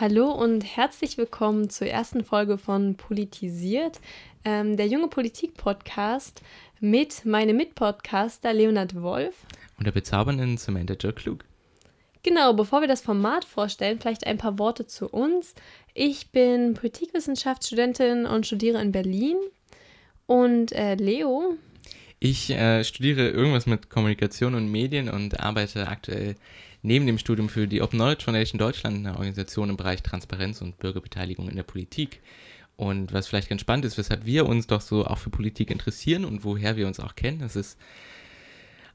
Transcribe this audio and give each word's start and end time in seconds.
Hallo 0.00 0.30
und 0.30 0.60
herzlich 0.60 1.18
willkommen 1.18 1.70
zur 1.70 1.88
ersten 1.88 2.22
Folge 2.22 2.56
von 2.56 2.94
Politisiert, 2.94 4.00
ähm, 4.44 4.76
der 4.76 4.86
junge 4.86 5.08
Politik-Podcast 5.08 6.40
mit 6.78 7.24
meinem 7.24 7.56
Mitpodcaster 7.56 8.52
Leonard 8.52 9.02
Wolf. 9.02 9.34
Und 9.76 9.86
der 9.88 9.90
bezaubernden 9.90 10.56
Samantha 10.56 10.94
Joe 10.94 11.12
Klug. 11.12 11.44
Genau, 12.22 12.52
bevor 12.52 12.80
wir 12.80 12.86
das 12.86 13.00
Format 13.00 13.44
vorstellen, 13.44 13.98
vielleicht 13.98 14.24
ein 14.24 14.38
paar 14.38 14.60
Worte 14.60 14.86
zu 14.86 15.08
uns. 15.08 15.56
Ich 15.94 16.30
bin 16.30 16.74
Politikwissenschaftsstudentin 16.74 18.24
und 18.24 18.46
studiere 18.46 18.80
in 18.80 18.92
Berlin. 18.92 19.36
Und 20.26 20.70
äh, 20.70 20.94
Leo? 20.94 21.56
Ich 22.20 22.50
äh, 22.50 22.84
studiere 22.84 23.30
irgendwas 23.30 23.66
mit 23.66 23.90
Kommunikation 23.90 24.54
und 24.54 24.70
Medien 24.70 25.08
und 25.08 25.40
arbeite 25.40 25.88
aktuell 25.88 26.36
neben 26.82 27.06
dem 27.06 27.18
Studium 27.18 27.48
für 27.48 27.66
die 27.66 27.82
Open 27.82 27.98
Knowledge 27.98 28.24
Foundation 28.24 28.58
Deutschland, 28.58 28.98
eine 28.98 29.14
Organisation 29.14 29.70
im 29.70 29.76
Bereich 29.76 30.02
Transparenz 30.02 30.60
und 30.62 30.78
Bürgerbeteiligung 30.78 31.48
in 31.48 31.56
der 31.56 31.62
Politik. 31.62 32.20
Und 32.76 33.12
was 33.12 33.26
vielleicht 33.26 33.48
ganz 33.48 33.60
spannend 33.60 33.84
ist, 33.84 33.98
weshalb 33.98 34.24
wir 34.24 34.46
uns 34.46 34.68
doch 34.68 34.80
so 34.80 35.04
auch 35.04 35.18
für 35.18 35.30
Politik 35.30 35.70
interessieren 35.70 36.24
und 36.24 36.44
woher 36.44 36.76
wir 36.76 36.86
uns 36.86 37.00
auch 37.00 37.16
kennen, 37.16 37.40
das 37.40 37.56
ist 37.56 37.76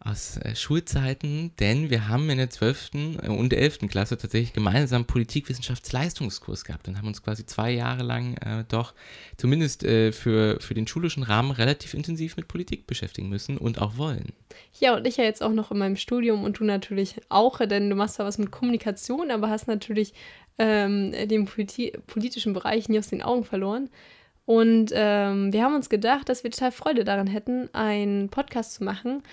aus 0.03 0.37
äh, 0.37 0.55
Schulzeiten, 0.55 1.51
denn 1.59 1.89
wir 1.89 2.07
haben 2.07 2.29
in 2.29 2.37
der 2.37 2.49
12. 2.49 2.91
Äh, 3.21 3.29
und 3.29 3.53
11. 3.53 3.79
Klasse 3.89 4.17
tatsächlich 4.17 4.53
gemeinsam 4.53 5.05
Politikwissenschaftsleistungskurs 5.05 6.65
gehabt 6.65 6.87
und 6.87 6.97
haben 6.97 7.07
uns 7.07 7.23
quasi 7.23 7.45
zwei 7.45 7.71
Jahre 7.71 8.03
lang 8.03 8.35
äh, 8.37 8.65
doch 8.67 8.93
zumindest 9.37 9.83
äh, 9.83 10.11
für, 10.11 10.59
für 10.59 10.73
den 10.73 10.87
schulischen 10.87 11.23
Rahmen 11.23 11.51
relativ 11.51 11.93
intensiv 11.93 12.35
mit 12.35 12.47
Politik 12.47 12.85
beschäftigen 12.87 13.29
müssen 13.29 13.57
und 13.57 13.81
auch 13.81 13.97
wollen. 13.97 14.33
Ja, 14.79 14.95
und 14.95 15.07
ich 15.07 15.17
ja 15.17 15.23
jetzt 15.23 15.41
auch 15.41 15.53
noch 15.53 15.71
in 15.71 15.77
meinem 15.77 15.95
Studium 15.95 16.43
und 16.43 16.59
du 16.59 16.65
natürlich 16.65 17.15
auch, 17.29 17.59
denn 17.59 17.89
du 17.89 17.95
machst 17.95 18.15
zwar 18.15 18.25
was 18.25 18.37
mit 18.37 18.51
Kommunikation, 18.51 19.31
aber 19.31 19.49
hast 19.49 19.67
natürlich 19.67 20.13
ähm, 20.57 21.11
den 21.11 21.45
politi 21.45 21.93
politischen 22.07 22.53
Bereich 22.53 22.89
nie 22.89 22.99
aus 22.99 23.07
den 23.07 23.21
Augen 23.21 23.43
verloren. 23.43 23.89
Und 24.45 24.91
ähm, 24.93 25.53
wir 25.53 25.63
haben 25.63 25.75
uns 25.75 25.89
gedacht, 25.89 26.27
dass 26.27 26.43
wir 26.43 26.51
total 26.51 26.71
Freude 26.71 27.05
daran 27.05 27.27
hätten, 27.27 27.73
einen 27.73 28.29
Podcast 28.29 28.73
zu 28.73 28.83
machen, 28.83 29.23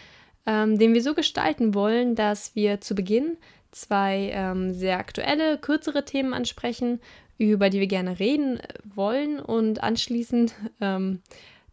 ähm, 0.47 0.79
den 0.79 0.95
wir 0.95 1.03
so 1.03 1.15
gestalten 1.15 1.75
wollen, 1.75 2.15
dass 2.15 2.55
wir 2.55 2.81
zu 2.81 2.95
Beginn 2.95 3.37
zwei 3.71 4.31
ähm, 4.33 4.73
sehr 4.73 4.99
aktuelle, 4.99 5.59
kürzere 5.59 6.05
Themen 6.05 6.35
ansprechen, 6.35 7.01
über 7.39 7.71
die 7.71 7.81
wir 7.81 7.87
gerne 7.87 8.19
reden 8.19 8.59
äh, 8.59 8.69
wollen 8.95 9.41
und 9.41 9.83
anschließend 9.83 10.55
ähm, 10.81 11.21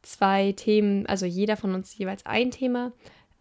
zwei 0.01 0.53
Themen, 0.53 1.05
also 1.05 1.25
jeder 1.25 1.57
von 1.57 1.73
uns 1.73 1.97
jeweils 1.97 2.25
ein 2.25 2.51
Thema, 2.51 2.91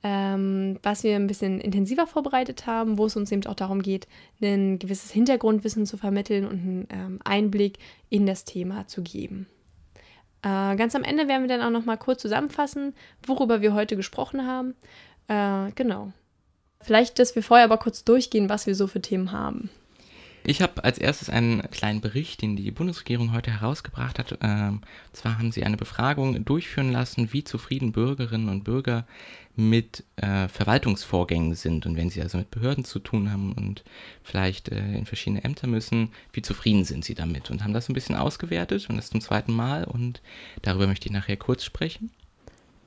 ähm, 0.02 0.78
was 0.82 1.04
wir 1.04 1.16
ein 1.16 1.26
bisschen 1.26 1.60
intensiver 1.60 2.06
vorbereitet 2.06 2.66
haben, 2.66 2.98
wo 2.98 3.06
es 3.06 3.16
uns 3.16 3.32
eben 3.32 3.46
auch 3.46 3.54
darum 3.54 3.82
geht, 3.82 4.06
ein 4.42 4.78
gewisses 4.78 5.10
Hintergrundwissen 5.10 5.86
zu 5.86 5.96
vermitteln 5.96 6.44
und 6.44 6.52
einen 6.52 6.88
ähm, 6.90 7.18
Einblick 7.24 7.78
in 8.08 8.26
das 8.26 8.44
Thema 8.44 8.86
zu 8.86 9.02
geben. 9.02 9.46
Äh, 10.42 10.76
ganz 10.76 10.94
am 10.94 11.02
Ende 11.02 11.28
werden 11.28 11.42
wir 11.42 11.48
dann 11.48 11.62
auch 11.62 11.76
noch 11.76 11.86
mal 11.86 11.96
kurz 11.96 12.22
zusammenfassen, 12.22 12.94
worüber 13.26 13.62
wir 13.62 13.74
heute 13.74 13.96
gesprochen 13.96 14.46
haben 14.46 14.74
äh, 15.28 15.70
genau. 15.74 16.12
Vielleicht, 16.80 17.18
dass 17.18 17.34
wir 17.34 17.42
vorher 17.42 17.64
aber 17.64 17.78
kurz 17.78 18.04
durchgehen, 18.04 18.48
was 18.48 18.66
wir 18.66 18.74
so 18.74 18.86
für 18.86 19.00
Themen 19.00 19.32
haben. 19.32 19.70
Ich 20.48 20.62
habe 20.62 20.84
als 20.84 20.98
erstes 20.98 21.28
einen 21.28 21.68
kleinen 21.72 22.00
Bericht, 22.00 22.40
den 22.40 22.54
die 22.54 22.70
Bundesregierung 22.70 23.32
heute 23.32 23.50
herausgebracht 23.50 24.20
hat. 24.20 24.38
Ähm, 24.42 24.82
zwar 25.12 25.38
haben 25.38 25.50
sie 25.50 25.64
eine 25.64 25.76
Befragung 25.76 26.44
durchführen 26.44 26.92
lassen, 26.92 27.32
wie 27.32 27.42
zufrieden 27.42 27.90
Bürgerinnen 27.90 28.48
und 28.48 28.62
Bürger 28.62 29.08
mit 29.56 30.04
äh, 30.14 30.46
Verwaltungsvorgängen 30.46 31.56
sind. 31.56 31.84
Und 31.84 31.96
wenn 31.96 32.10
sie 32.10 32.22
also 32.22 32.38
mit 32.38 32.52
Behörden 32.52 32.84
zu 32.84 33.00
tun 33.00 33.32
haben 33.32 33.54
und 33.54 33.82
vielleicht 34.22 34.68
äh, 34.68 34.94
in 34.94 35.06
verschiedene 35.06 35.42
Ämter 35.42 35.66
müssen, 35.66 36.12
wie 36.32 36.42
zufrieden 36.42 36.84
sind 36.84 37.04
sie 37.04 37.16
damit? 37.16 37.50
Und 37.50 37.64
haben 37.64 37.72
das 37.74 37.88
ein 37.88 37.94
bisschen 37.94 38.14
ausgewertet 38.14 38.88
und 38.88 38.96
das 38.96 39.10
zum 39.10 39.20
zweiten 39.20 39.52
Mal. 39.52 39.82
Und 39.82 40.22
darüber 40.62 40.86
möchte 40.86 41.08
ich 41.08 41.12
nachher 41.12 41.36
kurz 41.36 41.64
sprechen. 41.64 42.12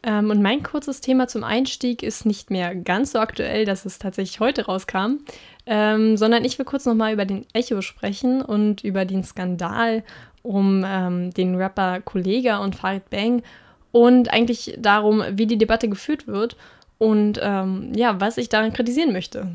Ähm, 0.01 0.29
und 0.29 0.41
mein 0.41 0.63
kurzes 0.63 1.01
Thema 1.01 1.27
zum 1.27 1.43
Einstieg 1.43 2.03
ist 2.03 2.25
nicht 2.25 2.51
mehr 2.51 2.73
ganz 2.75 3.11
so 3.11 3.19
aktuell, 3.19 3.65
dass 3.65 3.85
es 3.85 3.99
tatsächlich 3.99 4.39
heute 4.39 4.65
rauskam, 4.65 5.19
ähm, 5.65 6.15
sondern 6.15 6.45
ich 6.45 6.57
will 6.57 6.65
kurz 6.65 6.85
nochmal 6.85 7.13
über 7.13 7.25
den 7.25 7.45
Echo 7.53 7.81
sprechen 7.81 8.41
und 8.41 8.83
über 8.83 9.05
den 9.05 9.23
Skandal 9.23 10.03
um 10.41 10.83
ähm, 10.85 11.31
den 11.31 11.55
Rapper 11.55 11.99
Kollega 12.01 12.59
und 12.59 12.75
Farid 12.75 13.09
Bang 13.09 13.43
und 13.91 14.31
eigentlich 14.31 14.77
darum, 14.79 15.23
wie 15.31 15.47
die 15.47 15.57
Debatte 15.57 15.89
geführt 15.89 16.27
wird 16.27 16.55
und 16.97 17.39
ähm, 17.41 17.91
ja, 17.95 18.21
was 18.21 18.37
ich 18.37 18.49
daran 18.49 18.73
kritisieren 18.73 19.11
möchte. 19.11 19.47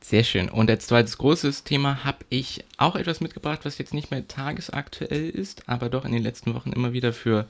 Sehr 0.00 0.24
schön. 0.24 0.48
Und 0.48 0.70
als 0.70 0.86
zweites 0.86 1.18
großes 1.18 1.64
Thema 1.64 2.04
habe 2.04 2.18
ich 2.28 2.64
auch 2.76 2.96
etwas 2.96 3.20
mitgebracht, 3.20 3.60
was 3.64 3.78
jetzt 3.78 3.92
nicht 3.92 4.10
mehr 4.10 4.26
tagesaktuell 4.26 5.28
ist, 5.28 5.68
aber 5.68 5.88
doch 5.88 6.04
in 6.04 6.12
den 6.12 6.22
letzten 6.22 6.54
Wochen 6.54 6.72
immer 6.72 6.92
wieder 6.92 7.12
für 7.12 7.46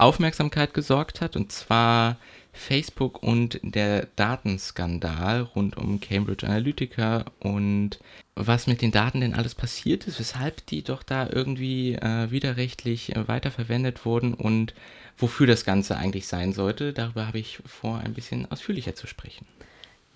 Aufmerksamkeit 0.00 0.74
gesorgt 0.74 1.20
hat, 1.20 1.36
und 1.36 1.52
zwar 1.52 2.16
Facebook 2.52 3.22
und 3.22 3.60
der 3.62 4.08
Datenskandal 4.16 5.42
rund 5.42 5.76
um 5.76 6.00
Cambridge 6.00 6.46
Analytica 6.46 7.26
und 7.38 8.00
was 8.34 8.66
mit 8.66 8.82
den 8.82 8.90
Daten 8.90 9.20
denn 9.20 9.34
alles 9.34 9.54
passiert 9.54 10.06
ist, 10.06 10.18
weshalb 10.18 10.66
die 10.66 10.82
doch 10.82 11.02
da 11.02 11.28
irgendwie 11.28 11.94
äh, 11.94 12.30
widerrechtlich 12.30 13.14
äh, 13.14 13.28
weiterverwendet 13.28 14.04
wurden 14.04 14.34
und 14.34 14.74
wofür 15.16 15.46
das 15.46 15.64
Ganze 15.64 15.96
eigentlich 15.96 16.26
sein 16.26 16.52
sollte. 16.52 16.92
Darüber 16.92 17.26
habe 17.26 17.38
ich 17.38 17.60
vor, 17.66 17.98
ein 17.98 18.14
bisschen 18.14 18.50
ausführlicher 18.50 18.94
zu 18.94 19.06
sprechen. 19.06 19.46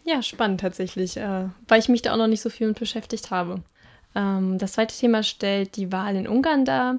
Ja, 0.04 0.22
spannend 0.22 0.60
tatsächlich, 0.60 1.16
äh, 1.16 1.46
weil 1.68 1.80
ich 1.80 1.88
mich 1.88 2.02
da 2.02 2.12
auch 2.12 2.18
noch 2.18 2.26
nicht 2.26 2.42
so 2.42 2.50
viel 2.50 2.66
mit 2.68 2.78
beschäftigt 2.78 3.30
habe. 3.30 3.62
Ähm, 4.14 4.58
das 4.58 4.72
zweite 4.72 4.96
Thema 4.96 5.22
stellt 5.22 5.76
die 5.76 5.92
Wahl 5.92 6.16
in 6.16 6.28
Ungarn 6.28 6.64
dar 6.64 6.98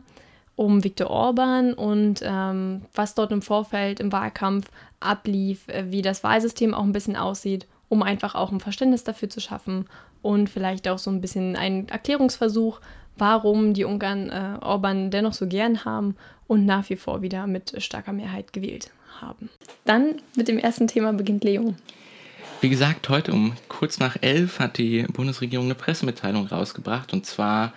um 0.55 0.83
Viktor 0.83 1.09
Orban 1.09 1.73
und 1.73 2.21
ähm, 2.23 2.83
was 2.93 3.16
dort 3.16 3.31
im 3.31 3.41
Vorfeld 3.41 3.99
im 3.99 4.11
Wahlkampf 4.11 4.69
ablief, 4.99 5.67
äh, 5.67 5.91
wie 5.91 6.01
das 6.01 6.23
Wahlsystem 6.23 6.73
auch 6.73 6.83
ein 6.83 6.93
bisschen 6.93 7.16
aussieht, 7.16 7.67
um 7.89 8.03
einfach 8.03 8.35
auch 8.35 8.51
ein 8.51 8.59
Verständnis 8.59 9.03
dafür 9.03 9.29
zu 9.29 9.39
schaffen 9.39 9.85
und 10.21 10.49
vielleicht 10.49 10.88
auch 10.88 10.97
so 10.97 11.11
ein 11.11 11.21
bisschen 11.21 11.55
einen 11.55 11.88
Erklärungsversuch, 11.89 12.79
warum 13.17 13.73
die 13.73 13.85
Ungarn 13.85 14.29
äh, 14.29 14.57
Orban 14.61 15.11
dennoch 15.11 15.33
so 15.33 15.47
gern 15.47 15.85
haben 15.85 16.16
und 16.47 16.66
nach 16.66 16.89
wie 16.89 16.95
vor 16.95 17.22
wieder 17.22 17.47
mit 17.47 17.81
starker 17.81 18.13
Mehrheit 18.13 18.53
gewählt 18.53 18.91
haben. 19.22 19.49
Dann 19.85 20.16
mit 20.35 20.47
dem 20.47 20.57
ersten 20.57 20.87
Thema 20.87 21.13
beginnt 21.13 21.43
Leo. 21.43 21.73
Wie 22.61 22.69
gesagt, 22.69 23.09
heute 23.09 23.33
um 23.33 23.53
kurz 23.67 23.99
nach 23.99 24.17
elf 24.22 24.59
hat 24.59 24.77
die 24.77 25.03
Bundesregierung 25.03 25.66
eine 25.66 25.75
Pressemitteilung 25.75 26.47
rausgebracht 26.47 27.13
und 27.13 27.25
zwar 27.25 27.73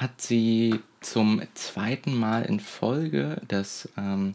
hat 0.00 0.20
sie 0.20 0.80
zum 1.00 1.42
zweiten 1.54 2.14
Mal 2.14 2.42
in 2.42 2.60
Folge 2.60 3.40
das 3.48 3.88
ähm, 3.96 4.34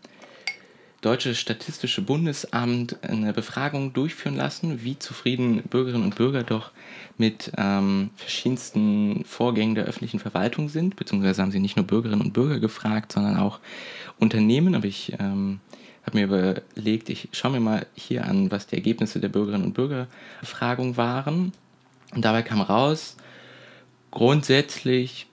Deutsche 1.01 1.35
Statistische 1.35 2.01
Bundesamt 2.01 3.03
eine 3.03 3.31
Befragung 3.31 3.93
durchführen 3.93 4.35
lassen, 4.35 4.83
wie 4.83 4.97
zufrieden 4.97 5.61
Bürgerinnen 5.61 6.03
und 6.03 6.15
Bürger 6.15 6.43
doch 6.43 6.71
mit 7.17 7.51
ähm, 7.55 8.09
verschiedensten 8.15 9.23
Vorgängen 9.23 9.75
der 9.75 9.85
öffentlichen 9.85 10.19
Verwaltung 10.19 10.69
sind, 10.69 10.95
beziehungsweise 10.95 11.41
haben 11.41 11.51
sie 11.51 11.59
nicht 11.59 11.77
nur 11.77 11.85
Bürgerinnen 11.85 12.21
und 12.21 12.33
Bürger 12.33 12.59
gefragt, 12.59 13.11
sondern 13.11 13.37
auch 13.37 13.59
Unternehmen. 14.17 14.73
Aber 14.73 14.85
ich 14.85 15.13
ähm, 15.19 15.59
habe 16.03 16.17
mir 16.17 16.25
überlegt, 16.25 17.09
ich 17.09 17.29
schaue 17.31 17.51
mir 17.51 17.59
mal 17.59 17.85
hier 17.93 18.25
an, 18.25 18.49
was 18.49 18.65
die 18.65 18.75
Ergebnisse 18.75 19.19
der 19.19 19.29
Bürgerinnen 19.29 19.65
und 19.65 19.73
Bürgerbefragung 19.73 20.97
waren. 20.97 21.53
Und 22.15 22.25
dabei 22.25 22.41
kam 22.41 22.59
raus, 22.59 23.17
grundsätzlich 24.09 25.26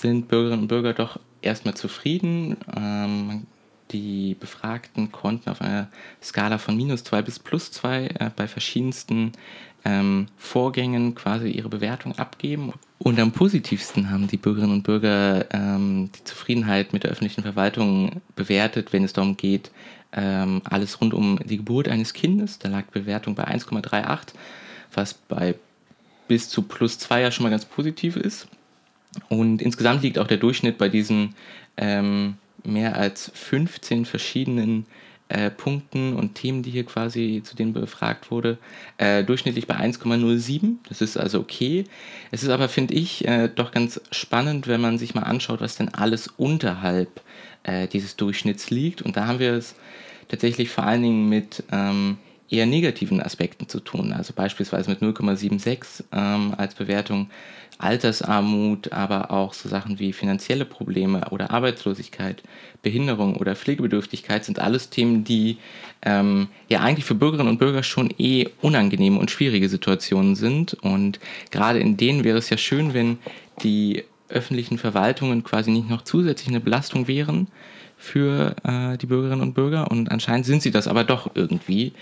sind 0.00 0.28
Bürgerinnen 0.28 0.62
und 0.62 0.68
Bürger 0.68 0.92
doch 0.92 1.18
erstmal 1.42 1.74
zufrieden. 1.74 2.56
Ähm, 2.76 3.46
die 3.90 4.36
Befragten 4.38 5.10
konnten 5.10 5.50
auf 5.50 5.60
einer 5.60 5.88
Skala 6.22 6.58
von 6.58 6.76
minus 6.76 7.04
2 7.04 7.22
bis 7.22 7.38
plus 7.38 7.72
2 7.72 8.06
äh, 8.06 8.30
bei 8.34 8.46
verschiedensten 8.46 9.32
ähm, 9.84 10.26
Vorgängen 10.36 11.14
quasi 11.14 11.48
ihre 11.48 11.68
Bewertung 11.68 12.16
abgeben. 12.18 12.72
Und 12.98 13.18
am 13.18 13.32
positivsten 13.32 14.10
haben 14.10 14.28
die 14.28 14.36
Bürgerinnen 14.36 14.74
und 14.74 14.82
Bürger 14.82 15.46
ähm, 15.52 16.10
die 16.16 16.24
Zufriedenheit 16.24 16.92
mit 16.92 17.04
der 17.04 17.10
öffentlichen 17.10 17.42
Verwaltung 17.42 18.20
bewertet, 18.36 18.92
wenn 18.92 19.04
es 19.04 19.14
darum 19.14 19.36
geht, 19.36 19.70
ähm, 20.12 20.60
alles 20.64 21.00
rund 21.00 21.14
um 21.14 21.38
die 21.44 21.56
Geburt 21.56 21.88
eines 21.88 22.12
Kindes. 22.12 22.58
Da 22.58 22.68
lag 22.68 22.84
die 22.88 23.00
Bewertung 23.00 23.34
bei 23.34 23.44
1,38, 23.48 24.34
was 24.92 25.14
bei 25.14 25.54
bis 26.28 26.48
zu 26.48 26.62
plus 26.62 26.98
2 26.98 27.22
ja 27.22 27.30
schon 27.30 27.44
mal 27.44 27.50
ganz 27.50 27.64
positiv 27.64 28.16
ist. 28.16 28.48
Und 29.28 29.62
insgesamt 29.62 30.02
liegt 30.02 30.18
auch 30.18 30.26
der 30.26 30.36
Durchschnitt 30.36 30.78
bei 30.78 30.88
diesen 30.88 31.34
ähm, 31.76 32.36
mehr 32.64 32.96
als 32.96 33.30
15 33.34 34.04
verschiedenen 34.04 34.86
äh, 35.28 35.50
Punkten 35.50 36.14
und 36.14 36.34
Themen, 36.34 36.62
die 36.62 36.70
hier 36.70 36.84
quasi 36.84 37.40
zu 37.44 37.54
denen 37.54 37.72
befragt 37.72 38.30
wurde, 38.30 38.58
äh, 38.98 39.22
durchschnittlich 39.22 39.66
bei 39.66 39.76
1,07. 39.76 40.76
Das 40.88 41.00
ist 41.00 41.16
also 41.16 41.38
okay. 41.38 41.84
Es 42.30 42.42
ist 42.42 42.48
aber, 42.48 42.68
finde 42.68 42.94
ich, 42.94 43.26
äh, 43.26 43.48
doch 43.48 43.70
ganz 43.70 44.00
spannend, 44.10 44.66
wenn 44.66 44.80
man 44.80 44.98
sich 44.98 45.14
mal 45.14 45.22
anschaut, 45.22 45.60
was 45.60 45.76
denn 45.76 45.88
alles 45.94 46.26
unterhalb 46.26 47.20
äh, 47.62 47.86
dieses 47.86 48.16
Durchschnitts 48.16 48.70
liegt. 48.70 49.02
Und 49.02 49.16
da 49.16 49.26
haben 49.26 49.38
wir 49.38 49.52
es 49.52 49.76
tatsächlich 50.28 50.70
vor 50.70 50.84
allen 50.84 51.02
Dingen 51.02 51.28
mit 51.28 51.62
ähm, 51.70 52.18
eher 52.48 52.66
negativen 52.66 53.22
Aspekten 53.22 53.68
zu 53.68 53.80
tun. 53.80 54.12
Also 54.12 54.32
beispielsweise 54.32 54.90
mit 54.90 55.00
0,76 55.00 56.04
ähm, 56.12 56.54
als 56.56 56.74
Bewertung 56.74 57.30
Altersarmut, 57.82 58.92
aber 58.92 59.30
auch 59.30 59.54
so 59.54 59.68
Sachen 59.68 59.98
wie 59.98 60.12
finanzielle 60.12 60.64
Probleme 60.64 61.28
oder 61.30 61.50
Arbeitslosigkeit, 61.50 62.42
Behinderung 62.82 63.36
oder 63.36 63.56
Pflegebedürftigkeit 63.56 64.44
sind 64.44 64.58
alles 64.58 64.90
Themen, 64.90 65.24
die 65.24 65.58
ähm, 66.02 66.48
ja 66.68 66.80
eigentlich 66.80 67.04
für 67.04 67.14
Bürgerinnen 67.14 67.50
und 67.50 67.58
Bürger 67.58 67.82
schon 67.82 68.12
eh 68.18 68.48
unangenehme 68.60 69.18
und 69.18 69.30
schwierige 69.30 69.68
Situationen 69.68 70.34
sind. 70.34 70.74
Und 70.74 71.20
gerade 71.50 71.78
in 71.78 71.96
denen 71.96 72.24
wäre 72.24 72.38
es 72.38 72.50
ja 72.50 72.56
schön, 72.56 72.94
wenn 72.94 73.18
die 73.62 74.04
öffentlichen 74.28 74.78
Verwaltungen 74.78 75.44
quasi 75.44 75.70
nicht 75.70 75.90
noch 75.90 76.02
zusätzlich 76.02 76.48
eine 76.48 76.60
Belastung 76.60 77.08
wären 77.08 77.48
für 77.96 78.56
äh, 78.64 78.96
die 78.96 79.06
Bürgerinnen 79.06 79.42
und 79.42 79.54
Bürger. 79.54 79.90
Und 79.90 80.10
anscheinend 80.10 80.46
sind 80.46 80.62
sie 80.62 80.70
das 80.70 80.88
aber 80.88 81.04
doch 81.04 81.30
irgendwie, 81.34 81.92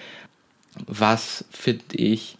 was 0.87 1.45
finde 1.51 1.85
ich 1.97 2.39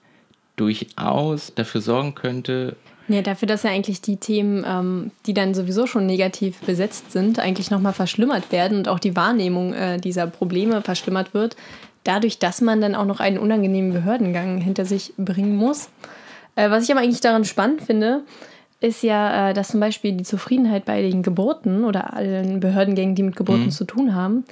durchaus 0.57 1.53
dafür 1.55 1.81
sorgen 1.81 2.15
könnte, 2.15 2.77
ja, 3.09 3.23
dafür, 3.23 3.49
dass 3.49 3.63
ja 3.63 3.71
eigentlich 3.71 4.01
die 4.01 4.17
Themen, 4.17 4.65
ähm, 4.67 5.11
die 5.27 5.35
dann 5.35 5.55
sowieso 5.55 5.87
schon 5.87 6.07
negativ 6.07 6.59
besetzt 6.61 7.13
sind, 7.13 7.39
eigentlich 7.39 7.71
nochmal 7.71 7.93
verschlimmert 7.93 8.53
werden 8.53 8.79
und 8.79 8.89
auch 8.89 8.99
die 8.99 9.17
Wahrnehmung 9.17 9.73
äh, 9.73 9.99
dieser 9.99 10.27
Probleme 10.27 10.83
verschlimmert 10.83 11.35
wird, 11.35 11.57
dadurch, 12.05 12.39
dass 12.39 12.61
man 12.61 12.81
dann 12.81 12.95
auch 12.95 13.07
noch 13.07 13.21
einen 13.21 13.39
unangenehmen 13.39 13.93
Behördengang 13.93 14.59
hinter 14.59 14.85
sich 14.85 15.13
bringen 15.17 15.57
muss. 15.57 15.89
Äh, 16.55 16.71
was 16.71 16.85
ich 16.85 16.91
aber 16.91 17.01
eigentlich 17.01 17.21
daran 17.21 17.45
spannend 17.45 17.83
finde, 17.83 18.23
ist 18.81 19.03
ja, 19.03 19.51
äh, 19.51 19.55
dass 19.55 19.69
zum 19.69 19.81
Beispiel 19.81 20.13
die 20.13 20.25
Zufriedenheit 20.25 20.85
bei 20.85 21.03
den 21.03 21.23
Geburten 21.23 21.85
oder 21.85 22.15
allen 22.15 22.61
Behördengängen, 22.61 23.15
die 23.15 23.23
mit 23.23 23.37
Geburten 23.37 23.67
mhm. 23.67 23.71
zu 23.71 23.85
tun 23.85 24.15
haben, 24.15 24.45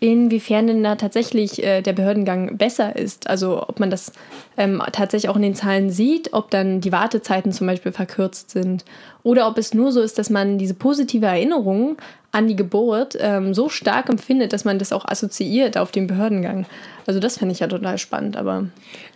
inwiefern 0.00 0.68
denn 0.68 0.82
da 0.82 0.94
tatsächlich 0.94 1.62
äh, 1.62 1.82
der 1.82 1.92
Behördengang 1.92 2.56
besser 2.56 2.94
ist. 2.96 3.28
Also 3.28 3.62
ob 3.66 3.80
man 3.80 3.90
das 3.90 4.12
ähm, 4.56 4.82
tatsächlich 4.92 5.28
auch 5.28 5.36
in 5.36 5.42
den 5.42 5.54
Zahlen 5.54 5.90
sieht, 5.90 6.32
ob 6.32 6.50
dann 6.50 6.80
die 6.80 6.92
Wartezeiten 6.92 7.52
zum 7.52 7.66
Beispiel 7.66 7.92
verkürzt 7.92 8.50
sind 8.50 8.84
oder 9.22 9.48
ob 9.48 9.58
es 9.58 9.74
nur 9.74 9.90
so 9.92 10.00
ist, 10.00 10.18
dass 10.18 10.30
man 10.30 10.58
diese 10.58 10.74
positive 10.74 11.26
Erinnerung 11.26 11.96
an 12.30 12.46
die 12.46 12.56
Geburt 12.56 13.16
ähm, 13.20 13.54
so 13.54 13.68
stark 13.68 14.08
empfindet, 14.08 14.52
dass 14.52 14.64
man 14.64 14.78
das 14.78 14.92
auch 14.92 15.04
assoziiert 15.04 15.78
auf 15.78 15.90
den 15.90 16.06
Behördengang. 16.06 16.66
Also 17.06 17.20
das 17.20 17.38
finde 17.38 17.52
ich 17.52 17.60
ja 17.60 17.66
total 17.66 17.98
spannend, 17.98 18.36
aber... 18.36 18.66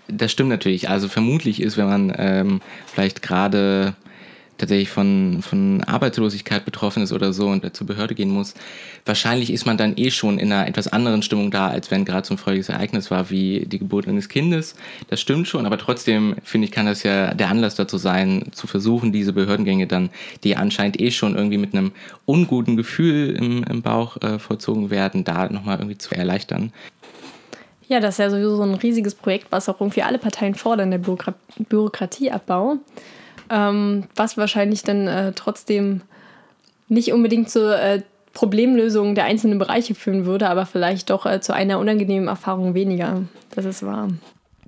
Das 0.08 0.32
stimmt 0.32 0.48
natürlich. 0.48 0.88
Also 0.88 1.08
vermutlich 1.08 1.60
ist, 1.60 1.76
wenn 1.76 1.86
man 1.86 2.12
ähm, 2.16 2.60
vielleicht 2.86 3.22
gerade 3.22 3.94
tatsächlich 4.62 4.90
von, 4.90 5.40
von 5.42 5.82
Arbeitslosigkeit 5.82 6.64
betroffen 6.64 7.02
ist 7.02 7.12
oder 7.12 7.32
so 7.32 7.48
und 7.48 7.74
zur 7.76 7.84
Behörde 7.84 8.14
gehen 8.14 8.30
muss, 8.30 8.54
wahrscheinlich 9.04 9.52
ist 9.52 9.66
man 9.66 9.76
dann 9.76 9.94
eh 9.96 10.12
schon 10.12 10.38
in 10.38 10.52
einer 10.52 10.68
etwas 10.68 10.86
anderen 10.86 11.22
Stimmung 11.22 11.50
da, 11.50 11.66
als 11.66 11.90
wenn 11.90 12.04
gerade 12.04 12.24
so 12.24 12.34
ein 12.34 12.38
freudiges 12.38 12.68
Ereignis 12.68 13.10
war 13.10 13.28
wie 13.28 13.66
die 13.66 13.80
Geburt 13.80 14.06
eines 14.06 14.28
Kindes. 14.28 14.76
Das 15.10 15.20
stimmt 15.20 15.48
schon, 15.48 15.66
aber 15.66 15.78
trotzdem 15.78 16.36
finde 16.44 16.66
ich, 16.66 16.70
kann 16.70 16.86
das 16.86 17.02
ja 17.02 17.34
der 17.34 17.48
Anlass 17.48 17.74
dazu 17.74 17.98
sein, 17.98 18.44
zu 18.52 18.68
versuchen, 18.68 19.10
diese 19.10 19.32
Behördengänge 19.32 19.88
dann, 19.88 20.10
die 20.44 20.54
anscheinend 20.54 21.00
eh 21.00 21.10
schon 21.10 21.34
irgendwie 21.34 21.58
mit 21.58 21.74
einem 21.74 21.90
unguten 22.24 22.76
Gefühl 22.76 23.34
im, 23.34 23.64
im 23.64 23.82
Bauch 23.82 24.16
äh, 24.22 24.38
vollzogen 24.38 24.90
werden, 24.90 25.24
da 25.24 25.48
nochmal 25.48 25.78
irgendwie 25.78 25.98
zu 25.98 26.14
erleichtern. 26.14 26.72
Ja, 27.88 27.98
das 27.98 28.14
ist 28.14 28.18
ja 28.18 28.30
sowieso 28.30 28.54
so 28.58 28.62
ein 28.62 28.74
riesiges 28.74 29.16
Projekt, 29.16 29.48
was 29.50 29.68
auch 29.68 29.80
irgendwie 29.80 30.02
alle 30.02 30.18
Parteien 30.18 30.54
fordern, 30.54 30.92
der 30.92 30.98
Bürokra 30.98 31.34
Bürokratieabbau 31.58 32.78
ähm, 33.52 34.04
was 34.16 34.36
wahrscheinlich 34.36 34.82
dann 34.82 35.06
äh, 35.06 35.32
trotzdem 35.34 36.00
nicht 36.88 37.12
unbedingt 37.12 37.50
zur 37.50 37.78
äh, 37.78 38.02
Problemlösung 38.32 39.14
der 39.14 39.24
einzelnen 39.24 39.58
Bereiche 39.58 39.94
führen 39.94 40.24
würde, 40.24 40.48
aber 40.48 40.64
vielleicht 40.64 41.10
doch 41.10 41.26
äh, 41.26 41.40
zu 41.40 41.52
einer 41.54 41.78
unangenehmen 41.78 42.28
Erfahrung 42.28 42.74
weniger. 42.74 43.22
Das 43.54 43.66
ist 43.66 43.84
wahr. 43.84 44.08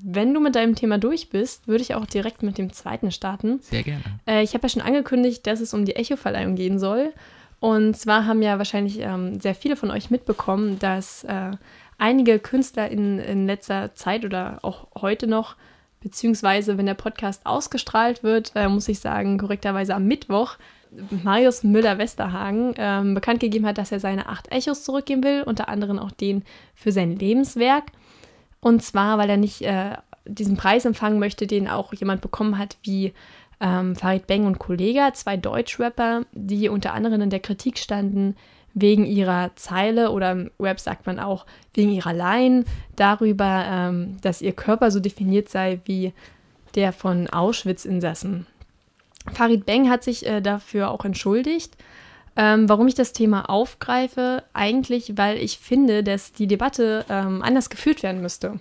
Wenn 0.07 0.35
du 0.35 0.41
mit 0.41 0.55
deinem 0.55 0.75
Thema 0.75 0.99
durch 0.99 1.31
bist, 1.31 1.67
würde 1.67 1.83
ich 1.83 1.95
auch 1.95 2.05
direkt 2.05 2.43
mit 2.43 2.59
dem 2.59 2.75
zweiten 2.75 3.11
starten. 3.11 3.61
Sehr 3.63 3.83
gerne. 3.83 4.03
Äh, 4.27 4.43
ich 4.43 4.53
habe 4.53 4.65
ja 4.65 4.69
schon 4.69 4.83
angekündigt, 4.83 5.47
dass 5.47 5.61
es 5.61 5.73
um 5.73 5.87
die 5.87 5.97
Echo-Verleihung 5.97 6.55
gehen 6.55 6.79
soll. 6.79 7.13
Und 7.59 7.97
zwar 7.97 8.27
haben 8.27 8.43
ja 8.43 8.59
wahrscheinlich 8.59 9.01
ähm, 9.01 9.41
sehr 9.41 9.55
viele 9.55 9.77
von 9.77 9.91
euch 9.91 10.11
mitbekommen, 10.11 10.79
dass 10.79 11.25
äh, 11.25 11.53
einige 11.97 12.39
Künstler 12.39 12.91
in, 12.91 13.19
in 13.19 13.47
letzter 13.47 13.95
Zeit 13.95 14.27
oder 14.27 14.59
auch 14.61 14.89
heute 15.01 15.27
noch 15.27 15.57
beziehungsweise 16.05 16.79
wenn 16.79 16.87
der 16.87 16.95
Podcast 16.95 17.45
ausgestrahlt 17.45 18.23
wird, 18.23 18.53
äh, 18.55 18.69
muss 18.69 18.89
ich 18.89 19.01
sagen, 19.01 19.39
korrekterweise 19.39 19.95
am 19.95 20.05
Mittwoch, 20.05 20.57
Marius 21.25 21.65
Müller-Westerhagen 21.65 22.75
ähm, 22.77 23.15
bekannt 23.15 23.41
gegeben 23.41 23.67
hat, 23.67 23.79
dass 23.79 23.91
er 23.91 23.99
seine 23.99 24.29
acht 24.29 24.53
Echos 24.53 24.85
zurückgeben 24.85 25.25
will, 25.25 25.43
unter 25.43 25.69
anderem 25.69 25.99
auch 25.99 26.13
den 26.13 26.45
für 26.75 26.93
sein 26.93 27.17
Lebenswerk. 27.17 27.85
Und 28.61 28.83
zwar, 28.83 29.19
weil 29.19 29.29
er 29.29 29.39
nicht 29.39 29.63
äh, 29.63 29.97
diesen 30.25 30.57
Preis 30.57 30.85
empfangen 30.85 31.19
möchte, 31.19 31.47
den 31.47 31.69
auch 31.69 31.93
jemand 31.95 32.21
bekommen 32.21 32.59
hat 32.59 32.77
wie 32.83 33.13
ähm, 33.61 33.97
Farid 33.97 34.27
Beng 34.27 34.45
und 34.45 34.59
Kollega, 34.59 35.15
zwei 35.15 35.37
Deutschrapper, 35.37 36.27
die 36.33 36.69
unter 36.69 36.93
anderem 36.93 37.23
in 37.23 37.31
der 37.31 37.41
Kritik 37.41 37.79
standen 37.79 38.37
wegen 38.75 39.07
ihrer 39.07 39.53
Zeile 39.55 40.11
oder 40.11 40.33
im 40.33 40.51
Web 40.59 40.81
sagt 40.81 41.07
man 41.07 41.21
auch 41.21 41.47
wegen 41.73 41.91
ihrer 41.91 42.13
Line 42.13 42.65
darüber, 42.97 43.65
ähm, 43.67 44.17
dass 44.21 44.43
ihr 44.43 44.53
Körper 44.53 44.91
so 44.91 45.01
definiert 45.01 45.49
sei 45.49 45.81
wie 45.85 46.13
der 46.75 46.93
von 46.93 47.29
Auschwitz-Insassen. 47.29 48.47
Farid 49.33 49.65
Beng 49.65 49.89
hat 49.89 50.05
sich 50.05 50.27
äh, 50.27 50.41
dafür 50.41 50.91
auch 50.91 51.05
entschuldigt. 51.05 51.77
Ähm, 52.37 52.69
warum 52.69 52.89
ich 52.89 52.95
das 52.95 53.13
Thema 53.13 53.49
aufgreife? 53.49 54.43
Eigentlich, 54.53 55.17
weil 55.17 55.39
ich 55.39 55.59
finde, 55.59 56.03
dass 56.03 56.33
die 56.33 56.49
Debatte 56.49 57.05
ähm, 57.09 57.43
anders 57.43 57.71
geführt 57.71 58.03
werden 58.03 58.21
müsste. 58.21 58.59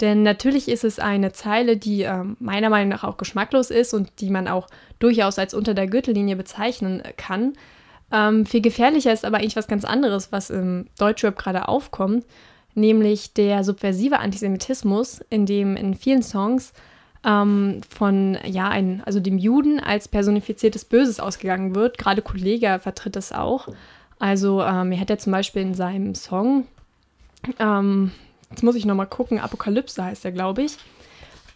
Denn 0.00 0.22
natürlich 0.22 0.68
ist 0.68 0.84
es 0.84 0.98
eine 0.98 1.32
Zeile, 1.32 1.76
die 1.76 2.02
äh, 2.02 2.24
meiner 2.38 2.70
Meinung 2.70 2.88
nach 2.88 3.04
auch 3.04 3.16
geschmacklos 3.16 3.70
ist 3.70 3.92
und 3.92 4.08
die 4.20 4.30
man 4.30 4.48
auch 4.48 4.68
durchaus 4.98 5.38
als 5.38 5.52
unter 5.54 5.74
der 5.74 5.88
Gürtellinie 5.88 6.36
bezeichnen 6.36 7.02
kann. 7.16 7.54
Ähm, 8.12 8.46
viel 8.46 8.60
gefährlicher 8.60 9.12
ist 9.12 9.24
aber 9.24 9.38
eigentlich 9.38 9.56
was 9.56 9.68
ganz 9.68 9.84
anderes, 9.84 10.32
was 10.32 10.50
im 10.50 10.86
Deutschrap 10.98 11.38
gerade 11.38 11.68
aufkommt, 11.68 12.24
nämlich 12.74 13.34
der 13.34 13.64
subversive 13.64 14.18
Antisemitismus, 14.18 15.20
in 15.30 15.46
dem 15.46 15.76
in 15.76 15.94
vielen 15.94 16.22
Songs 16.22 16.72
ähm, 17.24 17.80
von 17.88 18.38
ja, 18.44 18.68
ein, 18.68 19.02
also 19.04 19.20
dem 19.20 19.38
Juden 19.38 19.80
als 19.80 20.08
personifiziertes 20.08 20.84
Böses 20.84 21.20
ausgegangen 21.20 21.74
wird. 21.74 21.98
Gerade 21.98 22.22
Kollege 22.22 22.78
vertritt 22.82 23.16
das 23.16 23.32
auch. 23.32 23.68
Also 24.18 24.62
ähm, 24.62 24.92
er 24.92 25.00
hat 25.00 25.10
ja 25.10 25.18
zum 25.18 25.32
Beispiel 25.32 25.62
in 25.62 25.74
seinem 25.74 26.14
Song, 26.14 26.66
ähm, 27.58 28.12
jetzt 28.50 28.62
muss 28.62 28.74
ich 28.74 28.84
nochmal 28.84 29.06
gucken, 29.06 29.38
Apokalypse 29.38 30.04
heißt 30.04 30.24
er, 30.24 30.32
glaube 30.32 30.62
ich, 30.62 30.76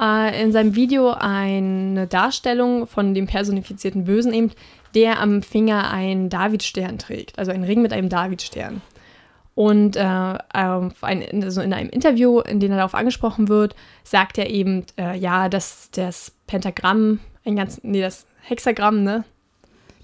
äh, 0.01 0.43
in 0.43 0.53
seinem 0.53 0.75
Video 0.75 1.11
eine 1.11 2.07
Darstellung 2.07 2.87
von 2.87 3.15
dem 3.15 3.27
personifizierten 3.27 4.05
Bösen 4.05 4.33
eben, 4.33 4.51
der 4.95 5.21
am 5.21 5.43
Finger 5.43 5.91
einen 5.91 6.29
Davidstern 6.29 6.99
trägt, 6.99 7.39
also 7.39 7.51
einen 7.51 7.65
Ring 7.65 7.83
mit 7.83 7.93
einem 7.93 8.09
Davidstern. 8.09 8.81
Und 9.55 9.97
äh, 9.97 10.01
ein, 10.03 11.45
also 11.45 11.61
in 11.61 11.73
einem 11.73 11.91
Interview, 11.91 12.41
in 12.41 12.59
dem 12.59 12.73
er 12.73 12.79
darauf 12.79 12.95
angesprochen 12.95 13.49
wird, 13.49 13.77
sagt 14.03 14.37
er 14.37 14.51
eben, 14.51 14.85
äh, 14.99 15.17
ja, 15.17 15.49
dass 15.49 15.91
das 15.93 16.33
Pentagramm, 16.47 17.21
ein 17.45 17.55
ganz, 17.55 17.81
nee, 17.83 18.01
das 18.01 18.27
Hexagramm, 18.43 19.05
ne? 19.05 19.25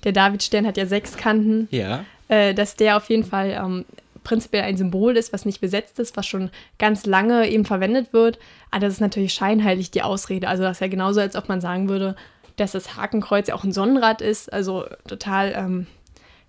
Der 0.05 0.13
Davidstern 0.13 0.67
hat 0.67 0.77
ja 0.77 0.87
sechs 0.87 1.17
Kanten. 1.17 1.69
Ja. 1.71 2.05
Äh, 2.29 2.55
dass 2.55 2.77
der 2.77 2.97
auf 2.97 3.11
jeden 3.11 3.25
Fall 3.25 3.51
ähm, 3.51 3.85
prinzipiell 4.23 4.63
ein 4.63 4.77
Symbol 4.77 5.17
ist, 5.17 5.33
was 5.33 5.45
nicht 5.45 5.61
besetzt 5.61 5.99
ist, 5.99 6.17
was 6.17 6.27
schon 6.27 6.51
ganz 6.79 7.05
lange 7.05 7.49
eben 7.49 7.65
verwendet 7.65 8.13
wird. 8.13 8.39
Aber 8.71 8.81
das 8.81 8.95
ist 8.95 9.01
natürlich 9.01 9.35
scheinheilig 9.35 9.91
die 9.91 10.03
Ausrede. 10.03 10.49
Also 10.49 10.63
das 10.63 10.77
ist 10.77 10.81
ja 10.81 10.89
genauso, 10.89 11.21
als 11.21 11.35
ob 11.37 11.49
man 11.49 11.61
sagen 11.61 11.89
würde, 11.89 12.15
dass 12.61 12.73
das 12.73 12.97
Hakenkreuz 12.97 13.49
ja 13.49 13.55
auch 13.55 13.65
ein 13.65 13.73
Sonnenrad 13.73 14.21
ist. 14.21 14.53
Also 14.53 14.85
total, 15.09 15.53
ähm, 15.57 15.87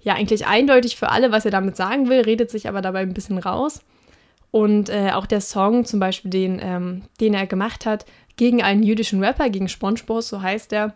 ja, 0.02 0.16
eigentlich 0.16 0.46
eindeutig 0.46 0.96
für 0.98 1.10
alle, 1.10 1.32
was 1.32 1.46
er 1.46 1.52
damit 1.52 1.76
sagen 1.76 2.10
will, 2.10 2.22
redet 2.22 2.52
sich 2.52 2.68
aber 2.68 2.82
dabei 2.82 3.00
ein 3.02 3.14
bisschen 3.14 3.38
raus. 3.38 3.82
Und 4.52 4.90
äh, 4.90 5.12
auch 5.12 5.26
der 5.26 5.42
Song 5.42 5.86
zum 5.86 6.00
Beispiel, 6.00 6.30
den, 6.30 6.60
ähm, 6.62 7.04
den 7.20 7.34
er 7.34 7.48
gemacht 7.48 7.86
hat, 7.86 8.06
gegen 8.36 8.62
einen 8.62 8.84
jüdischen 8.84 9.24
Rapper, 9.24 9.50
gegen 9.50 9.70
Spongebob, 9.70 10.22
so 10.22 10.42
heißt 10.42 10.74
er, 10.74 10.94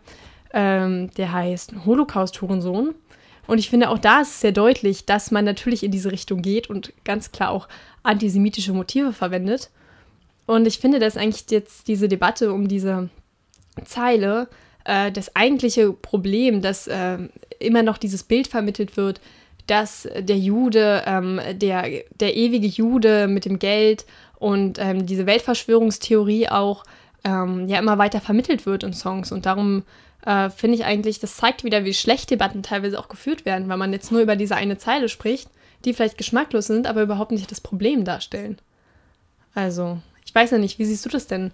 ähm, 0.52 1.10
der 1.16 1.32
heißt 1.32 1.72
Holocaust-Hurensohn. 1.86 2.94
Und 3.46 3.58
ich 3.58 3.70
finde, 3.70 3.90
auch 3.90 3.98
da 3.98 4.20
ist 4.20 4.30
es 4.30 4.40
sehr 4.40 4.52
deutlich, 4.52 5.06
dass 5.06 5.30
man 5.30 5.44
natürlich 5.44 5.82
in 5.82 5.92
diese 5.92 6.12
Richtung 6.12 6.42
geht 6.42 6.68
und 6.68 6.92
ganz 7.04 7.32
klar 7.32 7.50
auch 7.50 7.68
antisemitische 8.02 8.72
Motive 8.72 9.12
verwendet. 9.12 9.70
Und 10.46 10.66
ich 10.66 10.78
finde, 10.78 10.98
dass 10.98 11.16
eigentlich 11.16 11.44
jetzt 11.50 11.88
diese 11.88 12.08
Debatte 12.08 12.52
um 12.52 12.68
diese 12.68 13.08
Zeile 13.84 14.48
äh, 14.86 15.12
das 15.12 15.34
eigentliche 15.34 15.92
Problem, 15.92 16.62
dass 16.62 16.86
äh, 16.86 17.18
immer 17.58 17.82
noch 17.82 17.98
dieses 17.98 18.22
Bild 18.22 18.48
vermittelt 18.48 18.96
wird, 18.96 19.20
dass 19.66 20.08
der 20.16 20.38
Jude, 20.38 21.02
ähm, 21.06 21.40
der, 21.54 21.84
der 22.20 22.36
ewige 22.36 22.66
Jude 22.66 23.26
mit 23.26 23.44
dem 23.44 23.58
Geld 23.58 24.06
und 24.38 24.78
ähm, 24.78 25.06
diese 25.06 25.26
Weltverschwörungstheorie 25.26 26.48
auch 26.48 26.84
ähm, 27.24 27.66
ja 27.68 27.78
immer 27.78 27.98
weiter 27.98 28.20
vermittelt 28.20 28.64
wird 28.66 28.84
in 28.84 28.92
Songs. 28.92 29.32
Und 29.32 29.46
darum 29.46 29.82
äh, 30.24 30.50
finde 30.50 30.76
ich 30.76 30.84
eigentlich, 30.84 31.18
das 31.18 31.36
zeigt 31.36 31.64
wieder, 31.64 31.84
wie 31.84 31.94
schlecht 31.94 32.30
Debatten 32.30 32.62
teilweise 32.62 32.98
auch 32.98 33.08
geführt 33.08 33.44
werden, 33.44 33.68
weil 33.68 33.78
man 33.78 33.92
jetzt 33.92 34.12
nur 34.12 34.20
über 34.20 34.36
diese 34.36 34.56
eine 34.56 34.78
Zeile 34.78 35.08
spricht, 35.08 35.50
die 35.84 35.94
vielleicht 35.94 36.18
geschmacklos 36.18 36.66
sind, 36.66 36.86
aber 36.86 37.02
überhaupt 37.02 37.32
nicht 37.32 37.50
das 37.50 37.60
Problem 37.60 38.04
darstellen. 38.04 38.58
Also, 39.54 39.98
ich 40.24 40.34
weiß 40.34 40.50
ja 40.50 40.58
nicht, 40.58 40.78
wie 40.78 40.84
siehst 40.84 41.04
du 41.04 41.08
das 41.08 41.26
denn? 41.26 41.50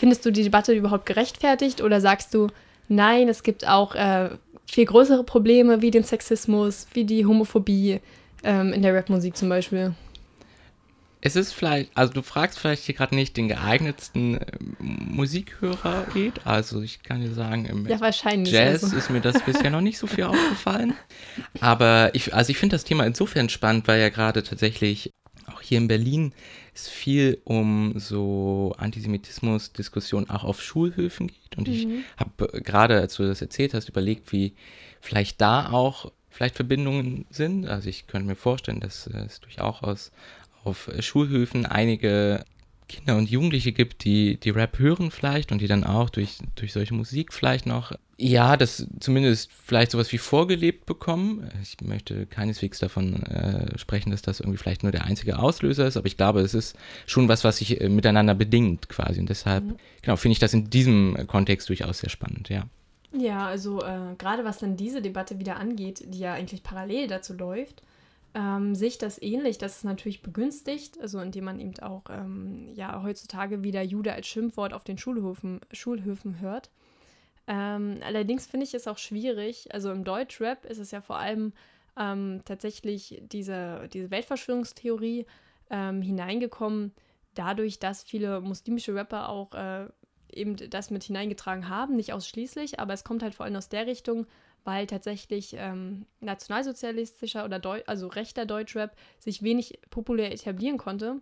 Findest 0.00 0.26
du 0.26 0.32
die 0.32 0.42
Debatte 0.42 0.72
überhaupt 0.72 1.06
gerechtfertigt 1.06 1.80
oder 1.80 2.00
sagst 2.00 2.34
du, 2.34 2.48
Nein, 2.90 3.28
es 3.28 3.44
gibt 3.44 3.68
auch 3.68 3.94
äh, 3.94 4.30
viel 4.66 4.84
größere 4.84 5.22
Probleme 5.22 5.80
wie 5.80 5.92
den 5.92 6.02
Sexismus, 6.02 6.88
wie 6.92 7.04
die 7.04 7.24
Homophobie 7.24 8.00
ähm, 8.42 8.72
in 8.72 8.82
der 8.82 8.92
Rapmusik 8.92 9.36
zum 9.36 9.48
Beispiel. 9.48 9.94
Es 11.20 11.36
ist 11.36 11.52
vielleicht, 11.52 11.96
also 11.96 12.12
du 12.12 12.22
fragst 12.22 12.58
vielleicht 12.58 12.82
hier 12.82 12.96
gerade 12.96 13.14
nicht 13.14 13.36
den 13.36 13.46
geeignetsten 13.46 14.38
äh, 14.38 14.46
Musikhörer 14.80 16.04
geht. 16.12 16.44
Also 16.44 16.82
ich 16.82 17.04
kann 17.04 17.20
dir 17.20 17.32
sagen, 17.32 17.64
im 17.66 17.86
ja, 17.86 18.00
wahrscheinlich 18.00 18.52
Jazz 18.52 18.82
also. 18.82 18.96
ist 18.96 19.08
mir 19.08 19.20
das 19.20 19.40
bisher 19.42 19.70
noch 19.70 19.82
nicht 19.82 19.98
so 19.98 20.08
viel 20.08 20.24
aufgefallen. 20.24 20.94
Aber 21.60 22.10
ich, 22.14 22.34
also 22.34 22.50
ich 22.50 22.58
finde 22.58 22.74
das 22.74 22.82
Thema 22.82 23.06
insofern 23.06 23.48
spannend, 23.48 23.86
weil 23.86 24.00
ja 24.00 24.08
gerade 24.08 24.42
tatsächlich 24.42 25.12
auch 25.50 25.60
hier 25.60 25.78
in 25.78 25.88
Berlin 25.88 26.32
es 26.74 26.88
viel 26.88 27.40
um 27.44 27.94
so 27.96 28.74
Antisemitismus-Diskussionen 28.78 30.30
auch 30.30 30.44
auf 30.44 30.62
Schulhöfen 30.62 31.28
geht. 31.28 31.58
Und 31.58 31.68
mhm. 31.68 31.74
ich 31.74 31.88
habe 32.16 32.62
gerade, 32.62 33.00
als 33.00 33.16
du 33.16 33.24
das 33.24 33.40
erzählt 33.40 33.74
hast, 33.74 33.88
überlegt, 33.88 34.32
wie 34.32 34.54
vielleicht 35.00 35.40
da 35.40 35.70
auch 35.70 36.12
vielleicht 36.28 36.56
Verbindungen 36.56 37.26
sind. 37.30 37.66
Also 37.66 37.88
ich 37.88 38.06
könnte 38.06 38.26
mir 38.26 38.36
vorstellen, 38.36 38.80
dass 38.80 39.06
es 39.06 39.40
durchaus 39.40 40.12
auf 40.64 40.90
Schulhöfen 41.00 41.66
einige 41.66 42.44
Kinder 42.90 43.16
und 43.16 43.30
Jugendliche 43.30 43.72
gibt, 43.72 44.04
die, 44.04 44.36
die 44.36 44.50
Rap 44.50 44.78
hören 44.78 45.10
vielleicht 45.10 45.52
und 45.52 45.60
die 45.60 45.68
dann 45.68 45.84
auch 45.84 46.10
durch, 46.10 46.38
durch 46.56 46.72
solche 46.72 46.92
Musik 46.92 47.32
vielleicht 47.32 47.64
noch, 47.64 47.92
ja, 48.18 48.56
das 48.56 48.86
zumindest 48.98 49.50
vielleicht 49.52 49.92
sowas 49.92 50.12
wie 50.12 50.18
vorgelebt 50.18 50.86
bekommen. 50.86 51.48
Ich 51.62 51.76
möchte 51.80 52.26
keineswegs 52.26 52.80
davon 52.80 53.22
äh, 53.22 53.78
sprechen, 53.78 54.10
dass 54.10 54.22
das 54.22 54.40
irgendwie 54.40 54.58
vielleicht 54.58 54.82
nur 54.82 54.92
der 54.92 55.04
einzige 55.04 55.38
Auslöser 55.38 55.86
ist, 55.86 55.96
aber 55.96 56.06
ich 56.06 56.16
glaube, 56.16 56.40
es 56.40 56.52
ist 56.52 56.76
schon 57.06 57.28
was, 57.28 57.44
was 57.44 57.58
sich 57.58 57.80
äh, 57.80 57.88
miteinander 57.88 58.34
bedingt 58.34 58.88
quasi. 58.88 59.20
Und 59.20 59.30
deshalb, 59.30 59.64
mhm. 59.64 59.76
genau, 60.02 60.16
finde 60.16 60.32
ich 60.32 60.40
das 60.40 60.52
in 60.52 60.68
diesem 60.68 61.16
Kontext 61.28 61.68
durchaus 61.68 62.00
sehr 62.00 62.10
spannend, 62.10 62.48
ja. 62.48 62.64
Ja, 63.12 63.46
also 63.46 63.82
äh, 63.82 64.14
gerade 64.18 64.44
was 64.44 64.58
dann 64.58 64.76
diese 64.76 65.00
Debatte 65.00 65.38
wieder 65.38 65.56
angeht, 65.56 66.04
die 66.06 66.18
ja 66.18 66.34
eigentlich 66.34 66.62
parallel 66.62 67.06
dazu 67.06 67.34
läuft, 67.34 67.82
ähm, 68.34 68.74
sehe 68.74 68.92
das 68.98 69.20
ähnlich, 69.20 69.58
dass 69.58 69.78
es 69.78 69.84
natürlich 69.84 70.22
begünstigt, 70.22 71.00
also 71.00 71.20
indem 71.20 71.44
man 71.44 71.60
eben 71.60 71.78
auch 71.80 72.04
ähm, 72.10 72.70
ja 72.74 73.02
heutzutage 73.02 73.64
wieder 73.64 73.82
Jude 73.82 74.12
als 74.12 74.26
Schimpfwort 74.28 74.72
auf 74.72 74.84
den 74.84 74.98
Schulhöfen, 74.98 75.60
Schulhöfen 75.72 76.40
hört. 76.40 76.70
Ähm, 77.46 77.98
allerdings 78.04 78.46
finde 78.46 78.64
ich 78.64 78.74
es 78.74 78.86
auch 78.86 78.98
schwierig, 78.98 79.74
also 79.74 79.90
im 79.90 80.04
Deutschrap 80.04 80.64
ist 80.66 80.78
es 80.78 80.92
ja 80.92 81.00
vor 81.00 81.18
allem 81.18 81.52
ähm, 81.98 82.42
tatsächlich 82.44 83.20
diese, 83.22 83.88
diese 83.92 84.10
Weltverschwörungstheorie 84.12 85.26
ähm, 85.70 86.00
hineingekommen, 86.00 86.92
dadurch, 87.34 87.80
dass 87.80 88.04
viele 88.04 88.40
muslimische 88.40 88.94
Rapper 88.94 89.28
auch 89.28 89.54
äh, 89.54 89.88
eben 90.32 90.56
das 90.70 90.90
mit 90.90 91.02
hineingetragen 91.02 91.68
haben, 91.68 91.96
nicht 91.96 92.12
ausschließlich, 92.12 92.78
aber 92.78 92.92
es 92.94 93.02
kommt 93.02 93.24
halt 93.24 93.34
vor 93.34 93.46
allem 93.46 93.56
aus 93.56 93.68
der 93.68 93.86
Richtung, 93.88 94.26
weil 94.64 94.86
tatsächlich 94.86 95.54
ähm, 95.56 96.06
nationalsozialistischer 96.20 97.44
oder 97.44 97.58
Deu 97.58 97.82
also 97.86 98.08
rechter 98.08 98.46
Deutschrap 98.46 98.96
sich 99.18 99.42
wenig 99.42 99.80
populär 99.90 100.32
etablieren 100.32 100.78
konnte. 100.78 101.20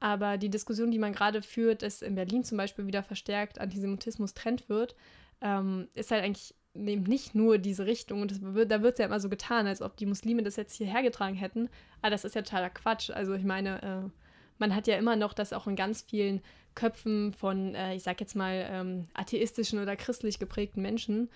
Aber 0.00 0.38
die 0.38 0.48
Diskussion, 0.48 0.90
die 0.90 0.98
man 0.98 1.12
gerade 1.12 1.42
führt, 1.42 1.82
dass 1.82 2.00
in 2.00 2.14
Berlin 2.14 2.42
zum 2.42 2.56
Beispiel 2.56 2.86
wieder 2.86 3.02
verstärkt 3.02 3.60
Antisemitismus 3.60 4.32
Trend 4.32 4.68
wird, 4.68 4.96
ähm, 5.42 5.88
ist 5.94 6.10
halt 6.10 6.24
eigentlich 6.24 6.54
eben 6.74 7.02
nicht 7.02 7.34
nur 7.34 7.58
diese 7.58 7.86
Richtung. 7.86 8.22
Und 8.22 8.54
wird, 8.54 8.70
da 8.70 8.82
wird 8.82 8.94
es 8.94 8.98
ja 9.00 9.06
immer 9.06 9.20
so 9.20 9.28
getan, 9.28 9.66
als 9.66 9.82
ob 9.82 9.96
die 9.96 10.06
Muslime 10.06 10.42
das 10.42 10.56
jetzt 10.56 10.74
hierher 10.76 11.02
getragen 11.02 11.36
hätten. 11.36 11.68
Aber 12.00 12.10
das 12.10 12.24
ist 12.24 12.34
ja 12.34 12.42
totaler 12.42 12.70
Quatsch. 12.70 13.10
Also 13.10 13.34
ich 13.34 13.44
meine, 13.44 13.82
äh, 13.82 14.10
man 14.58 14.74
hat 14.74 14.86
ja 14.86 14.96
immer 14.96 15.16
noch 15.16 15.34
das 15.34 15.52
auch 15.52 15.66
in 15.66 15.76
ganz 15.76 16.02
vielen 16.02 16.40
Köpfen 16.74 17.34
von, 17.34 17.74
äh, 17.74 17.94
ich 17.94 18.02
sag 18.02 18.20
jetzt 18.20 18.36
mal, 18.36 18.66
ähm, 18.70 19.08
atheistischen 19.12 19.80
oder 19.80 19.96
christlich 19.96 20.38
geprägten 20.38 20.80
Menschen 20.80 21.28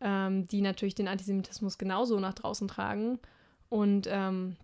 ähm, 0.00 0.46
die 0.48 0.60
natürlich 0.60 0.94
den 0.94 1.08
Antisemitismus 1.08 1.78
genauso 1.78 2.18
nach 2.20 2.34
draußen 2.34 2.68
tragen. 2.68 3.18
Und 3.68 4.08
ähm, 4.10 4.56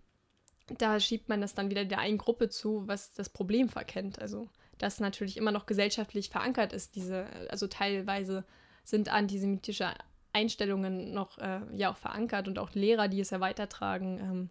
da 0.77 0.99
schiebt 0.99 1.29
man 1.29 1.41
das 1.41 1.53
dann 1.53 1.69
wieder 1.69 1.85
der 1.85 1.99
einen 1.99 2.17
Gruppe 2.17 2.49
zu, 2.49 2.87
was 2.87 3.13
das 3.13 3.29
Problem 3.29 3.69
verkennt. 3.69 4.19
Also, 4.19 4.49
das 4.77 4.99
natürlich 4.99 5.37
immer 5.37 5.51
noch 5.51 5.65
gesellschaftlich 5.65 6.29
verankert 6.29 6.73
ist, 6.73 6.95
diese, 6.95 7.25
also 7.49 7.67
teilweise 7.67 8.45
sind 8.83 9.09
antisemitische 9.09 9.93
Einstellungen 10.33 11.13
noch 11.13 11.37
äh, 11.39 11.61
ja 11.73 11.91
auch 11.91 11.97
verankert 11.97 12.47
und 12.47 12.59
auch 12.59 12.73
Lehrer, 12.73 13.07
die 13.07 13.19
es 13.19 13.31
ja 13.31 13.39
weitertragen. 13.39 14.19
Ähm. 14.19 14.49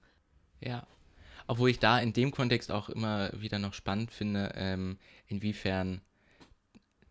Ja, 0.61 0.87
obwohl 1.47 1.71
ich 1.71 1.78
da 1.78 1.99
in 1.99 2.12
dem 2.12 2.33
Kontext 2.33 2.73
auch 2.73 2.88
immer 2.88 3.31
wieder 3.40 3.59
noch 3.59 3.73
spannend 3.73 4.11
finde, 4.11 4.52
ähm, 4.57 4.99
inwiefern 5.26 6.00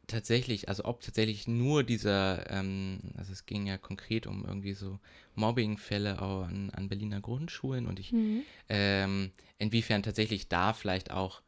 tatsächlich, 0.07 0.69
also 0.69 0.85
ob 0.85 1.01
tatsächlich 1.01 1.47
nur 1.47 1.83
dieser, 1.83 2.49
ähm, 2.49 2.99
also 3.15 3.31
es 3.31 3.45
ging 3.45 3.65
ja 3.67 3.77
konkret 3.77 4.27
um 4.27 4.45
irgendwie 4.45 4.73
so 4.73 4.99
Mobbingfälle 5.35 6.19
an, 6.19 6.69
an 6.71 6.89
Berliner 6.89 7.21
Grundschulen 7.21 7.87
und 7.87 7.99
ich, 7.99 8.11
mhm. 8.11 8.43
ähm, 8.69 9.31
inwiefern 9.57 10.03
tatsächlich 10.03 10.47
da 10.49 10.73
vielleicht 10.73 11.11
auch 11.11 11.41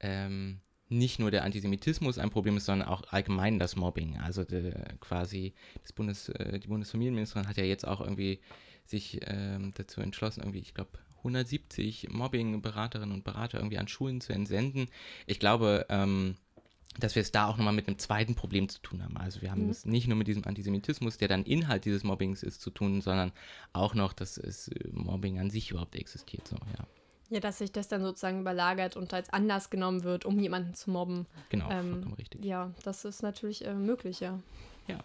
ähm, 0.00 0.60
nicht 0.88 1.18
nur 1.18 1.30
der 1.30 1.44
Antisemitismus 1.44 2.18
ein 2.18 2.30
Problem 2.30 2.56
ist, 2.56 2.64
sondern 2.64 2.88
auch 2.88 3.02
allgemein 3.12 3.58
das 3.58 3.76
Mobbing. 3.76 4.18
Also 4.18 4.44
de, 4.44 4.72
quasi 5.00 5.54
das 5.82 5.92
Bundes, 5.92 6.30
äh, 6.30 6.58
die 6.58 6.68
Bundesfamilienministerin 6.68 7.48
hat 7.48 7.56
ja 7.56 7.64
jetzt 7.64 7.86
auch 7.86 8.00
irgendwie 8.00 8.40
sich 8.84 9.20
ähm, 9.26 9.72
dazu 9.76 10.00
entschlossen, 10.00 10.40
irgendwie, 10.40 10.60
ich 10.60 10.72
glaube, 10.72 10.98
170 11.18 12.08
Mobbing-Beraterinnen 12.10 13.14
und 13.14 13.24
Berater 13.24 13.58
irgendwie 13.58 13.78
an 13.78 13.88
Schulen 13.88 14.20
zu 14.20 14.32
entsenden. 14.32 14.86
Ich 15.26 15.40
glaube, 15.40 15.86
ähm, 15.90 16.36
dass 16.98 17.14
wir 17.14 17.22
es 17.22 17.32
da 17.32 17.46
auch 17.48 17.56
nochmal 17.56 17.74
mit 17.74 17.86
einem 17.86 17.98
zweiten 17.98 18.34
Problem 18.34 18.68
zu 18.68 18.80
tun 18.80 19.02
haben. 19.02 19.16
Also 19.16 19.42
wir 19.42 19.50
haben 19.50 19.64
mhm. 19.64 19.70
es 19.70 19.84
nicht 19.84 20.08
nur 20.08 20.16
mit 20.16 20.26
diesem 20.26 20.44
Antisemitismus, 20.44 21.18
der 21.18 21.28
dann 21.28 21.44
Inhalt 21.44 21.84
dieses 21.84 22.04
Mobbings 22.04 22.42
ist, 22.42 22.60
zu 22.60 22.70
tun, 22.70 23.00
sondern 23.00 23.32
auch 23.72 23.94
noch, 23.94 24.12
dass 24.12 24.36
es 24.36 24.68
äh, 24.68 24.88
Mobbing 24.92 25.38
an 25.38 25.50
sich 25.50 25.70
überhaupt 25.70 25.96
existiert. 25.96 26.46
So, 26.46 26.56
ja. 26.56 26.86
Ja, 27.30 27.40
dass 27.40 27.58
sich 27.58 27.72
das 27.72 27.88
dann 27.88 28.02
sozusagen 28.02 28.40
überlagert 28.40 28.96
und 28.96 29.12
als 29.12 29.30
Anlass 29.30 29.68
genommen 29.68 30.02
wird, 30.02 30.24
um 30.24 30.38
jemanden 30.38 30.74
zu 30.74 30.90
mobben. 30.90 31.26
Genau, 31.50 31.70
ähm, 31.70 31.90
vollkommen 31.90 32.14
richtig. 32.14 32.44
Ja, 32.44 32.72
das 32.84 33.04
ist 33.04 33.22
natürlich 33.22 33.66
äh, 33.66 33.74
möglich, 33.74 34.20
ja. 34.20 34.40
Ja. 34.86 34.98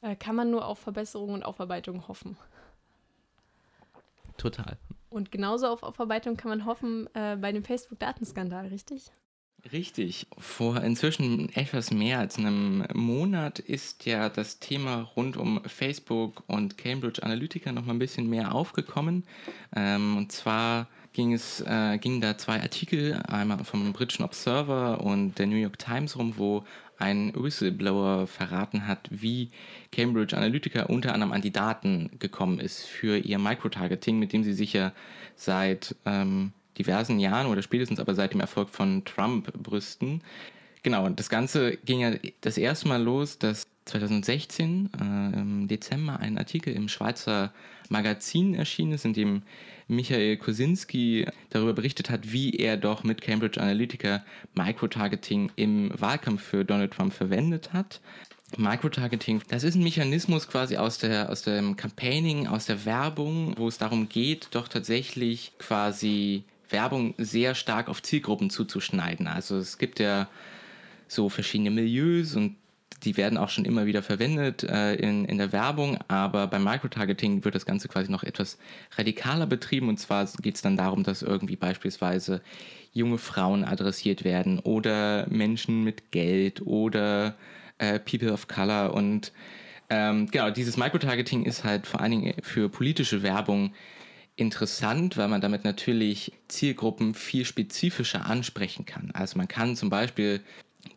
Äh, 0.00 0.16
kann 0.16 0.34
man 0.34 0.50
nur 0.50 0.66
auf 0.66 0.80
Verbesserung 0.80 1.34
und 1.34 1.44
Aufarbeitung 1.44 2.08
hoffen. 2.08 2.36
Total. 4.36 4.76
Und 5.10 5.30
genauso 5.30 5.68
auf 5.68 5.82
Aufarbeitung 5.82 6.36
kann 6.36 6.50
man 6.50 6.64
hoffen 6.64 7.08
äh, 7.14 7.36
bei 7.36 7.52
dem 7.52 7.64
Facebook-Datenskandal, 7.64 8.66
richtig? 8.66 9.10
Richtig. 9.72 10.26
Vor 10.38 10.82
inzwischen 10.82 11.54
etwas 11.54 11.90
mehr 11.90 12.20
als 12.20 12.38
einem 12.38 12.84
Monat 12.94 13.58
ist 13.58 14.06
ja 14.06 14.28
das 14.28 14.60
Thema 14.60 15.02
rund 15.16 15.36
um 15.36 15.62
Facebook 15.64 16.44
und 16.46 16.78
Cambridge 16.78 17.22
Analytica 17.22 17.72
noch 17.72 17.84
mal 17.84 17.92
ein 17.92 17.98
bisschen 17.98 18.30
mehr 18.30 18.54
aufgekommen. 18.54 19.24
Ähm, 19.74 20.16
und 20.16 20.32
zwar 20.32 20.86
ging 21.12 21.32
es, 21.32 21.60
äh, 21.66 21.98
gingen 21.98 22.20
da 22.20 22.38
zwei 22.38 22.62
Artikel, 22.62 23.20
einmal 23.26 23.64
vom 23.64 23.92
britischen 23.92 24.24
Observer 24.24 25.00
und 25.00 25.38
der 25.38 25.46
New 25.46 25.56
York 25.56 25.78
Times 25.78 26.16
rum, 26.16 26.34
wo 26.36 26.64
ein 26.96 27.32
Whistleblower 27.34 28.26
verraten 28.26 28.86
hat, 28.86 29.08
wie 29.10 29.50
Cambridge 29.92 30.36
Analytica 30.36 30.84
unter 30.84 31.14
anderem 31.14 31.32
an 31.32 31.42
die 31.42 31.52
Daten 31.52 32.10
gekommen 32.18 32.60
ist 32.60 32.86
für 32.86 33.18
ihr 33.18 33.38
Microtargeting, 33.38 34.18
mit 34.18 34.32
dem 34.32 34.44
sie 34.44 34.52
sich 34.52 34.72
ja 34.72 34.92
seit 35.36 35.96
ähm, 36.06 36.52
diversen 36.78 37.18
Jahren 37.18 37.46
oder 37.46 37.62
spätestens 37.62 38.00
aber 38.00 38.14
seit 38.14 38.32
dem 38.32 38.40
Erfolg 38.40 38.70
von 38.70 39.04
Trump 39.04 39.52
brüsten. 39.52 40.22
Genau, 40.82 41.04
und 41.04 41.18
das 41.18 41.28
Ganze 41.28 41.76
ging 41.78 42.00
ja 42.00 42.12
das 42.40 42.56
erste 42.56 42.88
Mal 42.88 43.02
los, 43.02 43.38
dass 43.38 43.66
2016 43.86 44.90
äh, 45.00 45.38
im 45.38 45.68
Dezember 45.68 46.20
ein 46.20 46.38
Artikel 46.38 46.72
im 46.74 46.88
Schweizer 46.88 47.52
Magazin 47.88 48.54
erschienen 48.54 48.92
ist, 48.92 49.04
in 49.04 49.14
dem 49.14 49.42
Michael 49.88 50.36
Kosinski 50.36 51.26
darüber 51.48 51.72
berichtet 51.72 52.10
hat, 52.10 52.32
wie 52.32 52.50
er 52.50 52.76
doch 52.76 53.04
mit 53.04 53.22
Cambridge 53.22 53.60
Analytica 53.60 54.22
Microtargeting 54.54 55.50
im 55.56 55.90
Wahlkampf 55.98 56.42
für 56.42 56.64
Donald 56.64 56.92
Trump 56.92 57.14
verwendet 57.14 57.72
hat. 57.72 58.00
Microtargeting, 58.56 59.42
das 59.48 59.62
ist 59.62 59.74
ein 59.74 59.82
Mechanismus 59.82 60.48
quasi 60.48 60.76
aus, 60.76 60.98
der, 60.98 61.30
aus 61.30 61.42
dem 61.42 61.76
Campaigning, 61.76 62.46
aus 62.46 62.66
der 62.66 62.84
Werbung, 62.86 63.54
wo 63.58 63.68
es 63.68 63.78
darum 63.78 64.08
geht, 64.08 64.48
doch 64.52 64.68
tatsächlich 64.68 65.52
quasi 65.58 66.44
Werbung 66.70 67.14
sehr 67.18 67.54
stark 67.54 67.88
auf 67.88 68.02
Zielgruppen 68.02 68.50
zuzuschneiden. 68.50 69.26
Also 69.26 69.56
es 69.56 69.78
gibt 69.78 70.00
ja 70.00 70.28
so 71.06 71.28
verschiedene 71.28 71.70
Milieus 71.70 72.36
und 72.36 72.56
die 73.04 73.16
werden 73.16 73.38
auch 73.38 73.48
schon 73.48 73.64
immer 73.64 73.86
wieder 73.86 74.02
verwendet 74.02 74.64
äh, 74.64 74.94
in, 74.94 75.24
in 75.24 75.38
der 75.38 75.52
Werbung, 75.52 75.98
aber 76.08 76.48
beim 76.48 76.64
Microtargeting 76.64 77.44
wird 77.44 77.54
das 77.54 77.64
Ganze 77.64 77.88
quasi 77.88 78.10
noch 78.10 78.24
etwas 78.24 78.58
radikaler 78.96 79.46
betrieben. 79.46 79.88
Und 79.88 79.98
zwar 79.98 80.28
geht 80.42 80.56
es 80.56 80.62
dann 80.62 80.76
darum, 80.76 81.04
dass 81.04 81.22
irgendwie 81.22 81.56
beispielsweise 81.56 82.42
junge 82.92 83.18
Frauen 83.18 83.64
adressiert 83.64 84.24
werden 84.24 84.58
oder 84.58 85.26
Menschen 85.28 85.84
mit 85.84 86.10
Geld 86.10 86.62
oder 86.66 87.36
äh, 87.78 88.00
People 88.00 88.32
of 88.32 88.48
Color. 88.48 88.94
Und 88.94 89.32
ähm, 89.90 90.28
genau, 90.30 90.50
dieses 90.50 90.76
Microtargeting 90.76 91.44
ist 91.44 91.64
halt 91.64 91.86
vor 91.86 92.00
allen 92.00 92.10
Dingen 92.10 92.34
für 92.42 92.68
politische 92.68 93.22
Werbung 93.22 93.72
interessant, 94.38 95.16
weil 95.16 95.28
man 95.28 95.40
damit 95.40 95.64
natürlich 95.64 96.32
Zielgruppen 96.46 97.14
viel 97.14 97.44
spezifischer 97.44 98.26
ansprechen 98.26 98.86
kann. 98.86 99.10
Also 99.12 99.36
man 99.36 99.48
kann 99.48 99.76
zum 99.76 99.90
Beispiel 99.90 100.40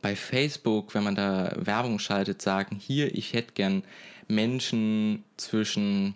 bei 0.02 0.16
Facebook, 0.16 0.94
wenn 0.94 1.04
man 1.04 1.16
da 1.16 1.52
Werbung 1.58 1.98
schaltet, 1.98 2.42
sagen, 2.42 2.78
hier, 2.80 3.14
ich 3.16 3.34
hätte 3.34 3.54
gern 3.54 3.84
Menschen 4.28 5.24
zwischen 5.38 6.14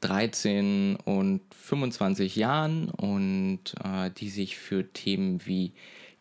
13 0.00 0.96
und 1.04 1.40
25 1.50 2.36
Jahren 2.36 2.88
und 2.88 3.74
äh, 3.84 4.10
die 4.16 4.30
sich 4.30 4.56
für 4.56 4.90
Themen 4.92 5.44
wie 5.44 5.72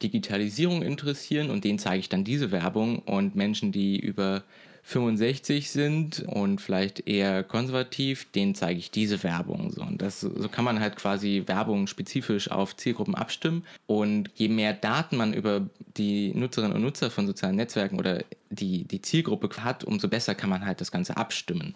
Digitalisierung 0.01 0.82
interessieren 0.82 1.51
und 1.51 1.63
denen 1.63 1.79
zeige 1.79 2.00
ich 2.00 2.10
dann 2.10 2.24
diese 2.24 2.51
Werbung 2.51 3.00
und 3.00 3.36
Menschen, 3.36 3.72
die 3.72 4.00
über 4.00 4.44
65 4.83 5.69
sind 5.69 6.24
und 6.27 6.62
vielleicht 6.62 7.07
eher 7.07 7.43
konservativ, 7.43 8.31
denen 8.31 8.55
zeige 8.55 8.79
ich 8.79 8.91
diese 8.91 9.24
Werbung. 9.24 9.71
So. 9.71 9.81
Und 9.81 10.01
das, 10.01 10.21
so 10.21 10.50
kann 10.50 10.65
man 10.65 10.79
halt 10.79 10.95
quasi 10.95 11.43
Werbung 11.45 11.88
spezifisch 11.88 12.50
auf 12.50 12.75
Zielgruppen 12.75 13.15
abstimmen. 13.15 13.65
Und 13.88 14.29
je 14.36 14.50
mehr 14.50 14.74
Daten 14.74 15.17
man 15.17 15.33
über 15.33 15.67
die 15.98 16.33
Nutzerinnen 16.33 16.75
und 16.75 16.81
Nutzer 16.81 17.12
von 17.12 17.27
sozialen 17.27 17.55
Netzwerken 17.55 18.00
oder 18.00 18.24
die, 18.50 18.83
die 18.86 19.01
Zielgruppe 19.01 19.50
hat, 19.63 19.83
umso 19.83 20.07
besser 20.07 20.36
kann 20.36 20.50
man 20.50 20.65
halt 20.65 20.81
das 20.81 20.91
Ganze 20.91 21.17
abstimmen. 21.17 21.75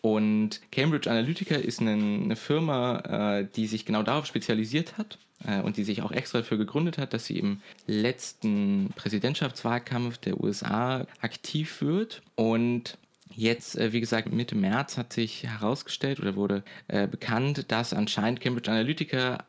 Und 0.00 0.60
Cambridge 0.70 1.10
Analytica 1.10 1.56
ist 1.56 1.80
eine, 1.80 1.92
eine 1.92 2.36
Firma, 2.36 3.38
äh, 3.40 3.46
die 3.56 3.66
sich 3.66 3.84
genau 3.84 4.02
darauf 4.02 4.26
spezialisiert 4.26 4.96
hat 4.96 5.18
äh, 5.46 5.60
und 5.60 5.76
die 5.76 5.84
sich 5.84 6.02
auch 6.02 6.12
extra 6.12 6.38
dafür 6.38 6.58
gegründet 6.58 6.98
hat, 6.98 7.12
dass 7.14 7.26
sie 7.26 7.38
im 7.38 7.60
letzten 7.86 8.90
Präsidentschaftswahlkampf 8.96 10.18
der 10.18 10.40
USA 10.40 11.06
aktiv 11.20 11.80
wird. 11.82 12.22
Und 12.34 12.98
Jetzt, 13.34 13.76
äh, 13.76 13.92
wie 13.92 14.00
gesagt, 14.00 14.32
Mitte 14.32 14.56
März 14.56 14.96
hat 14.96 15.12
sich 15.12 15.44
herausgestellt 15.44 16.18
oder 16.18 16.34
wurde 16.34 16.64
äh, 16.88 17.06
bekannt, 17.06 17.70
dass 17.70 17.92
anscheinend 17.92 18.40
Cambridge 18.40 18.70
Analytica 18.70 19.44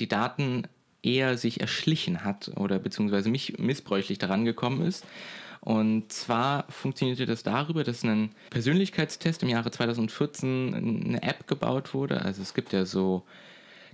die 0.00 0.08
Daten 0.08 0.64
eher 1.02 1.38
sich 1.38 1.60
erschlichen 1.60 2.24
hat 2.24 2.50
oder 2.56 2.78
beziehungsweise 2.78 3.30
mich 3.30 3.58
missbräuchlich 3.58 4.18
daran 4.18 4.44
gekommen 4.44 4.82
ist 4.82 5.04
und 5.60 6.12
zwar 6.12 6.64
funktionierte 6.70 7.26
das 7.26 7.42
darüber, 7.42 7.84
dass 7.84 8.04
ein 8.04 8.30
Persönlichkeitstest 8.50 9.42
im 9.42 9.48
Jahre 9.48 9.70
2014 9.70 10.74
eine 10.74 11.22
App 11.22 11.46
gebaut 11.46 11.94
wurde. 11.94 12.22
Also 12.22 12.42
es 12.42 12.54
gibt 12.54 12.72
ja 12.72 12.84
so 12.84 13.24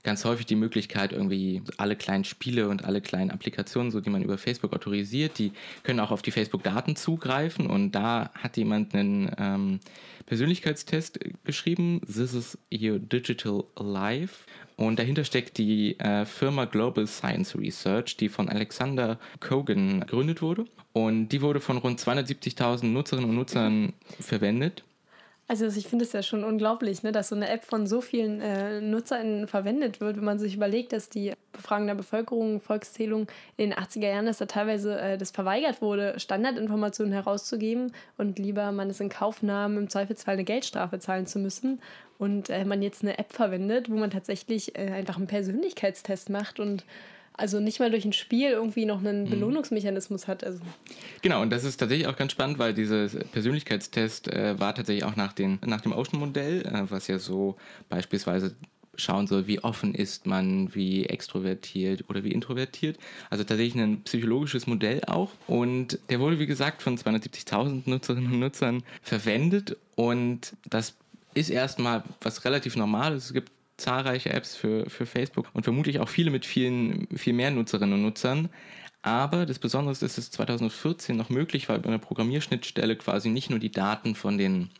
ganz 0.04 0.24
häufig 0.24 0.46
die 0.46 0.54
Möglichkeit, 0.54 1.12
irgendwie 1.12 1.62
alle 1.78 1.96
kleinen 1.96 2.24
Spiele 2.24 2.68
und 2.68 2.84
alle 2.84 3.00
kleinen 3.00 3.30
Applikationen, 3.30 3.90
so 3.90 4.00
die 4.00 4.10
man 4.10 4.22
über 4.22 4.38
Facebook 4.38 4.72
autorisiert, 4.72 5.38
die 5.38 5.52
können 5.82 5.98
auch 5.98 6.10
auf 6.10 6.22
die 6.22 6.30
Facebook-Daten 6.30 6.94
zugreifen. 6.94 7.66
Und 7.66 7.92
da 7.92 8.30
hat 8.34 8.56
jemand 8.56 8.94
einen 8.94 9.30
ähm, 9.38 9.80
Persönlichkeitstest 10.26 11.18
geschrieben, 11.44 12.02
This 12.06 12.34
is 12.34 12.58
your 12.72 12.98
digital 12.98 13.64
life. 13.78 14.44
Und 14.76 14.98
dahinter 14.98 15.24
steckt 15.24 15.58
die 15.58 15.98
äh, 15.98 16.26
Firma 16.26 16.66
Global 16.66 17.06
Science 17.06 17.56
Research, 17.56 18.16
die 18.16 18.28
von 18.28 18.48
Alexander 18.48 19.18
Kogan 19.40 20.00
gegründet 20.00 20.42
wurde. 20.42 20.66
Und 20.92 21.28
die 21.28 21.42
wurde 21.42 21.60
von 21.60 21.78
rund 21.78 21.98
270.000 22.00 22.86
Nutzerinnen 22.86 23.30
und 23.30 23.36
Nutzern 23.36 23.92
verwendet. 24.20 24.84
Also 25.46 25.66
ich 25.66 25.86
finde 25.86 26.06
es 26.06 26.12
ja 26.12 26.22
schon 26.22 26.42
unglaublich, 26.42 27.02
ne, 27.02 27.12
dass 27.12 27.28
so 27.28 27.36
eine 27.36 27.50
App 27.50 27.64
von 27.64 27.86
so 27.86 28.00
vielen 28.00 28.40
äh, 28.40 28.80
NutzerInnen 28.80 29.46
verwendet 29.46 30.00
wird, 30.00 30.16
wenn 30.16 30.24
man 30.24 30.38
sich 30.38 30.54
überlegt, 30.54 30.94
dass 30.94 31.10
die 31.10 31.34
Befragung 31.52 31.86
der 31.86 31.94
Bevölkerung, 31.94 32.62
Volkszählung 32.62 33.26
in 33.58 33.70
den 33.70 33.78
80er 33.78 34.08
Jahren, 34.08 34.24
dass 34.24 34.38
da 34.38 34.46
teilweise 34.46 34.98
äh, 34.98 35.18
das 35.18 35.32
verweigert 35.32 35.82
wurde, 35.82 36.18
Standardinformationen 36.18 37.12
herauszugeben 37.12 37.92
und 38.16 38.38
lieber 38.38 38.72
man 38.72 38.88
es 38.88 39.00
in 39.00 39.10
Kauf 39.10 39.42
nahm, 39.42 39.76
im 39.76 39.90
Zweifelsfall 39.90 40.34
eine 40.34 40.44
Geldstrafe 40.44 40.98
zahlen 40.98 41.26
zu 41.26 41.38
müssen. 41.38 41.82
Und 42.16 42.48
äh, 42.48 42.64
man 42.64 42.80
jetzt 42.80 43.02
eine 43.02 43.18
App 43.18 43.32
verwendet, 43.32 43.90
wo 43.90 43.96
man 43.96 44.10
tatsächlich 44.10 44.78
äh, 44.78 44.92
einfach 44.92 45.18
einen 45.18 45.26
Persönlichkeitstest 45.26 46.30
macht 46.30 46.58
und 46.58 46.86
also 47.36 47.60
nicht 47.60 47.80
mal 47.80 47.90
durch 47.90 48.04
ein 48.04 48.12
Spiel 48.12 48.50
irgendwie 48.50 48.86
noch 48.86 49.00
einen 49.00 49.24
mhm. 49.24 49.30
Belohnungsmechanismus 49.30 50.28
hat. 50.28 50.44
Also. 50.44 50.60
Genau, 51.22 51.42
und 51.42 51.50
das 51.50 51.64
ist 51.64 51.76
tatsächlich 51.78 52.06
auch 52.06 52.16
ganz 52.16 52.32
spannend, 52.32 52.58
weil 52.58 52.74
dieser 52.74 53.08
Persönlichkeitstest 53.08 54.28
äh, 54.28 54.58
war 54.58 54.74
tatsächlich 54.74 55.04
auch 55.04 55.16
nach, 55.16 55.32
den, 55.32 55.58
nach 55.66 55.80
dem 55.80 55.92
Ocean-Modell, 55.92 56.62
äh, 56.62 56.90
was 56.90 57.08
ja 57.08 57.18
so 57.18 57.56
beispielsweise 57.88 58.54
schauen 58.96 59.26
soll, 59.26 59.48
wie 59.48 59.58
offen 59.58 59.94
ist 59.94 60.26
man, 60.26 60.72
wie 60.74 61.06
extrovertiert 61.06 62.04
oder 62.08 62.22
wie 62.22 62.30
introvertiert. 62.30 62.98
Also 63.30 63.42
tatsächlich 63.42 63.82
ein 63.82 64.02
psychologisches 64.02 64.68
Modell 64.68 65.02
auch. 65.06 65.30
Und 65.48 65.98
der 66.10 66.20
wurde, 66.20 66.38
wie 66.38 66.46
gesagt, 66.46 66.82
von 66.82 66.96
270.000 66.96 67.82
Nutzerinnen 67.86 68.32
und 68.32 68.38
Nutzern 68.38 68.84
verwendet. 69.02 69.76
Und 69.96 70.52
das 70.70 70.94
ist 71.34 71.50
erstmal 71.50 72.04
was 72.20 72.44
relativ 72.44 72.76
Normales. 72.76 73.26
Es 73.26 73.32
gibt 73.32 73.50
zahlreiche 73.76 74.30
Apps 74.30 74.54
für, 74.56 74.88
für 74.88 75.06
Facebook 75.06 75.50
und 75.52 75.64
vermutlich 75.64 76.00
auch 76.00 76.08
viele 76.08 76.30
mit 76.30 76.46
vielen, 76.46 77.08
viel 77.16 77.32
mehr 77.32 77.50
Nutzerinnen 77.50 77.94
und 77.94 78.02
Nutzern. 78.02 78.48
Aber 79.02 79.44
das 79.44 79.58
Besondere 79.58 79.92
ist, 79.92 80.02
dass 80.02 80.16
es 80.16 80.30
2014 80.30 81.16
noch 81.16 81.28
möglich 81.28 81.68
war, 81.68 81.76
über 81.76 81.88
eine 81.88 81.98
Programmierschnittstelle 81.98 82.96
quasi 82.96 83.28
nicht 83.28 83.50
nur 83.50 83.58
die 83.58 83.70
Daten 83.70 84.14
von 84.14 84.38
den 84.38 84.70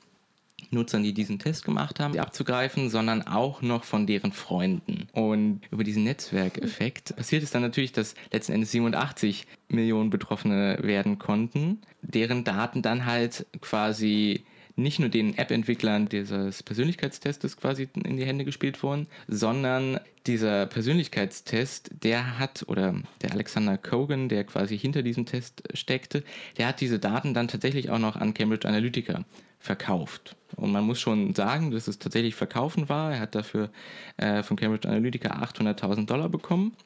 Nutzern, 0.70 1.02
die 1.02 1.12
diesen 1.12 1.38
Test 1.38 1.64
gemacht 1.64 2.00
haben, 2.00 2.18
abzugreifen, 2.18 2.90
sondern 2.90 3.22
auch 3.22 3.62
noch 3.62 3.84
von 3.84 4.06
deren 4.06 4.32
Freunden. 4.32 5.08
Und 5.12 5.60
über 5.70 5.84
diesen 5.84 6.04
Netzwerkeffekt 6.04 7.14
passiert 7.16 7.42
es 7.42 7.50
dann 7.50 7.62
natürlich, 7.62 7.92
dass 7.92 8.14
letzten 8.32 8.52
Endes 8.52 8.70
87 8.72 9.46
Millionen 9.68 10.10
Betroffene 10.10 10.78
werden 10.82 11.18
konnten, 11.18 11.80
deren 12.02 12.44
Daten 12.44 12.82
dann 12.82 13.06
halt 13.06 13.46
quasi 13.60 14.44
nicht 14.76 14.98
nur 14.98 15.08
den 15.08 15.36
App-Entwicklern 15.36 16.08
dieses 16.08 16.62
Persönlichkeitstestes 16.62 17.56
quasi 17.56 17.88
in 17.94 18.16
die 18.16 18.24
Hände 18.24 18.44
gespielt 18.44 18.82
wurden, 18.82 19.06
sondern 19.28 20.00
dieser 20.26 20.66
Persönlichkeitstest, 20.66 21.90
der 22.02 22.38
hat, 22.38 22.64
oder 22.66 22.94
der 23.22 23.32
Alexander 23.32 23.78
Kogan, 23.78 24.28
der 24.28 24.44
quasi 24.44 24.78
hinter 24.78 25.02
diesem 25.02 25.26
Test 25.26 25.62
steckte, 25.74 26.24
der 26.58 26.68
hat 26.68 26.80
diese 26.80 26.98
Daten 26.98 27.34
dann 27.34 27.48
tatsächlich 27.48 27.90
auch 27.90 27.98
noch 27.98 28.16
an 28.16 28.34
Cambridge 28.34 28.66
Analytica 28.66 29.24
verkauft. 29.58 30.36
Und 30.56 30.72
man 30.72 30.84
muss 30.84 31.00
schon 31.00 31.34
sagen, 31.34 31.70
dass 31.70 31.88
es 31.88 31.98
tatsächlich 31.98 32.34
verkaufen 32.34 32.88
war. 32.88 33.12
Er 33.12 33.20
hat 33.20 33.34
dafür 33.34 33.70
äh, 34.16 34.42
von 34.42 34.56
Cambridge 34.56 34.88
Analytica 34.88 35.42
800.000 35.42 36.06
Dollar 36.06 36.28
bekommen 36.28 36.76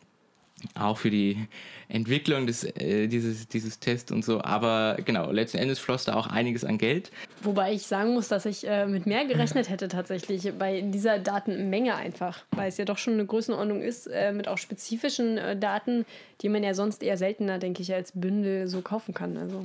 auch 0.75 0.99
für 0.99 1.11
die 1.11 1.49
Entwicklung 1.89 2.47
des, 2.47 2.65
äh, 2.65 3.07
dieses, 3.07 3.49
dieses 3.49 3.79
Tests 3.79 4.13
und 4.13 4.25
so. 4.25 4.41
Aber 4.43 4.97
genau, 5.05 5.31
letzten 5.31 5.59
Endes 5.59 5.79
floss 5.79 6.05
da 6.05 6.15
auch 6.15 6.27
einiges 6.27 6.65
an 6.65 6.79
Geld. 6.79 7.11
Wobei 7.43 7.73
ich 7.73 7.87
sagen 7.87 8.15
muss, 8.15 8.29
dass 8.29 8.47
ich 8.47 8.67
äh, 8.67 8.87
mit 8.87 9.07
mehr 9.07 9.25
gerechnet 9.27 9.71
hätte 9.71 9.89
tatsächlich 9.89 10.53
bei 10.59 10.83
dieser 10.83 11.19
Datenmenge 11.19 11.95
einfach, 11.95 12.45
weil 12.53 12.69
es 12.69 12.77
ja 12.77 12.85
doch 12.85 12.99
schon 12.99 13.15
eine 13.15 13.27
Größenordnung 13.27 13.81
ist 13.83 14.07
äh, 14.07 14.33
mit 14.33 14.49
auch 14.49 14.59
spezifischen 14.59 15.39
äh, 15.39 15.57
Daten, 15.57 16.05
die 16.43 16.49
man 16.49 16.63
ja 16.63 16.75
sonst 16.75 17.03
eher 17.03 17.17
seltener, 17.17 17.59
denke 17.59 17.83
ich, 17.83 17.93
als 17.93 18.13
Bündel 18.13 18.67
so 18.69 18.83
kaufen 18.83 19.15
kann. 19.15 19.37
Also. 19.37 19.65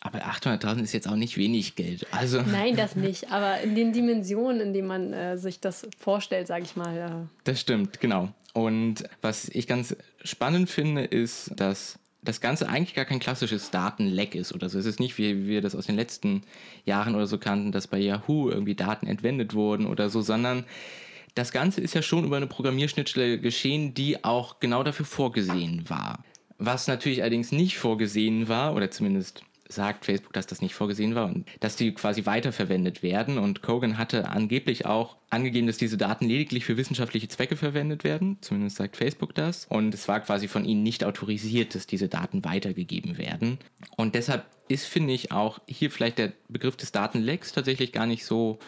Aber 0.00 0.20
800.000 0.20 0.82
ist 0.82 0.92
jetzt 0.92 1.08
auch 1.08 1.16
nicht 1.16 1.36
wenig 1.36 1.74
Geld. 1.74 2.06
Also 2.12 2.40
Nein, 2.42 2.76
das 2.76 2.94
nicht. 2.96 3.32
Aber 3.32 3.60
in 3.60 3.74
den 3.74 3.92
Dimensionen, 3.92 4.60
in 4.60 4.72
denen 4.72 4.86
man 4.86 5.12
äh, 5.12 5.36
sich 5.36 5.60
das 5.60 5.88
vorstellt, 5.98 6.46
sage 6.46 6.64
ich 6.64 6.76
mal. 6.76 6.96
Äh. 6.96 7.28
Das 7.44 7.60
stimmt, 7.60 8.00
genau. 8.00 8.28
Und 8.52 9.04
was 9.20 9.48
ich 9.48 9.66
ganz 9.66 9.96
spannend 10.22 10.70
finde, 10.70 11.04
ist, 11.04 11.52
dass 11.56 11.98
das 12.22 12.40
Ganze 12.40 12.68
eigentlich 12.68 12.94
gar 12.94 13.04
kein 13.04 13.20
klassisches 13.20 13.70
Datenleck 13.70 14.34
ist 14.34 14.52
oder 14.52 14.68
so. 14.68 14.78
Es 14.78 14.86
ist 14.86 15.00
nicht, 15.00 15.18
wie 15.18 15.46
wir 15.46 15.62
das 15.62 15.74
aus 15.74 15.86
den 15.86 15.96
letzten 15.96 16.42
Jahren 16.84 17.14
oder 17.14 17.26
so 17.26 17.38
kannten, 17.38 17.72
dass 17.72 17.86
bei 17.86 17.98
Yahoo 17.98 18.50
irgendwie 18.50 18.74
Daten 18.74 19.06
entwendet 19.06 19.54
wurden 19.54 19.86
oder 19.86 20.10
so, 20.10 20.20
sondern 20.20 20.64
das 21.34 21.52
Ganze 21.52 21.80
ist 21.80 21.94
ja 21.94 22.02
schon 22.02 22.24
über 22.24 22.36
eine 22.36 22.48
Programmierschnittstelle 22.48 23.38
geschehen, 23.38 23.94
die 23.94 24.24
auch 24.24 24.58
genau 24.60 24.82
dafür 24.82 25.06
vorgesehen 25.06 25.88
war. 25.88 26.24
Was 26.58 26.88
natürlich 26.88 27.22
allerdings 27.22 27.52
nicht 27.52 27.78
vorgesehen 27.78 28.48
war, 28.48 28.74
oder 28.74 28.90
zumindest 28.90 29.42
sagt 29.68 30.04
Facebook, 30.04 30.32
dass 30.32 30.46
das 30.46 30.62
nicht 30.62 30.74
vorgesehen 30.74 31.14
war 31.14 31.26
und 31.26 31.46
dass 31.60 31.76
die 31.76 31.92
quasi 31.92 32.26
weiterverwendet 32.26 33.02
werden. 33.02 33.38
Und 33.38 33.62
Kogan 33.62 33.98
hatte 33.98 34.28
angeblich 34.28 34.86
auch 34.86 35.16
angegeben, 35.30 35.66
dass 35.66 35.76
diese 35.76 35.96
Daten 35.96 36.26
lediglich 36.26 36.64
für 36.64 36.76
wissenschaftliche 36.76 37.28
Zwecke 37.28 37.56
verwendet 37.56 38.04
werden. 38.04 38.38
Zumindest 38.40 38.76
sagt 38.76 38.96
Facebook 38.96 39.34
das. 39.34 39.66
Und 39.68 39.94
es 39.94 40.08
war 40.08 40.20
quasi 40.20 40.48
von 40.48 40.64
ihnen 40.64 40.82
nicht 40.82 41.04
autorisiert, 41.04 41.74
dass 41.74 41.86
diese 41.86 42.08
Daten 42.08 42.44
weitergegeben 42.44 43.18
werden. 43.18 43.58
Und 43.96 44.14
deshalb 44.14 44.46
ist, 44.68 44.86
finde 44.86 45.12
ich, 45.12 45.32
auch 45.32 45.60
hier 45.66 45.90
vielleicht 45.90 46.18
der 46.18 46.32
Begriff 46.48 46.76
des 46.76 46.92
Datenlecks 46.92 47.52
tatsächlich 47.52 47.92
gar 47.92 48.06
nicht 48.06 48.24
so 48.24 48.58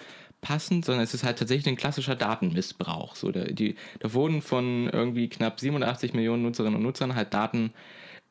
passend, 0.40 0.84
sondern 0.84 1.04
es 1.04 1.14
ist 1.14 1.24
halt 1.24 1.38
tatsächlich 1.38 1.68
ein 1.68 1.76
klassischer 1.76 2.16
Datenmissbrauch. 2.16 3.16
So, 3.16 3.30
da, 3.30 3.44
die, 3.44 3.76
da 3.98 4.12
wurden 4.12 4.42
von 4.42 4.88
irgendwie 4.88 5.28
knapp 5.28 5.60
87 5.60 6.14
Millionen 6.14 6.42
Nutzerinnen 6.42 6.76
und 6.76 6.82
Nutzern 6.82 7.14
halt 7.14 7.34
Daten 7.34 7.72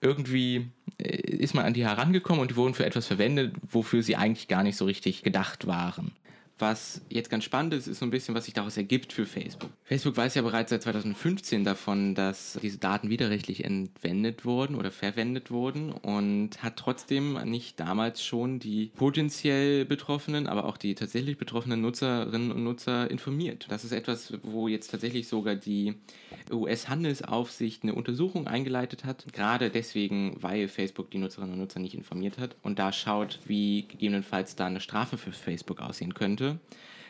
irgendwie 0.01 0.71
äh, 0.97 1.17
ist 1.17 1.53
man 1.53 1.65
an 1.65 1.73
die 1.73 1.85
herangekommen 1.85 2.41
und 2.41 2.51
die 2.51 2.55
wurden 2.55 2.73
für 2.73 2.85
etwas 2.85 3.07
verwendet, 3.07 3.55
wofür 3.69 4.03
sie 4.03 4.15
eigentlich 4.15 4.47
gar 4.47 4.63
nicht 4.63 4.77
so 4.77 4.85
richtig 4.85 5.23
gedacht 5.23 5.67
waren. 5.67 6.11
Was 6.59 7.01
jetzt 7.09 7.29
ganz 7.29 7.45
spannend 7.45 7.73
ist, 7.73 7.87
ist 7.87 7.99
so 7.99 8.05
ein 8.05 8.11
bisschen, 8.11 8.35
was 8.35 8.45
sich 8.45 8.53
daraus 8.53 8.75
ergibt 8.75 9.13
für 9.13 9.25
Facebook. 9.25 9.69
Facebook 9.85 10.17
weiß 10.17 10.35
ja 10.35 10.41
bereits 10.41 10.71
seit 10.71 10.83
2015 10.83 11.63
davon, 11.63 12.15
dass 12.15 12.59
diese 12.61 12.77
Daten 12.77 13.09
widerrechtlich 13.09 13.63
entwendet 13.63 14.43
wurden 14.43 14.75
oder 14.75 14.91
verwendet 14.91 15.51
wurden 15.51 15.91
und 15.91 16.61
hat 16.61 16.75
trotzdem 16.75 17.39
nicht 17.49 17.79
damals 17.79 18.23
schon 18.23 18.59
die 18.59 18.91
potenziell 18.95 19.85
Betroffenen, 19.85 20.47
aber 20.47 20.65
auch 20.65 20.75
die 20.75 20.95
tatsächlich 20.95 21.37
betroffenen 21.37 21.79
Nutzerinnen 21.79 22.51
und 22.51 22.63
Nutzer 22.65 23.09
informiert. 23.09 23.65
Das 23.69 23.85
ist 23.85 23.93
etwas, 23.93 24.33
wo 24.43 24.67
jetzt 24.67 24.91
tatsächlich 24.91 25.29
sogar 25.29 25.55
die 25.55 25.95
US-Handelsaufsicht 26.51 27.83
eine 27.83 27.95
Untersuchung 27.95 28.47
eingeleitet 28.47 29.05
hat, 29.05 29.31
gerade 29.31 29.69
deswegen, 29.69 30.35
weil 30.41 30.67
Facebook 30.67 31.09
die 31.11 31.19
Nutzerinnen 31.19 31.53
und 31.53 31.59
Nutzer 31.59 31.79
nicht 31.79 31.95
informiert 31.95 32.37
hat 32.37 32.55
und 32.63 32.79
da 32.79 32.91
schaut, 32.91 33.39
wie 33.45 33.85
gegebenenfalls 33.87 34.55
da 34.55 34.65
eine 34.65 34.81
Strafe 34.81 35.17
für 35.17 35.31
Facebook 35.31 35.79
aussehen 35.79 36.13
könnte. 36.13 36.48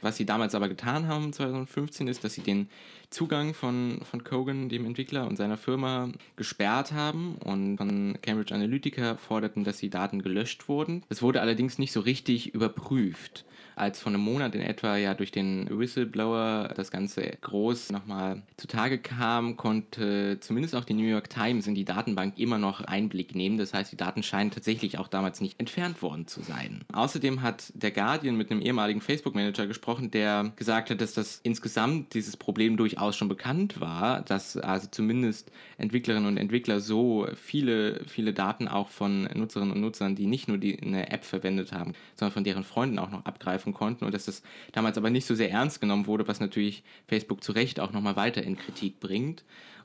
Was 0.01 0.17
sie 0.17 0.25
damals 0.25 0.55
aber 0.55 0.69
getan 0.69 1.07
haben, 1.07 1.33
2015, 1.33 2.07
ist, 2.07 2.23
dass 2.23 2.33
sie 2.33 2.41
den 2.41 2.69
Zugang 3.09 3.53
von, 3.53 4.01
von 4.03 4.23
Kogan, 4.23 4.69
dem 4.69 4.85
Entwickler 4.85 5.27
und 5.27 5.35
seiner 5.35 5.57
Firma, 5.57 6.09
gesperrt 6.35 6.91
haben 6.91 7.35
und 7.35 7.77
von 7.77 8.17
Cambridge 8.21 8.53
Analytica 8.53 9.17
forderten, 9.17 9.63
dass 9.63 9.77
die 9.77 9.89
Daten 9.89 10.21
gelöscht 10.21 10.67
wurden. 10.67 11.03
Es 11.09 11.21
wurde 11.21 11.41
allerdings 11.41 11.79
nicht 11.79 11.91
so 11.91 12.01
richtig 12.01 12.53
überprüft 12.53 13.45
als 13.79 14.01
vor 14.01 14.11
einem 14.11 14.21
Monat 14.21 14.55
in 14.55 14.61
etwa 14.61 14.97
ja 14.97 15.13
durch 15.13 15.31
den 15.31 15.67
Whistleblower 15.69 16.73
das 16.75 16.91
Ganze 16.91 17.21
groß 17.41 17.91
nochmal 17.91 18.43
zutage 18.57 18.99
kam, 18.99 19.55
konnte 19.55 20.37
zumindest 20.41 20.75
auch 20.75 20.83
die 20.83 20.93
New 20.93 21.07
York 21.07 21.29
Times 21.29 21.65
in 21.65 21.75
die 21.75 21.85
Datenbank 21.85 22.37
immer 22.37 22.57
noch 22.57 22.81
Einblick 22.81 23.35
nehmen. 23.35 23.57
Das 23.57 23.73
heißt, 23.73 23.91
die 23.91 23.97
Daten 23.97 24.21
scheinen 24.21 24.51
tatsächlich 24.51 24.97
auch 24.97 25.07
damals 25.07 25.39
nicht 25.39 25.59
entfernt 25.59 26.01
worden 26.01 26.27
zu 26.27 26.41
sein. 26.41 26.81
Außerdem 26.91 27.41
hat 27.41 27.71
der 27.73 27.91
Guardian 27.91 28.35
mit 28.35 28.51
einem 28.51 28.61
ehemaligen 28.61 29.01
Facebook-Manager 29.01 29.65
gesprochen, 29.65 30.11
der 30.11 30.51
gesagt 30.57 30.89
hat, 30.89 30.99
dass 30.99 31.13
das 31.13 31.39
insgesamt 31.43 32.13
dieses 32.13 32.35
Problem 32.35 32.75
durchaus 32.75 32.98
schon 33.13 33.27
bekannt 33.27 33.79
war, 33.79 34.21
dass 34.21 34.57
also 34.57 34.87
zumindest 34.89 35.51
Entwicklerinnen 35.77 36.27
und 36.27 36.37
Entwickler 36.37 36.79
so 36.79 37.27
viele, 37.35 38.03
viele 38.05 38.33
Daten 38.33 38.67
auch 38.67 38.89
von 38.89 39.23
Nutzerinnen 39.33 39.73
und 39.73 39.81
Nutzern, 39.81 40.15
die 40.15 40.25
nicht 40.25 40.47
nur 40.47 40.57
die, 40.57 40.79
eine 40.81 41.11
App 41.11 41.23
verwendet 41.23 41.71
haben, 41.71 41.93
sondern 42.15 42.33
von 42.33 42.43
deren 42.43 42.63
Freunden 42.63 42.99
auch 42.99 43.11
noch 43.11 43.25
abgreifen 43.25 43.73
konnten 43.73 44.05
und 44.05 44.13
dass 44.13 44.25
das 44.25 44.43
damals 44.71 44.97
aber 44.97 45.09
nicht 45.09 45.25
so 45.25 45.35
sehr 45.35 45.51
ernst 45.51 45.81
genommen 45.81 46.07
wurde, 46.07 46.27
was 46.27 46.39
natürlich 46.39 46.83
Facebook 47.07 47.43
zu 47.43 47.51
Recht 47.51 47.79
auch 47.79 47.91
nochmal 47.91 48.15
weiter 48.15 48.43
in 48.43 48.57
Kritik 48.57 48.99
bringt. 48.99 49.43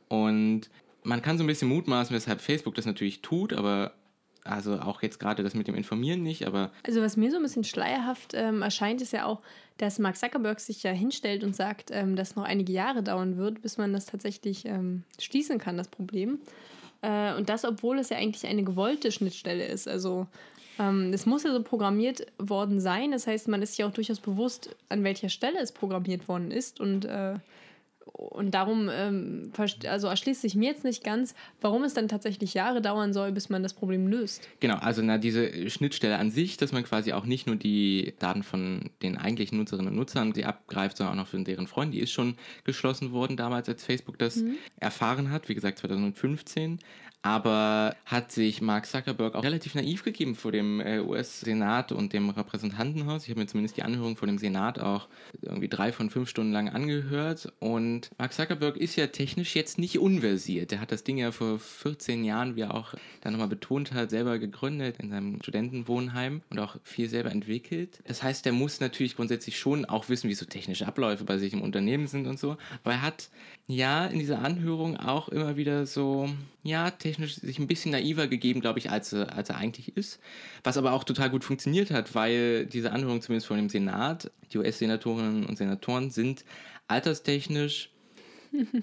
Und 0.08 0.70
man 1.02 1.22
kann 1.22 1.38
so 1.38 1.44
ein 1.44 1.46
bisschen 1.46 1.68
mutmaßen, 1.68 2.14
weshalb 2.14 2.40
Facebook 2.40 2.74
das 2.74 2.86
natürlich 2.86 3.22
tut, 3.22 3.52
aber 3.52 3.92
also 4.44 4.78
auch 4.78 5.02
jetzt 5.02 5.18
gerade 5.18 5.42
das 5.42 5.54
mit 5.54 5.66
dem 5.68 5.74
Informieren 5.74 6.22
nicht, 6.22 6.46
aber. 6.46 6.70
Also 6.86 7.00
was 7.00 7.16
mir 7.16 7.30
so 7.30 7.38
ein 7.38 7.42
bisschen 7.42 7.64
schleierhaft 7.64 8.32
ähm, 8.34 8.60
erscheint, 8.62 9.00
ist 9.00 9.12
ja 9.12 9.24
auch, 9.24 9.40
dass 9.78 9.98
Mark 9.98 10.16
Zuckerberg 10.16 10.60
sich 10.60 10.82
ja 10.82 10.92
hinstellt 10.92 11.42
und 11.42 11.56
sagt, 11.56 11.90
ähm, 11.90 12.14
dass 12.14 12.36
noch 12.36 12.44
einige 12.44 12.72
Jahre 12.72 13.02
dauern 13.02 13.38
wird, 13.38 13.62
bis 13.62 13.78
man 13.78 13.92
das 13.92 14.06
tatsächlich 14.06 14.66
ähm, 14.66 15.02
schließen 15.18 15.58
kann, 15.58 15.76
das 15.78 15.88
Problem. 15.88 16.38
Äh, 17.00 17.34
und 17.36 17.48
das, 17.48 17.64
obwohl 17.64 17.98
es 17.98 18.10
ja 18.10 18.18
eigentlich 18.18 18.46
eine 18.46 18.64
gewollte 18.64 19.10
Schnittstelle 19.10 19.64
ist. 19.64 19.88
Also 19.88 20.26
ähm, 20.78 21.12
es 21.12 21.26
muss 21.26 21.44
ja 21.44 21.52
so 21.52 21.62
programmiert 21.62 22.26
worden 22.38 22.80
sein. 22.80 23.12
Das 23.12 23.26
heißt, 23.26 23.48
man 23.48 23.62
ist 23.62 23.76
sich 23.76 23.84
auch 23.84 23.92
durchaus 23.92 24.20
bewusst, 24.20 24.76
an 24.90 25.04
welcher 25.04 25.28
Stelle 25.30 25.58
es 25.60 25.72
programmiert 25.72 26.28
worden 26.28 26.50
ist. 26.50 26.80
Und, 26.80 27.06
äh, 27.06 27.36
und 28.12 28.52
darum 28.52 28.90
ähm, 28.92 29.52
also 29.86 30.08
erschließt 30.08 30.42
sich 30.42 30.54
mir 30.54 30.70
jetzt 30.70 30.84
nicht 30.84 31.04
ganz, 31.04 31.34
warum 31.60 31.84
es 31.84 31.94
dann 31.94 32.08
tatsächlich 32.08 32.54
Jahre 32.54 32.82
dauern 32.82 33.12
soll, 33.12 33.32
bis 33.32 33.48
man 33.48 33.62
das 33.62 33.74
Problem 33.74 34.06
löst. 34.06 34.46
Genau, 34.60 34.76
also 34.76 35.02
na, 35.02 35.18
diese 35.18 35.70
Schnittstelle 35.70 36.18
an 36.18 36.30
sich, 36.30 36.56
dass 36.56 36.72
man 36.72 36.84
quasi 36.84 37.12
auch 37.12 37.24
nicht 37.24 37.46
nur 37.46 37.56
die 37.56 38.14
Daten 38.18 38.42
von 38.42 38.90
den 39.02 39.16
eigentlichen 39.16 39.58
Nutzerinnen 39.58 39.92
und 39.92 39.96
Nutzern 39.96 40.34
sie 40.34 40.44
abgreift, 40.44 40.96
sondern 40.96 41.14
auch 41.14 41.22
noch 41.22 41.28
von 41.28 41.44
deren 41.44 41.66
Freunden, 41.66 41.92
die 41.92 42.00
ist 42.00 42.12
schon 42.12 42.36
geschlossen 42.64 43.12
worden 43.12 43.36
damals, 43.36 43.68
als 43.68 43.84
Facebook 43.84 44.18
das 44.18 44.36
mhm. 44.36 44.56
erfahren 44.78 45.30
hat, 45.30 45.48
wie 45.48 45.54
gesagt 45.54 45.78
2015 45.78 46.78
aber 47.24 47.96
hat 48.04 48.32
sich 48.32 48.60
Mark 48.60 48.84
Zuckerberg 48.84 49.34
auch 49.34 49.42
relativ 49.42 49.74
naiv 49.74 50.04
gegeben 50.04 50.34
vor 50.34 50.52
dem 50.52 50.78
äh, 50.80 51.00
US-Senat 51.00 51.90
und 51.90 52.12
dem 52.12 52.28
Repräsentantenhaus. 52.28 53.24
Ich 53.24 53.30
habe 53.30 53.40
mir 53.40 53.46
zumindest 53.46 53.78
die 53.78 53.82
Anhörung 53.82 54.18
vor 54.18 54.26
dem 54.26 54.36
Senat 54.36 54.78
auch 54.78 55.08
irgendwie 55.40 55.70
drei 55.70 55.90
von 55.90 56.10
fünf 56.10 56.28
Stunden 56.28 56.52
lang 56.52 56.68
angehört. 56.68 57.50
Und 57.60 58.10
Mark 58.18 58.34
Zuckerberg 58.34 58.76
ist 58.76 58.96
ja 58.96 59.06
technisch 59.06 59.56
jetzt 59.56 59.78
nicht 59.78 59.98
unversiert. 59.98 60.70
Er 60.72 60.80
hat 60.82 60.92
das 60.92 61.02
Ding 61.02 61.16
ja 61.16 61.32
vor 61.32 61.58
14 61.58 62.24
Jahren, 62.24 62.56
wie 62.56 62.60
er 62.60 62.74
auch 62.74 62.92
dann 63.22 63.32
nochmal 63.32 63.48
betont 63.48 63.94
hat, 63.94 64.10
selber 64.10 64.38
gegründet 64.38 64.96
in 64.98 65.08
seinem 65.08 65.40
Studentenwohnheim 65.40 66.42
und 66.50 66.58
auch 66.58 66.76
viel 66.82 67.08
selber 67.08 67.32
entwickelt. 67.32 68.00
Das 68.06 68.22
heißt, 68.22 68.44
er 68.44 68.52
muss 68.52 68.80
natürlich 68.80 69.16
grundsätzlich 69.16 69.58
schon 69.58 69.86
auch 69.86 70.10
wissen, 70.10 70.28
wie 70.28 70.34
so 70.34 70.44
technische 70.44 70.86
Abläufe 70.86 71.24
bei 71.24 71.38
sich 71.38 71.54
im 71.54 71.62
Unternehmen 71.62 72.06
sind 72.06 72.26
und 72.26 72.38
so. 72.38 72.58
Aber 72.82 72.92
er 72.92 73.00
hat 73.00 73.30
ja 73.66 74.06
in 74.06 74.18
dieser 74.18 74.40
Anhörung 74.40 74.96
auch 74.96 75.28
immer 75.28 75.56
wieder 75.56 75.86
so, 75.86 76.28
ja, 76.62 76.90
technisch 76.90 77.36
sich 77.36 77.58
ein 77.58 77.66
bisschen 77.66 77.92
naiver 77.92 78.26
gegeben, 78.26 78.60
glaube 78.60 78.78
ich, 78.78 78.90
als, 78.90 79.14
als 79.14 79.48
er 79.48 79.56
eigentlich 79.56 79.96
ist. 79.96 80.20
Was 80.62 80.76
aber 80.76 80.92
auch 80.92 81.04
total 81.04 81.30
gut 81.30 81.44
funktioniert 81.44 81.90
hat, 81.90 82.14
weil 82.14 82.66
diese 82.66 82.92
Anhörung 82.92 83.22
zumindest 83.22 83.46
von 83.46 83.56
dem 83.56 83.68
Senat, 83.68 84.30
die 84.52 84.58
US-Senatorinnen 84.58 85.46
und 85.46 85.56
Senatoren 85.56 86.10
sind 86.10 86.44
alterstechnisch 86.88 87.90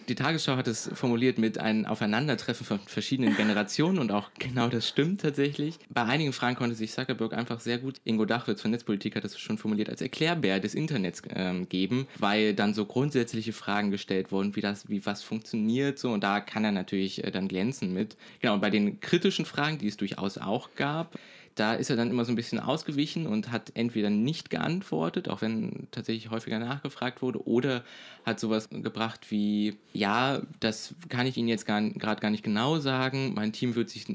die 0.07 0.15
Tagesschau 0.15 0.55
hat 0.55 0.67
es 0.67 0.89
formuliert 0.93 1.37
mit 1.37 1.57
einem 1.57 1.85
Aufeinandertreffen 1.85 2.65
von 2.65 2.79
verschiedenen 2.79 3.35
Generationen 3.35 3.99
und 3.99 4.11
auch 4.11 4.29
genau 4.37 4.67
das 4.67 4.87
stimmt 4.87 5.21
tatsächlich. 5.21 5.77
Bei 5.89 6.03
einigen 6.03 6.33
Fragen 6.33 6.55
konnte 6.55 6.75
sich 6.75 6.91
Zuckerberg 6.91 7.33
einfach 7.33 7.59
sehr 7.59 7.77
gut, 7.77 8.01
Ingo 8.03 8.25
Dachwitz 8.25 8.61
von 8.61 8.71
Netzpolitik 8.71 9.15
hat 9.15 9.23
das 9.23 9.39
schon 9.39 9.57
formuliert, 9.57 9.89
als 9.89 10.01
Erklärbär 10.01 10.59
des 10.59 10.75
Internets 10.75 11.21
ähm, 11.29 11.69
geben, 11.69 12.07
weil 12.19 12.53
dann 12.53 12.73
so 12.73 12.85
grundsätzliche 12.85 13.53
Fragen 13.53 13.91
gestellt 13.91 14.31
wurden, 14.31 14.55
wie 14.55 14.61
das, 14.61 14.89
wie 14.89 15.05
was 15.05 15.23
funktioniert 15.23 15.99
so 15.99 16.11
und 16.11 16.23
da 16.23 16.39
kann 16.39 16.63
er 16.65 16.71
natürlich 16.71 17.23
äh, 17.23 17.31
dann 17.31 17.47
glänzen 17.47 17.93
mit. 17.93 18.17
Genau, 18.41 18.55
und 18.55 18.61
bei 18.61 18.69
den 18.69 18.99
kritischen 18.99 19.45
Fragen, 19.45 19.77
die 19.77 19.87
es 19.87 19.97
durchaus 19.97 20.37
auch 20.37 20.69
gab, 20.75 21.17
da 21.55 21.73
ist 21.73 21.89
er 21.89 21.95
dann 21.95 22.09
immer 22.09 22.25
so 22.25 22.31
ein 22.31 22.35
bisschen 22.35 22.59
ausgewichen 22.59 23.27
und 23.27 23.51
hat 23.51 23.71
entweder 23.75 24.09
nicht 24.09 24.49
geantwortet, 24.49 25.29
auch 25.29 25.41
wenn 25.41 25.87
tatsächlich 25.91 26.31
häufiger 26.31 26.59
nachgefragt 26.59 27.21
wurde, 27.21 27.45
oder 27.45 27.83
hat 28.25 28.39
sowas 28.39 28.69
gebracht 28.69 29.29
wie, 29.29 29.75
ja, 29.93 30.41
das 30.59 30.95
kann 31.09 31.27
ich 31.27 31.37
Ihnen 31.37 31.47
jetzt 31.47 31.65
gerade 31.65 31.91
gar 31.99 32.29
nicht 32.29 32.43
genau 32.43 32.79
sagen, 32.79 33.33
mein 33.33 33.51
Team 33.51 33.75
wird 33.75 33.89
sich 33.89 34.05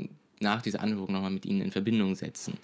nach 0.40 0.62
dieser 0.62 0.81
Anhörung 0.81 1.12
nochmal 1.12 1.31
mit 1.31 1.46
Ihnen 1.46 1.61
in 1.61 1.72
Verbindung 1.72 2.14
setzen. 2.14 2.55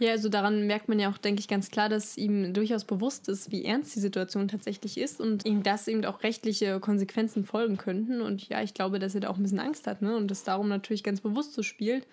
Ja, 0.00 0.12
also 0.12 0.30
daran 0.30 0.66
merkt 0.66 0.88
man 0.88 0.98
ja 0.98 1.10
auch, 1.10 1.18
denke 1.18 1.40
ich, 1.40 1.48
ganz 1.48 1.70
klar, 1.70 1.90
dass 1.90 2.16
ihm 2.16 2.54
durchaus 2.54 2.84
bewusst 2.86 3.28
ist, 3.28 3.52
wie 3.52 3.66
ernst 3.66 3.94
die 3.94 4.00
Situation 4.00 4.48
tatsächlich 4.48 4.96
ist 4.96 5.20
und 5.20 5.44
ihm 5.44 5.62
das 5.62 5.88
eben 5.88 6.02
auch 6.06 6.22
rechtliche 6.22 6.80
Konsequenzen 6.80 7.44
folgen 7.44 7.76
könnten. 7.76 8.22
Und 8.22 8.48
ja, 8.48 8.62
ich 8.62 8.72
glaube, 8.72 8.98
dass 8.98 9.14
er 9.14 9.20
da 9.20 9.28
auch 9.28 9.36
ein 9.36 9.42
bisschen 9.42 9.60
Angst 9.60 9.86
hat 9.86 10.00
ne? 10.00 10.16
und 10.16 10.30
das 10.30 10.42
darum 10.42 10.68
natürlich 10.68 11.02
ganz 11.02 11.20
bewusst 11.20 11.52
so 11.52 11.62
spielt 11.62 12.06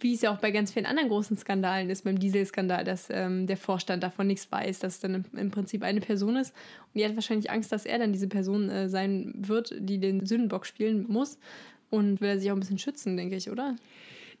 wie 0.00 0.14
es 0.14 0.22
ja 0.22 0.32
auch 0.32 0.38
bei 0.38 0.50
ganz 0.50 0.72
vielen 0.72 0.86
anderen 0.86 1.08
großen 1.08 1.36
Skandalen 1.36 1.88
ist, 1.88 2.04
beim 2.04 2.18
Dieselskandal, 2.18 2.84
dass 2.84 3.08
ähm, 3.10 3.46
der 3.46 3.56
Vorstand 3.56 4.02
davon 4.02 4.26
nichts 4.26 4.50
weiß, 4.50 4.80
dass 4.80 4.94
es 4.94 5.00
dann 5.00 5.24
im, 5.32 5.50
Prinzip 5.50 5.82
eine 5.82 6.00
Person 6.00 6.36
ist. 6.36 6.52
Und 6.86 6.98
die 6.98 7.04
hat 7.04 7.14
wahrscheinlich 7.14 7.50
Angst, 7.50 7.70
dass 7.70 7.86
er 7.86 7.98
dann 7.98 8.12
diese 8.12 8.28
Person 8.28 8.68
äh, 8.70 8.88
sein 8.88 9.32
wird, 9.36 9.74
die 9.78 9.98
den 9.98 10.26
Sündenbock 10.26 10.66
spielen 10.66 11.06
muss. 11.08 11.38
Und 11.90 12.20
will 12.20 12.30
er 12.30 12.40
sich 12.40 12.50
auch 12.50 12.56
ein 12.56 12.60
bisschen 12.60 12.78
schützen, 12.78 13.16
denke 13.16 13.36
ich, 13.36 13.50
oder? 13.50 13.76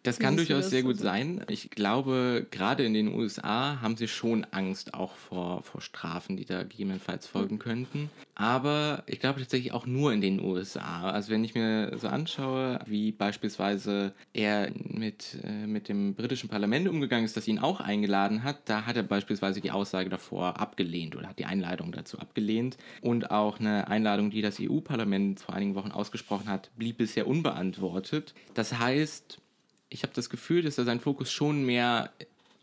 Das 0.04 0.18
kann 0.18 0.36
durchaus 0.36 0.68
sehr 0.68 0.82
gut 0.82 0.98
sein. 0.98 1.42
Ich 1.48 1.70
glaube, 1.70 2.46
gerade 2.50 2.84
in 2.84 2.92
den 2.92 3.14
USA 3.14 3.80
haben 3.80 3.96
sie 3.96 4.06
schon 4.06 4.46
Angst 4.50 4.92
auch 4.92 5.14
vor, 5.16 5.62
vor 5.62 5.80
Strafen, 5.80 6.36
die 6.36 6.44
da 6.44 6.62
gegebenenfalls 6.62 7.26
folgen 7.26 7.58
könnten. 7.58 8.10
Aber 8.34 9.02
ich 9.06 9.18
glaube 9.18 9.40
tatsächlich 9.40 9.72
auch 9.72 9.86
nur 9.86 10.12
in 10.12 10.20
den 10.20 10.40
USA. 10.40 11.10
Also 11.10 11.32
wenn 11.32 11.42
ich 11.42 11.54
mir 11.54 11.96
so 11.96 12.08
anschaue, 12.08 12.80
wie 12.84 13.12
beispielsweise 13.12 14.12
er 14.34 14.70
mit, 14.74 15.38
äh, 15.42 15.66
mit 15.66 15.88
dem 15.88 16.14
britischen 16.14 16.50
Parlament 16.50 16.86
umgegangen 16.86 17.24
ist, 17.24 17.38
das 17.38 17.48
ihn 17.48 17.58
auch 17.58 17.80
eingeladen 17.80 18.42
hat, 18.42 18.68
da 18.68 18.84
hat 18.84 18.96
er 18.96 19.04
beispielsweise 19.04 19.62
die 19.62 19.70
Aussage 19.70 20.10
davor 20.10 20.60
abgelehnt 20.60 21.16
oder 21.16 21.28
hat 21.28 21.38
die 21.38 21.46
Einladung 21.46 21.92
dazu 21.92 22.18
abgelehnt. 22.18 22.76
Und 23.00 23.30
auch 23.30 23.58
eine 23.58 23.88
Einladung, 23.88 24.30
die 24.30 24.42
das 24.42 24.58
EU-Parlament 24.60 25.40
vor 25.40 25.54
einigen 25.54 25.74
Wochen 25.76 25.92
ausgesprochen 25.92 26.50
hat, 26.50 26.70
blieb 26.76 26.98
bisher 26.98 27.26
unbeantwortet. 27.26 28.34
Das 28.52 28.78
heißt, 28.78 29.40
ich 29.88 30.02
habe 30.02 30.12
das 30.14 30.30
Gefühl, 30.30 30.62
dass 30.62 30.76
da 30.76 30.84
sein 30.84 31.00
Fokus 31.00 31.30
schon 31.30 31.64
mehr 31.64 32.10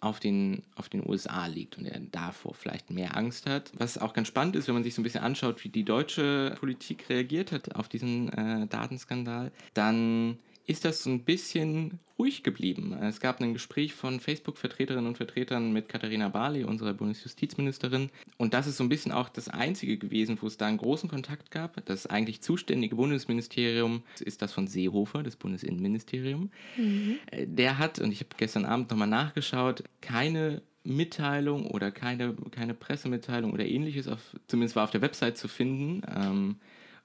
auf 0.01 0.19
den, 0.19 0.63
auf 0.75 0.89
den 0.89 1.07
USA 1.07 1.45
liegt 1.45 1.77
und 1.77 1.85
er 1.85 1.99
davor 1.99 2.55
vielleicht 2.55 2.89
mehr 2.89 3.15
Angst 3.15 3.45
hat. 3.45 3.71
Was 3.77 3.99
auch 3.99 4.13
ganz 4.13 4.27
spannend 4.27 4.55
ist, 4.55 4.67
wenn 4.67 4.73
man 4.73 4.83
sich 4.83 4.95
so 4.95 5.01
ein 5.01 5.03
bisschen 5.03 5.23
anschaut, 5.23 5.63
wie 5.63 5.69
die 5.69 5.83
deutsche 5.83 6.55
Politik 6.59 7.07
reagiert 7.07 7.51
hat 7.51 7.75
auf 7.75 7.87
diesen 7.87 8.29
äh, 8.33 8.65
Datenskandal, 8.67 9.51
dann 9.75 10.39
ist 10.71 10.85
das 10.85 11.03
so 11.03 11.09
ein 11.09 11.25
bisschen 11.25 11.99
ruhig 12.17 12.43
geblieben. 12.43 12.93
Es 12.93 13.19
gab 13.19 13.41
ein 13.41 13.51
Gespräch 13.51 13.93
von 13.93 14.21
Facebook-Vertreterinnen 14.21 15.05
und 15.05 15.17
Vertretern 15.17 15.73
mit 15.73 15.89
Katharina 15.89 16.29
Barley, 16.29 16.63
unserer 16.63 16.93
Bundesjustizministerin. 16.93 18.09
Und 18.37 18.53
das 18.53 18.67
ist 18.67 18.77
so 18.77 18.83
ein 18.85 18.89
bisschen 18.89 19.11
auch 19.11 19.27
das 19.27 19.49
Einzige 19.49 19.97
gewesen, 19.97 20.37
wo 20.39 20.47
es 20.47 20.55
da 20.55 20.67
einen 20.67 20.77
großen 20.77 21.09
Kontakt 21.09 21.51
gab. 21.51 21.83
Das 21.85 22.07
eigentlich 22.07 22.41
zuständige 22.41 22.95
Bundesministerium 22.95 24.03
ist 24.21 24.41
das 24.41 24.53
von 24.53 24.67
Seehofer, 24.67 25.23
das 25.23 25.35
Bundesinnenministerium. 25.35 26.51
Mhm. 26.77 27.17
Der 27.33 27.77
hat, 27.77 27.99
und 27.99 28.13
ich 28.13 28.21
habe 28.21 28.29
gestern 28.37 28.63
Abend 28.63 28.89
nochmal 28.91 29.09
nachgeschaut, 29.09 29.83
keine 29.99 30.61
Mitteilung 30.85 31.67
oder 31.67 31.91
keine, 31.91 32.33
keine 32.51 32.75
Pressemitteilung 32.75 33.51
oder 33.51 33.65
ähnliches, 33.65 34.07
auf, 34.07 34.21
zumindest 34.47 34.77
war 34.77 34.85
auf 34.85 34.91
der 34.91 35.01
Website 35.01 35.37
zu 35.37 35.49
finden 35.49 36.01
ähm, 36.15 36.55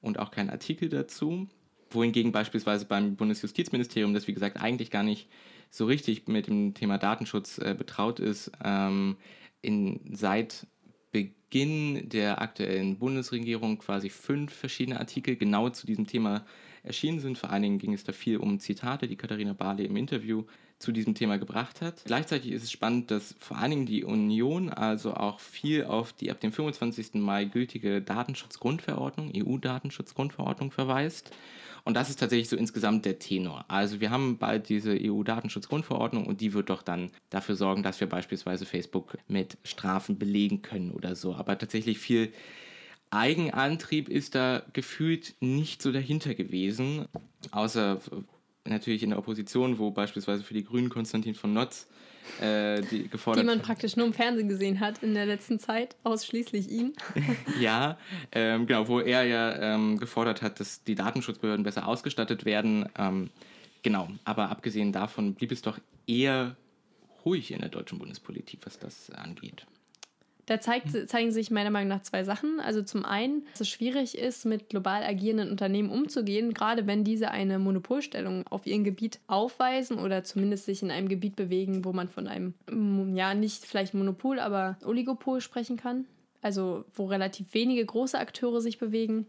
und 0.02 0.20
auch 0.20 0.30
kein 0.30 0.50
Artikel 0.50 0.88
dazu. 0.88 1.48
Wohingegen 1.90 2.32
beispielsweise 2.32 2.84
beim 2.84 3.16
Bundesjustizministerium, 3.16 4.14
das 4.14 4.26
wie 4.26 4.34
gesagt 4.34 4.60
eigentlich 4.60 4.90
gar 4.90 5.02
nicht 5.02 5.28
so 5.70 5.86
richtig 5.86 6.28
mit 6.28 6.46
dem 6.46 6.74
Thema 6.74 6.98
Datenschutz 6.98 7.58
äh, 7.58 7.74
betraut 7.76 8.20
ist, 8.20 8.50
ähm, 8.64 9.16
in, 9.62 10.00
seit 10.12 10.66
Beginn 11.12 12.08
der 12.08 12.40
aktuellen 12.40 12.98
Bundesregierung 12.98 13.78
quasi 13.78 14.10
fünf 14.10 14.52
verschiedene 14.52 14.98
Artikel 14.98 15.36
genau 15.36 15.70
zu 15.70 15.86
diesem 15.86 16.06
Thema 16.06 16.44
erschienen 16.82 17.20
sind. 17.20 17.38
Vor 17.38 17.50
allen 17.50 17.62
Dingen 17.62 17.78
ging 17.78 17.92
es 17.92 18.04
da 18.04 18.12
viel 18.12 18.38
um 18.38 18.58
Zitate, 18.58 19.08
die 19.08 19.16
Katharina 19.16 19.52
Barley 19.52 19.86
im 19.86 19.96
Interview 19.96 20.44
zu 20.78 20.92
diesem 20.92 21.14
Thema 21.14 21.38
gebracht 21.38 21.80
hat. 21.80 22.02
Gleichzeitig 22.04 22.52
ist 22.52 22.62
es 22.62 22.70
spannend, 22.70 23.10
dass 23.10 23.34
vor 23.38 23.56
allen 23.56 23.70
Dingen 23.70 23.86
die 23.86 24.04
Union 24.04 24.68
also 24.68 25.14
auch 25.14 25.40
viel 25.40 25.84
auf 25.84 26.12
die 26.12 26.30
ab 26.30 26.40
dem 26.40 26.52
25. 26.52 27.14
Mai 27.14 27.46
gültige 27.46 28.02
Datenschutzgrundverordnung, 28.02 29.32
EU-Datenschutzgrundverordnung 29.34 30.70
verweist. 30.70 31.30
Und 31.86 31.94
das 31.94 32.10
ist 32.10 32.18
tatsächlich 32.18 32.48
so 32.48 32.56
insgesamt 32.56 33.04
der 33.04 33.20
Tenor. 33.20 33.64
Also 33.68 34.00
wir 34.00 34.10
haben 34.10 34.38
bald 34.38 34.68
diese 34.68 34.98
EU-Datenschutzgrundverordnung 35.00 36.26
und 36.26 36.40
die 36.40 36.52
wird 36.52 36.68
doch 36.68 36.82
dann 36.82 37.12
dafür 37.30 37.54
sorgen, 37.54 37.84
dass 37.84 38.00
wir 38.00 38.08
beispielsweise 38.08 38.66
Facebook 38.66 39.16
mit 39.28 39.56
Strafen 39.62 40.18
belegen 40.18 40.62
können 40.62 40.90
oder 40.90 41.14
so. 41.14 41.36
Aber 41.36 41.56
tatsächlich 41.56 41.98
viel 41.98 42.32
Eigenantrieb 43.10 44.08
ist 44.08 44.34
da 44.34 44.64
gefühlt 44.72 45.36
nicht 45.38 45.80
so 45.80 45.92
dahinter 45.92 46.34
gewesen, 46.34 47.06
außer 47.52 48.00
natürlich 48.64 49.04
in 49.04 49.10
der 49.10 49.20
Opposition, 49.20 49.78
wo 49.78 49.92
beispielsweise 49.92 50.42
für 50.42 50.54
die 50.54 50.64
Grünen 50.64 50.88
Konstantin 50.88 51.36
von 51.36 51.52
Notz 51.52 51.86
äh, 52.40 52.82
die 52.82 53.08
gefordert 53.08 53.42
Die 53.42 53.46
man 53.46 53.60
praktisch 53.60 53.96
nur 53.96 54.06
im 54.06 54.12
Fernsehen 54.12 54.48
gesehen 54.48 54.80
hat 54.80 55.02
in 55.02 55.14
der 55.14 55.26
letzten 55.26 55.58
Zeit, 55.58 55.96
ausschließlich 56.04 56.70
ihn. 56.70 56.92
ja, 57.60 57.98
ähm, 58.32 58.66
genau, 58.66 58.88
wo 58.88 59.00
er 59.00 59.24
ja 59.24 59.74
ähm, 59.74 59.98
gefordert 59.98 60.42
hat, 60.42 60.60
dass 60.60 60.84
die 60.84 60.94
Datenschutzbehörden 60.94 61.64
besser 61.64 61.86
ausgestattet 61.86 62.44
werden. 62.44 62.88
Ähm, 62.98 63.30
genau, 63.82 64.08
aber 64.24 64.50
abgesehen 64.50 64.92
davon 64.92 65.34
blieb 65.34 65.52
es 65.52 65.62
doch 65.62 65.78
eher 66.06 66.56
ruhig 67.24 67.52
in 67.52 67.60
der 67.60 67.68
deutschen 67.68 67.98
Bundespolitik, 67.98 68.60
was 68.64 68.78
das 68.78 69.10
angeht. 69.10 69.66
Da 70.46 70.60
zeigt, 70.60 71.08
zeigen 71.08 71.32
sich 71.32 71.50
meiner 71.50 71.70
Meinung 71.70 71.88
nach 71.88 72.02
zwei 72.02 72.22
Sachen. 72.22 72.60
Also 72.60 72.82
zum 72.82 73.04
einen, 73.04 73.44
dass 73.52 73.62
es 73.62 73.68
schwierig 73.68 74.16
ist, 74.16 74.46
mit 74.46 74.68
global 74.68 75.02
agierenden 75.02 75.50
Unternehmen 75.50 75.90
umzugehen, 75.90 76.54
gerade 76.54 76.86
wenn 76.86 77.02
diese 77.02 77.32
eine 77.32 77.58
Monopolstellung 77.58 78.44
auf 78.48 78.64
ihrem 78.64 78.84
Gebiet 78.84 79.18
aufweisen 79.26 79.98
oder 79.98 80.22
zumindest 80.22 80.66
sich 80.66 80.82
in 80.82 80.92
einem 80.92 81.08
Gebiet 81.08 81.34
bewegen, 81.34 81.84
wo 81.84 81.92
man 81.92 82.08
von 82.08 82.28
einem, 82.28 82.54
mm, 82.70 83.16
ja, 83.16 83.34
nicht 83.34 83.64
vielleicht 83.64 83.92
Monopol, 83.92 84.38
aber 84.38 84.78
Oligopol 84.84 85.40
sprechen 85.40 85.76
kann. 85.76 86.04
Also 86.42 86.84
wo 86.94 87.06
relativ 87.06 87.52
wenige 87.52 87.84
große 87.84 88.16
Akteure 88.16 88.60
sich 88.60 88.78
bewegen. 88.78 89.26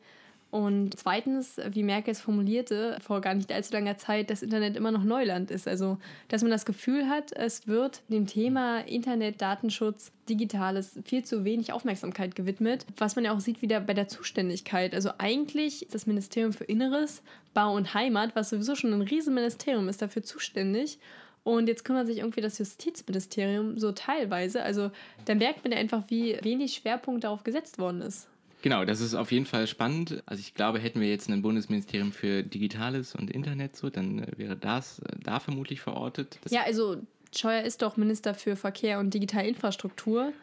Und 0.50 0.98
zweitens, 0.98 1.60
wie 1.72 1.84
Merkel 1.84 2.12
es 2.12 2.22
formulierte, 2.22 2.98
vor 3.02 3.20
gar 3.20 3.34
nicht 3.34 3.52
allzu 3.52 3.74
langer 3.74 3.98
Zeit, 3.98 4.30
das 4.30 4.42
Internet 4.42 4.78
immer 4.78 4.92
noch 4.92 5.04
Neuland 5.04 5.52
ist. 5.52 5.68
Also, 5.68 5.98
dass 6.30 6.42
man 6.42 6.52
das 6.52 6.66
Gefühl 6.66 7.10
hat, 7.10 7.34
es 7.34 7.68
wird 7.68 8.02
dem 8.08 8.28
Thema 8.28 8.80
Internet, 8.80 9.42
Datenschutz, 9.42 10.12
Digitales 10.30 11.00
viel 11.04 11.24
zu 11.24 11.44
wenig 11.44 11.74
Aufmerksamkeit 11.74 12.36
gewidmet, 12.36 12.86
was 12.98 13.16
man 13.16 13.26
ja 13.26 13.34
auch 13.34 13.42
sieht 13.42 13.62
wieder 13.62 13.82
bei 13.82 13.94
der 13.94 14.08
Zuständigkeit. 14.08 14.94
Also 14.94 15.12
eigentlich 15.18 15.84
ist 15.84 15.96
das 15.96 16.08
Ministerium 16.08 16.54
für 16.54 16.64
Inneres, 16.64 17.22
Bau 17.54 17.76
und 17.76 17.94
Heimat, 17.94 18.36
was 18.36 18.50
sowieso 18.50 18.76
schon 18.76 18.94
ein 18.94 19.02
Riesenministerium 19.02 19.90
ist, 19.90 20.02
dafür 20.02 20.24
zuständig. 20.24 21.00
Und 21.44 21.68
jetzt 21.68 21.86
kümmert 21.86 22.08
sich 22.08 22.18
irgendwie 22.20 22.42
das 22.42 22.58
Justizministerium 22.58 23.78
so 23.80 23.92
teilweise. 23.94 24.64
Also 24.64 24.92
da 25.26 25.36
merkt 25.36 25.64
man 25.64 25.72
ja 25.72 25.78
einfach, 25.78 26.04
wie 26.08 26.38
wenig 26.42 26.74
Schwerpunkt 26.74 27.24
darauf 27.24 27.44
gesetzt 27.44 27.80
worden 27.80 28.02
ist. 28.02 28.28
Genau, 28.62 28.86
das 28.86 29.02
ist 29.02 29.14
auf 29.14 29.32
jeden 29.32 29.46
Fall 29.46 29.68
spannend. 29.68 30.24
Also 30.26 30.42
ich 30.42 30.54
glaube, 30.54 30.80
hätten 30.80 31.00
wir 31.00 31.10
jetzt 31.10 31.30
ein 31.30 31.42
Bundesministerium 31.42 32.12
für 32.12 32.44
Digitales 32.44 33.16
und 33.16 33.30
Internet 33.30 33.76
so, 33.76 33.90
dann 33.90 34.20
äh, 34.20 34.38
wäre 34.38 34.56
das 34.56 35.00
äh, 35.00 35.16
da 35.24 35.40
vermutlich 35.40 35.82
verortet. 35.82 36.40
Das 36.44 36.52
ja, 36.52 36.64
also 36.64 36.98
Scheuer 37.36 37.62
ist 37.62 37.82
doch 37.82 37.98
Minister 37.98 38.34
für 38.34 38.56
Verkehr 38.56 39.00
und 39.00 39.14
digitale 39.14 39.48
Infrastruktur. 39.48 40.34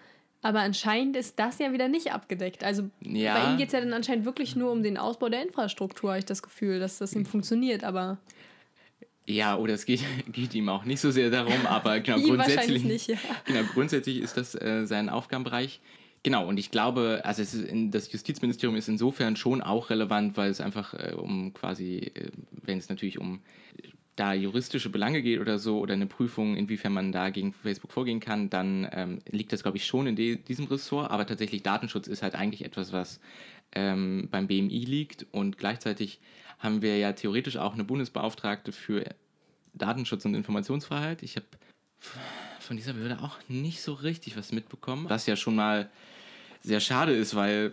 Aber 0.43 0.61
anscheinend 0.61 1.17
ist 1.17 1.39
das 1.39 1.59
ja 1.59 1.73
wieder 1.73 1.89
nicht 1.89 2.13
abgedeckt. 2.13 2.65
Also 2.65 2.91
ja. 3.01 3.39
bei 3.39 3.51
ihm 3.51 3.57
geht 3.57 3.69
es 3.69 3.73
ja 3.73 3.81
dann 3.81 3.95
anscheinend 3.95 4.27
wirklich 4.27 4.55
nur 4.57 4.71
um 4.73 4.83
den 4.83 4.99
Ausbau 4.99 5.31
der 5.31 5.43
Infrastruktur, 5.43 6.11
habe 6.11 6.19
ich 6.19 6.27
das 6.27 6.43
Gefühl, 6.43 6.79
dass 6.79 6.99
das 6.99 7.15
ihm 7.15 7.25
funktioniert, 7.25 7.83
aber. 7.83 8.19
Ja, 9.25 9.57
oder 9.57 9.73
es 9.73 9.87
geht, 9.87 10.03
geht 10.33 10.55
ihm 10.55 10.69
auch 10.69 10.85
nicht 10.85 11.01
so 11.01 11.11
sehr 11.11 11.31
darum, 11.31 11.67
aber 11.67 11.99
genau, 12.01 12.19
grundsätzlich, 12.27 12.85
nicht, 12.85 13.09
ja. 13.09 13.17
genau, 13.47 13.61
grundsätzlich 13.73 14.21
ist 14.21 14.37
das 14.37 14.55
äh, 14.55 14.85
sein 14.85 15.09
Aufgabenbereich. 15.09 15.81
Genau, 16.25 16.49
und 16.49 16.57
ich 16.57 16.71
glaube, 16.71 17.21
also 17.23 17.59
in, 17.59 17.91
das 17.91 18.11
Justizministerium 18.11 18.77
ist 18.77 18.89
insofern 18.89 19.37
schon 19.37 19.61
auch 19.61 19.91
relevant, 19.91 20.39
weil 20.39 20.51
es 20.51 20.63
einfach 20.63 20.95
äh, 20.95 21.13
um 21.13 21.53
quasi, 21.53 22.13
äh, 22.15 22.31
wenn 22.63 22.79
es 22.79 22.89
natürlich 22.89 23.19
um 23.21 23.41
da 24.17 24.33
juristische 24.33 24.89
Belange 24.89 25.21
geht 25.21 25.39
oder 25.39 25.59
so 25.59 25.81
oder 25.81 25.93
eine 25.93 26.07
Prüfung, 26.07 26.57
inwiefern 26.57 26.95
man 26.95 27.13
da 27.13 27.29
gegen 27.29 27.53
Facebook 27.53 27.93
vorgehen 27.93 28.21
kann, 28.21 28.49
dann 28.49 28.89
ähm, 28.93 29.19
liegt 29.29 29.53
das, 29.53 29.63
glaube 29.63 29.77
ich, 29.77 29.87
schon 29.87 30.07
in 30.07 30.17
de 30.17 30.37
diesem 30.37 30.65
Ressort. 30.65 31.11
Aber 31.11 31.27
tatsächlich 31.27 31.63
Datenschutz 31.63 32.07
ist 32.07 32.23
halt 32.23 32.35
eigentlich 32.35 32.65
etwas, 32.65 32.95
was 32.95 33.21
ähm, 33.73 34.29
beim 34.31 34.47
BMI 34.47 34.85
liegt. 34.87 35.27
Und 35.31 35.59
gleichzeitig 35.59 36.21
haben 36.59 36.81
wir 36.81 36.97
ja 36.97 37.13
theoretisch 37.13 37.59
auch 37.59 37.75
eine 37.75 37.85
Bundesbeauftragte 37.85 38.73
für 38.73 39.05
Datenschutz 39.75 40.25
und 40.25 40.35
Informationsfreiheit. 40.35 41.23
Ich 41.23 41.37
habe 41.37 41.47
von 42.65 42.77
dieser 42.77 42.95
Behörde 42.95 43.23
auch 43.23 43.39
nicht 43.49 43.83
so 43.83 43.93
richtig 43.93 44.37
was 44.37 44.53
mitbekommen, 44.53 45.09
was 45.09 45.27
ja 45.27 45.37
schon 45.37 45.55
mal 45.55 45.91
sehr 46.63 46.81
schade 46.81 47.13
ist, 47.13 47.35
weil 47.35 47.73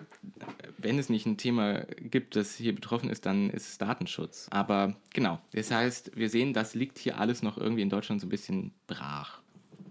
wenn 0.77 0.99
es 0.99 1.10
nicht 1.10 1.25
ein 1.25 1.38
Thema 1.38 1.86
gibt, 2.01 2.36
das 2.36 2.56
hier 2.56 2.75
betroffen 2.75 3.10
ist, 3.10 3.25
dann 3.25 3.49
ist 3.49 3.69
es 3.69 3.77
Datenschutz. 3.77 4.47
Aber 4.51 4.95
genau, 5.13 5.39
das 5.54 5.71
heißt, 5.71 6.12
wir 6.15 6.30
sehen, 6.30 6.54
das 6.54 6.75
liegt 6.75 6.99
hier 6.99 7.17
alles 7.17 7.41
noch 7.41 7.58
irgendwie 7.58 7.84
in 7.84 7.89
Deutschland 7.89 8.19
so 8.19 8.27
ein 8.27 8.30
bisschen 8.30 8.73
brach. 8.88 9.39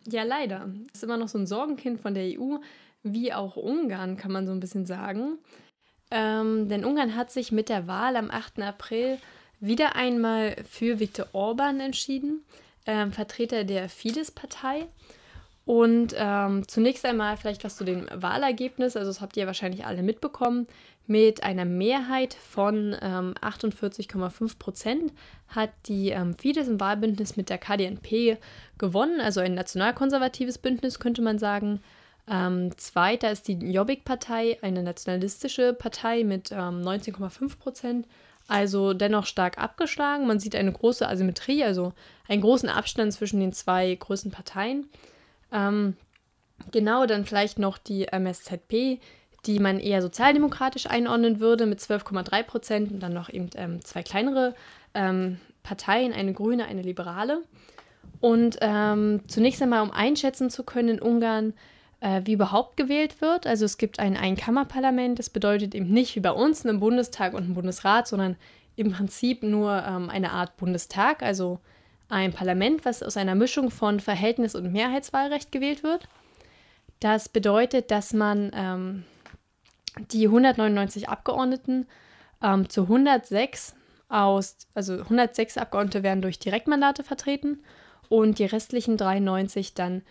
Ja, 0.07 0.23
leider. 0.23 0.71
Das 0.89 0.97
ist 0.97 1.05
immer 1.05 1.17
noch 1.17 1.29
so 1.29 1.39
ein 1.39 1.47
Sorgenkind 1.47 2.01
von 2.01 2.13
der 2.15 2.39
EU, 2.39 2.59
wie 3.03 3.33
auch 3.33 3.57
Ungarn, 3.57 4.19
kann 4.19 4.33
man 4.33 4.47
so 4.47 4.53
ein 4.53 4.61
bisschen 4.61 4.85
sagen. 4.85 5.39
Ähm, 6.11 6.69
denn 6.69 6.85
Ungarn 6.85 7.17
hat 7.17 7.31
sich 7.31 7.53
mit 7.53 7.71
der 7.71 7.87
Wahl 7.87 8.17
am 8.17 8.31
8. 8.31 8.61
April 8.61 9.19
wieder 9.61 9.97
einmal 9.97 10.57
für 10.69 11.01
Viktor 11.01 11.29
Orban 11.33 11.81
entschieden, 11.81 12.43
ähm, 12.87 13.13
Vertreter 13.13 13.65
der 13.65 13.89
Fidesz-Partei. 13.89 14.87
Und 15.67 16.15
ähm, 16.17 16.67
zunächst 16.67 17.05
einmal 17.05 17.37
vielleicht 17.37 17.63
was 17.65 17.77
zu 17.77 17.85
dem 17.85 18.07
Wahlergebnis. 18.13 18.97
Also, 18.97 19.11
das 19.11 19.21
habt 19.21 19.37
ihr 19.37 19.47
wahrscheinlich 19.47 19.87
alle 19.87 20.03
mitbekommen. 20.03 20.67
Mit 21.07 21.43
einer 21.43 21.65
Mehrheit 21.65 22.35
von 22.35 22.97
ähm, 23.03 23.35
48,5 23.41 24.59
Prozent 24.59 25.13
hat 25.49 25.71
die 25.87 26.11
ähm, 26.11 26.35
Fidesz 26.35 26.69
im 26.69 26.79
Wahlbündnis 26.79 27.37
mit 27.37 27.51
der 27.51 27.59
KDNP 27.59 28.39
gewonnen. 28.79 29.21
Also 29.21 29.41
ein 29.41 29.55
nationalkonservatives 29.55 30.59
Bündnis, 30.59 31.01
könnte 31.01 31.21
man 31.21 31.39
sagen. 31.39 31.81
Ähm, 32.29 32.77
zweiter 32.77 33.33
ist 33.33 33.49
die 33.49 33.55
Jobbik-Partei, 33.55 34.59
eine 34.63 34.85
nationalistische 34.85 35.73
Partei 35.73 36.23
mit 36.23 36.53
19,5 36.53 37.43
ähm, 37.43 37.49
Prozent. 37.59 38.07
Also 38.51 38.95
dennoch 38.95 39.27
stark 39.27 39.59
abgeschlagen. 39.59 40.27
Man 40.27 40.41
sieht 40.41 40.57
eine 40.57 40.73
große 40.73 41.09
Asymmetrie, 41.09 41.63
also 41.63 41.93
einen 42.27 42.43
großen 42.43 42.69
Abstand 42.69 43.13
zwischen 43.13 43.39
den 43.39 43.53
zwei 43.53 43.95
größten 43.95 44.33
Parteien. 44.33 44.89
Ähm, 45.53 45.97
genau, 46.73 47.07
dann 47.07 47.25
vielleicht 47.25 47.61
noch 47.61 47.79
die 47.79 48.09
MSZP, 48.09 48.99
die 49.47 49.61
man 49.61 49.79
eher 49.79 50.03
sozialdemokratisch 50.03 50.89
einordnen 50.89 51.39
würde 51.39 51.65
mit 51.65 51.79
12,3 51.79 52.43
Prozent 52.43 52.91
und 52.91 52.99
dann 52.99 53.13
noch 53.13 53.29
eben 53.29 53.51
ähm, 53.55 53.85
zwei 53.85 54.03
kleinere 54.03 54.57
ähm, 54.95 55.39
Parteien, 55.63 56.13
eine 56.13 56.33
grüne, 56.33 56.65
eine 56.65 56.83
liberale. 56.83 57.45
Und 58.19 58.59
ähm, 58.63 59.21
zunächst 59.29 59.63
einmal, 59.63 59.83
um 59.83 59.93
einschätzen 59.93 60.51
zu 60.51 60.65
können 60.65 60.89
in 60.89 61.01
Ungarn, 61.01 61.55
äh, 62.01 62.23
wie 62.25 62.33
überhaupt 62.33 62.77
gewählt 62.77 63.21
wird. 63.21 63.47
Also 63.47 63.65
es 63.65 63.79
gibt 63.79 63.99
ein 63.99 64.17
Einkammerparlament, 64.17 65.19
das 65.19 65.31
bedeutet 65.31 65.75
eben 65.75 65.91
nicht 65.91 66.17
wie 66.17 66.21
bei 66.21 66.33
uns 66.33 66.65
einen 66.65 66.81
Bundestag 66.81 67.35
und 67.35 67.45
einen 67.45 67.55
Bundesrat, 67.55 68.09
sondern 68.09 68.37
im 68.77 68.93
Prinzip 68.93 69.43
nur 69.43 69.85
ähm, 69.87 70.11
eine 70.11 70.33
Art 70.33 70.57
Bundestag, 70.57 71.23
also 71.23 71.61
ein 72.09 72.33
Parlament, 72.33 72.85
was 72.85 73.03
aus 73.03 73.17
einer 73.17 73.35
Mischung 73.35 73.71
von 73.71 74.01
Verhältnis- 74.01 74.55
und 74.55 74.73
Mehrheitswahlrecht 74.73 75.53
gewählt 75.53 75.83
wird. 75.83 76.09
Das 76.99 77.29
bedeutet, 77.29 77.91
dass 77.91 78.13
man 78.13 78.51
ähm, 78.55 79.05
die 80.13 80.27
199 80.27 81.09
Abgeordneten 81.09 81.87
ähm, 82.43 82.69
zu 82.69 82.83
106 82.83 83.75
aus, 84.09 84.57
also 84.75 84.95
106 84.95 85.57
Abgeordnete 85.57 86.03
werden 86.03 86.23
durch 86.23 86.39
Direktmandate 86.39 87.05
vertreten 87.05 87.63
und 88.09 88.39
die 88.39 88.45
restlichen 88.45 88.97
93 88.97 89.75
dann 89.75 90.03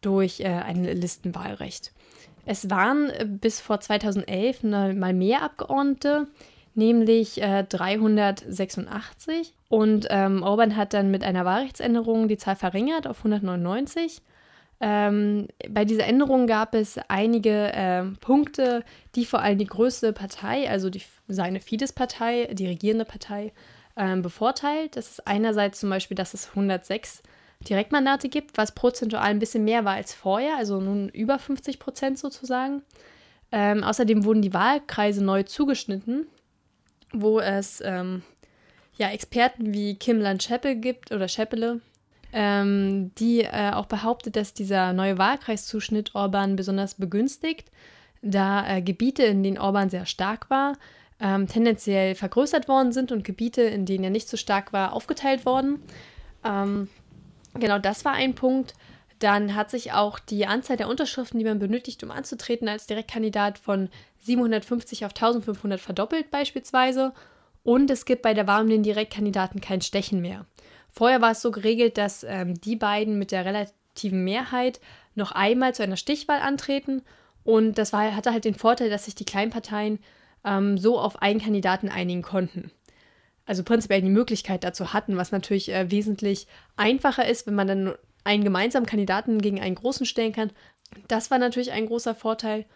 durch 0.00 0.40
äh, 0.40 0.46
ein 0.46 0.84
Listenwahlrecht. 0.84 1.92
Es 2.46 2.70
waren 2.70 3.10
äh, 3.10 3.26
bis 3.26 3.60
vor 3.60 3.80
2011 3.80 4.62
mal 4.62 5.12
mehr 5.12 5.42
Abgeordnete, 5.42 6.28
nämlich 6.74 7.42
äh, 7.42 7.64
386. 7.64 9.54
Und 9.68 10.06
ähm, 10.10 10.42
Orban 10.42 10.76
hat 10.76 10.94
dann 10.94 11.10
mit 11.10 11.24
einer 11.24 11.44
Wahlrechtsänderung 11.44 12.28
die 12.28 12.38
Zahl 12.38 12.56
verringert 12.56 13.06
auf 13.06 13.18
199. 13.18 14.22
Ähm, 14.80 15.48
bei 15.68 15.84
dieser 15.84 16.06
Änderung 16.06 16.46
gab 16.46 16.74
es 16.74 16.98
einige 17.08 17.72
äh, 17.72 18.04
Punkte, 18.20 18.84
die 19.14 19.26
vor 19.26 19.40
allem 19.40 19.58
die 19.58 19.66
größte 19.66 20.12
Partei, 20.12 20.70
also 20.70 20.88
die, 20.88 21.02
seine 21.26 21.60
Fidesz-Partei, 21.60 22.50
die 22.52 22.68
regierende 22.68 23.04
Partei, 23.04 23.52
ähm, 23.96 24.22
bevorteilt. 24.22 24.96
Das 24.96 25.10
ist 25.10 25.26
einerseits 25.26 25.80
zum 25.80 25.90
Beispiel, 25.90 26.14
dass 26.14 26.32
es 26.32 26.50
106 26.50 27.22
Direktmandate 27.66 28.28
gibt, 28.28 28.56
was 28.56 28.74
prozentual 28.74 29.22
ein 29.22 29.38
bisschen 29.38 29.64
mehr 29.64 29.84
war 29.84 29.94
als 29.94 30.14
vorher, 30.14 30.56
also 30.56 30.80
nun 30.80 31.08
über 31.08 31.38
50 31.38 31.78
Prozent 31.78 32.18
sozusagen. 32.18 32.82
Ähm, 33.50 33.82
außerdem 33.82 34.24
wurden 34.24 34.42
die 34.42 34.54
Wahlkreise 34.54 35.24
neu 35.24 35.42
zugeschnitten, 35.42 36.26
wo 37.12 37.40
es 37.40 37.82
ähm, 37.84 38.22
ja, 38.96 39.10
Experten 39.10 39.72
wie 39.72 39.94
Kim 39.96 40.20
Land-Scheppel 40.20 40.76
gibt 40.76 41.12
oder 41.12 41.28
Scheppele, 41.28 41.80
ähm, 42.32 43.12
die 43.18 43.42
äh, 43.42 43.70
auch 43.72 43.86
behauptet, 43.86 44.36
dass 44.36 44.52
dieser 44.52 44.92
neue 44.92 45.18
Wahlkreiszuschnitt 45.18 46.14
Orban 46.14 46.56
besonders 46.56 46.94
begünstigt, 46.94 47.70
da 48.20 48.76
äh, 48.76 48.82
Gebiete, 48.82 49.22
in 49.22 49.42
denen 49.42 49.58
Orban 49.58 49.88
sehr 49.88 50.04
stark 50.04 50.50
war, 50.50 50.76
ähm, 51.20 51.46
tendenziell 51.46 52.14
vergrößert 52.14 52.68
worden 52.68 52.92
sind 52.92 53.12
und 53.12 53.24
Gebiete, 53.24 53.62
in 53.62 53.86
denen 53.86 54.04
er 54.04 54.10
nicht 54.10 54.28
so 54.28 54.36
stark 54.36 54.72
war, 54.72 54.92
aufgeteilt 54.92 55.46
worden. 55.46 55.82
Ähm, 56.44 56.88
genau 57.54 57.78
das 57.78 58.04
war 58.04 58.12
ein 58.12 58.34
Punkt. 58.34 58.74
Dann 59.18 59.54
hat 59.54 59.70
sich 59.70 59.92
auch 59.92 60.18
die 60.18 60.46
Anzahl 60.46 60.76
der 60.76 60.88
Unterschriften, 60.88 61.38
die 61.38 61.44
man 61.44 61.58
benötigt, 61.58 62.02
um 62.04 62.10
anzutreten 62.10 62.68
als 62.68 62.86
Direktkandidat 62.86 63.58
von 63.58 63.88
750 64.20 65.04
auf 65.04 65.10
1500 65.10 65.80
verdoppelt 65.80 66.30
beispielsweise. 66.30 67.12
Und 67.64 67.90
es 67.90 68.04
gibt 68.04 68.22
bei 68.22 68.34
der 68.34 68.46
Wahl 68.46 68.62
um 68.62 68.68
den 68.68 68.82
Direktkandidaten 68.82 69.60
kein 69.60 69.80
Stechen 69.80 70.20
mehr. 70.20 70.46
Vorher 70.90 71.20
war 71.20 71.32
es 71.32 71.42
so 71.42 71.50
geregelt, 71.50 71.98
dass 71.98 72.24
ähm, 72.24 72.60
die 72.60 72.76
beiden 72.76 73.18
mit 73.18 73.32
der 73.32 73.44
relativen 73.44 74.24
Mehrheit 74.24 74.80
noch 75.14 75.32
einmal 75.32 75.74
zu 75.74 75.82
einer 75.82 75.96
Stichwahl 75.96 76.40
antreten. 76.40 77.02
Und 77.44 77.78
das 77.78 77.92
war, 77.92 78.14
hatte 78.14 78.32
halt 78.32 78.44
den 78.44 78.54
Vorteil, 78.54 78.88
dass 78.88 79.04
sich 79.06 79.14
die 79.14 79.24
Kleinparteien 79.24 79.98
ähm, 80.44 80.78
so 80.78 80.98
auf 80.98 81.20
einen 81.20 81.40
Kandidaten 81.40 81.88
einigen 81.88 82.22
konnten. 82.22 82.70
Also 83.48 83.64
prinzipiell 83.64 84.02
die 84.02 84.10
Möglichkeit 84.10 84.62
dazu 84.62 84.92
hatten, 84.92 85.16
was 85.16 85.32
natürlich 85.32 85.72
äh, 85.72 85.90
wesentlich 85.90 86.46
einfacher 86.76 87.26
ist, 87.26 87.46
wenn 87.46 87.54
man 87.54 87.66
dann 87.66 87.94
einen 88.22 88.44
gemeinsamen 88.44 88.84
Kandidaten 88.84 89.40
gegen 89.40 89.58
einen 89.58 89.74
großen 89.74 90.04
stellen 90.04 90.34
kann. 90.34 90.52
Das 91.08 91.30
war 91.30 91.38
natürlich 91.38 91.72
ein 91.72 91.86
großer 91.86 92.14
Vorteil. 92.14 92.66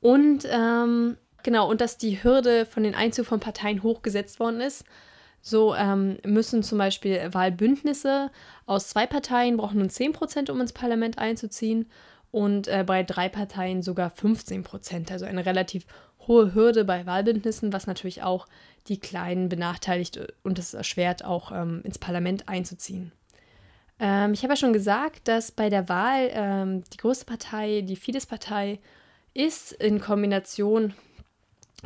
Und 0.00 0.48
ähm, 0.50 1.18
genau, 1.42 1.68
und 1.68 1.82
dass 1.82 1.98
die 1.98 2.24
Hürde 2.24 2.64
von 2.64 2.82
den 2.82 2.94
Einzug 2.94 3.26
von 3.26 3.40
Parteien 3.40 3.82
hochgesetzt 3.82 4.40
worden 4.40 4.62
ist. 4.62 4.86
So 5.42 5.74
ähm, 5.74 6.16
müssen 6.24 6.62
zum 6.62 6.78
Beispiel 6.78 7.28
Wahlbündnisse 7.32 8.30
aus 8.64 8.88
zwei 8.88 9.06
Parteien 9.06 9.58
brauchen 9.58 9.78
nun 9.80 9.90
10%, 9.90 10.50
um 10.50 10.62
ins 10.62 10.72
Parlament 10.72 11.18
einzuziehen 11.18 11.90
und 12.30 12.68
äh, 12.68 12.84
bei 12.86 13.02
drei 13.02 13.28
Parteien 13.28 13.82
sogar 13.82 14.10
15%. 14.10 15.12
Also 15.12 15.26
eine 15.26 15.44
relativ 15.44 15.84
hohe 16.26 16.54
Hürde 16.54 16.84
bei 16.84 17.06
Wahlbündnissen, 17.06 17.72
was 17.72 17.86
natürlich 17.86 18.22
auch 18.22 18.46
die 18.88 18.98
Kleinen 19.00 19.48
benachteiligt 19.48 20.20
und 20.42 20.58
es 20.58 20.74
erschwert, 20.74 21.24
auch 21.24 21.52
ähm, 21.52 21.80
ins 21.84 21.98
Parlament 21.98 22.48
einzuziehen. 22.48 23.12
Ähm, 23.98 24.32
ich 24.32 24.42
habe 24.42 24.52
ja 24.52 24.56
schon 24.56 24.72
gesagt, 24.72 25.28
dass 25.28 25.50
bei 25.50 25.70
der 25.70 25.88
Wahl 25.88 26.30
ähm, 26.32 26.84
die 26.92 26.98
größte 26.98 27.24
Partei, 27.24 27.82
die 27.82 27.96
Fidesz-Partei, 27.96 28.78
ist 29.34 29.72
in 29.72 30.00
Kombination 30.00 30.94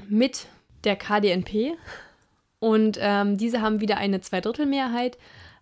mit 0.08 0.46
der 0.84 0.96
KDNP. 0.96 1.76
Und 2.58 2.98
ähm, 3.00 3.36
diese 3.38 3.60
haben 3.60 3.80
wieder 3.80 3.96
eine 3.96 4.20
Zweidrittelmehrheit. 4.20 5.18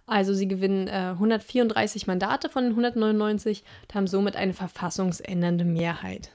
Also 0.06 0.32
sie 0.32 0.48
gewinnen 0.48 0.88
äh, 0.88 1.12
134 1.12 2.06
Mandate 2.06 2.48
von 2.48 2.64
den 2.64 2.72
199 2.72 3.62
und 3.82 3.94
haben 3.94 4.06
somit 4.06 4.36
eine 4.36 4.54
verfassungsändernde 4.54 5.64
Mehrheit. 5.64 6.30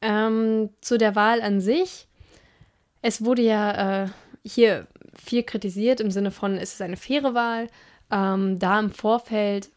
Ähm, 0.00 0.70
zu 0.80 0.96
der 0.96 1.16
Wahl 1.16 1.42
an 1.42 1.60
sich. 1.60 2.06
Es 3.02 3.24
wurde 3.24 3.42
ja 3.42 4.04
äh, 4.04 4.08
hier 4.44 4.86
viel 5.14 5.42
kritisiert 5.42 6.00
im 6.00 6.10
Sinne 6.10 6.30
von, 6.30 6.56
ist 6.56 6.74
es 6.74 6.80
eine 6.80 6.96
faire 6.96 7.34
Wahl? 7.34 7.68
Ähm, 8.10 8.58
da 8.58 8.78
im 8.78 8.90
Vorfeld 8.90 9.70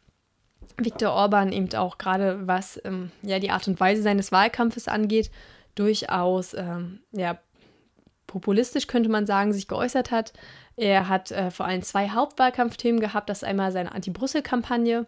Viktor 0.77 1.11
Orban 1.11 1.51
eben 1.51 1.73
auch 1.75 1.97
gerade 1.97 2.47
was 2.47 2.79
ähm, 2.85 3.11
ja, 3.21 3.39
die 3.39 3.51
Art 3.51 3.67
und 3.67 3.79
Weise 3.79 4.01
seines 4.01 4.31
Wahlkampfes 4.31 4.87
angeht, 4.87 5.31
durchaus 5.75 6.53
ähm, 6.53 6.99
ja, 7.11 7.37
populistisch 8.27 8.87
könnte 8.87 9.09
man 9.09 9.25
sagen, 9.25 9.53
sich 9.53 9.67
geäußert 9.67 10.11
hat. 10.11 10.33
Er 10.77 11.09
hat 11.09 11.31
äh, 11.31 11.51
vor 11.51 11.65
allem 11.65 11.81
zwei 11.81 12.09
Hauptwahlkampfthemen 12.09 13.01
gehabt. 13.01 13.29
Das 13.29 13.39
ist 13.39 13.43
einmal 13.43 13.71
seine 13.71 13.91
Anti-Brüssel-Kampagne 13.91 15.05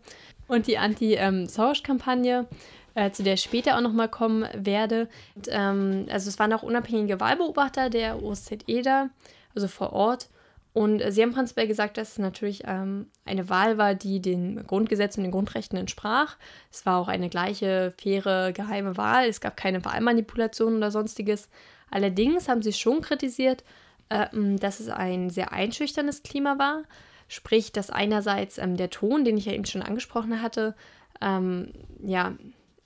und 0.48 0.68
die 0.68 0.78
Anti-Soros-Kampagne. 0.78 2.48
Äh, 2.96 3.12
zu 3.12 3.24
der 3.24 3.34
ich 3.34 3.42
später 3.42 3.76
auch 3.76 3.82
nochmal 3.82 4.10
kommen 4.10 4.48
werde. 4.54 5.10
Und, 5.36 5.48
ähm, 5.50 6.06
also 6.12 6.30
es 6.30 6.38
waren 6.38 6.54
auch 6.54 6.62
unabhängige 6.62 7.20
Wahlbeobachter 7.20 7.90
der 7.90 8.22
OSZE 8.22 8.84
da, 8.84 9.10
also 9.56 9.68
vor 9.68 9.94
Ort. 9.94 10.30
Und 10.74 11.02
äh, 11.02 11.12
sie 11.12 11.24
haben 11.24 11.34
prinzipiell 11.34 11.68
gesagt, 11.68 11.98
dass 11.98 12.14
es 12.14 12.18
natürlich 12.20 12.64
ähm, 12.66 13.08
eine 13.26 13.50
Wahl 13.50 13.78
war, 13.78 13.96
die 13.96 14.22
den 14.22 14.66
Grundgesetzen 14.68 15.22
und 15.22 15.26
den 15.26 15.32
Grundrechten 15.32 15.78
entsprach. 15.78 16.38
Es 16.72 16.86
war 16.86 17.00
auch 17.00 17.08
eine 17.08 17.30
gleiche, 17.30 17.94
faire, 17.98 18.52
geheime 18.54 18.96
Wahl. 18.96 19.28
Es 19.28 19.42
gab 19.42 19.58
keine 19.58 19.84
Wahlmanipulation 19.86 20.78
oder 20.78 20.92
sonstiges. 20.92 21.50
Allerdings 21.90 22.48
haben 22.48 22.62
sie 22.62 22.74
schon 22.74 23.02
kritisiert, 23.02 23.64
äh, 24.10 24.28
dass 24.60 24.80
es 24.80 24.90
ein 24.90 25.32
sehr 25.32 25.52
einschüchterndes 25.52 26.22
Klima 26.22 26.60
war. 26.60 26.84
Sprich, 27.28 27.72
dass 27.72 27.90
einerseits 27.90 28.60
ähm, 28.60 28.78
der 28.78 28.92
Ton, 28.92 29.26
den 29.26 29.38
ich 29.38 29.46
ja 29.46 29.54
eben 29.54 29.66
schon 29.66 29.82
angesprochen 29.82 30.42
hatte, 30.42 30.76
ähm, 31.22 31.72
ja, 32.04 32.34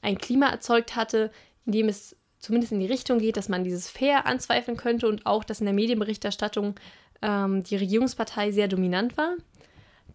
ein 0.02 0.18
Klima 0.18 0.48
erzeugt 0.50 0.96
hatte, 0.96 1.32
in 1.66 1.72
dem 1.72 1.90
es 1.90 2.16
zumindest 2.40 2.72
in 2.72 2.80
die 2.80 2.88
Richtung 2.88 3.20
geht, 3.20 3.38
dass 3.38 3.50
man 3.50 3.64
dieses 3.64 3.90
Fair 3.90 4.26
anzweifeln 4.26 4.78
könnte 4.78 5.08
und 5.08 5.26
auch, 5.26 5.44
dass 5.44 5.60
in 5.60 5.66
der 5.66 5.74
Medienberichterstattung 5.74 6.76
ähm, 7.22 7.64
die 7.64 7.76
Regierungspartei 7.76 8.52
sehr 8.52 8.68
dominant 8.68 9.18
war. 9.18 9.36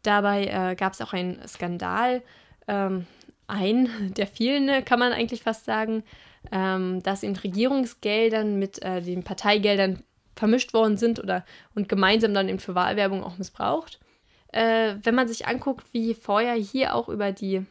Dabei 0.02 0.46
äh, 0.46 0.74
gab 0.74 0.92
es 0.92 1.00
auch 1.00 1.12
einen 1.12 1.46
Skandal, 1.46 2.22
ähm, 2.68 3.06
ein 3.46 4.12
der 4.16 4.26
vielen, 4.26 4.84
kann 4.84 4.98
man 4.98 5.12
eigentlich 5.12 5.42
fast 5.42 5.64
sagen, 5.64 6.04
ähm, 6.50 7.02
dass 7.02 7.22
in 7.22 7.36
Regierungsgeldern 7.36 8.58
mit 8.58 8.82
äh, 8.82 9.00
den 9.00 9.22
Parteigeldern 9.22 10.02
vermischt 10.34 10.72
worden 10.74 10.96
sind 10.96 11.20
oder 11.20 11.44
und 11.74 11.88
gemeinsam 11.88 12.34
dann 12.34 12.48
eben 12.48 12.58
für 12.58 12.74
Wahlwerbung 12.74 13.22
auch 13.22 13.38
missbraucht. 13.38 14.00
Äh, 14.48 14.96
wenn 15.02 15.14
man 15.14 15.28
sich 15.28 15.46
anguckt, 15.46 15.86
wie 15.92 16.14
vorher 16.14 16.54
hier 16.54 16.94
auch 16.94 17.08
über 17.08 17.32
die 17.32 17.64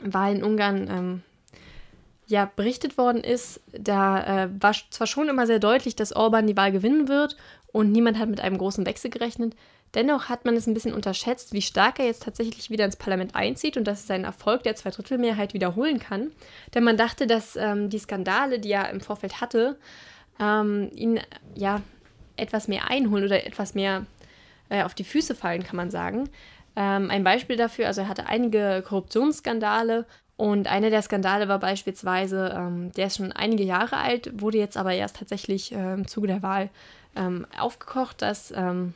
Wahl 0.00 0.36
in 0.36 0.44
Ungarn 0.44 0.88
ähm, 0.90 1.22
ja, 2.26 2.50
berichtet 2.56 2.96
worden 2.96 3.22
ist, 3.22 3.60
da 3.72 4.44
äh, 4.44 4.48
war 4.60 4.74
zwar 4.90 5.06
schon 5.06 5.28
immer 5.28 5.46
sehr 5.46 5.58
deutlich, 5.58 5.96
dass 5.96 6.14
Orban 6.14 6.46
die 6.46 6.56
Wahl 6.56 6.72
gewinnen 6.72 7.08
wird 7.08 7.36
und 7.72 7.92
niemand 7.92 8.18
hat 8.18 8.28
mit 8.28 8.40
einem 8.40 8.58
großen 8.58 8.86
Wechsel 8.86 9.10
gerechnet. 9.10 9.54
Dennoch 9.94 10.30
hat 10.30 10.46
man 10.46 10.56
es 10.56 10.66
ein 10.66 10.72
bisschen 10.72 10.94
unterschätzt, 10.94 11.52
wie 11.52 11.60
stark 11.60 11.98
er 11.98 12.06
jetzt 12.06 12.22
tatsächlich 12.22 12.70
wieder 12.70 12.86
ins 12.86 12.96
Parlament 12.96 13.34
einzieht 13.34 13.76
und 13.76 13.84
dass 13.84 14.04
er 14.04 14.06
seinen 14.06 14.24
Erfolg 14.24 14.62
der 14.62 14.74
Zweidrittelmehrheit 14.74 15.52
wiederholen 15.52 15.98
kann. 15.98 16.30
Denn 16.74 16.84
man 16.84 16.96
dachte, 16.96 17.26
dass 17.26 17.56
ähm, 17.56 17.90
die 17.90 17.98
Skandale, 17.98 18.58
die 18.58 18.70
er 18.70 18.88
im 18.88 19.02
Vorfeld 19.02 19.42
hatte, 19.42 19.76
ähm, 20.40 20.90
ihn 20.94 21.20
ja 21.54 21.82
etwas 22.36 22.68
mehr 22.68 22.88
einholen 22.88 23.24
oder 23.24 23.46
etwas 23.46 23.74
mehr 23.74 24.06
äh, 24.70 24.82
auf 24.82 24.94
die 24.94 25.04
Füße 25.04 25.34
fallen, 25.34 25.62
kann 25.62 25.76
man 25.76 25.90
sagen. 25.90 26.30
Ähm, 26.74 27.10
ein 27.10 27.24
Beispiel 27.24 27.56
dafür, 27.56 27.86
also 27.86 28.02
er 28.02 28.08
hatte 28.08 28.26
einige 28.26 28.82
Korruptionsskandale 28.86 30.06
und 30.36 30.66
einer 30.66 30.90
der 30.90 31.02
Skandale 31.02 31.48
war 31.48 31.58
beispielsweise, 31.58 32.52
ähm, 32.56 32.92
der 32.92 33.06
ist 33.08 33.18
schon 33.18 33.32
einige 33.32 33.62
Jahre 33.64 33.98
alt, 33.98 34.40
wurde 34.40 34.58
jetzt 34.58 34.76
aber 34.76 34.92
erst 34.94 35.16
tatsächlich 35.16 35.72
äh, 35.72 35.94
im 35.94 36.08
Zuge 36.08 36.26
der 36.26 36.42
Wahl 36.42 36.70
ähm, 37.14 37.46
aufgekocht, 37.58 38.22
dass 38.22 38.52
ähm, 38.56 38.94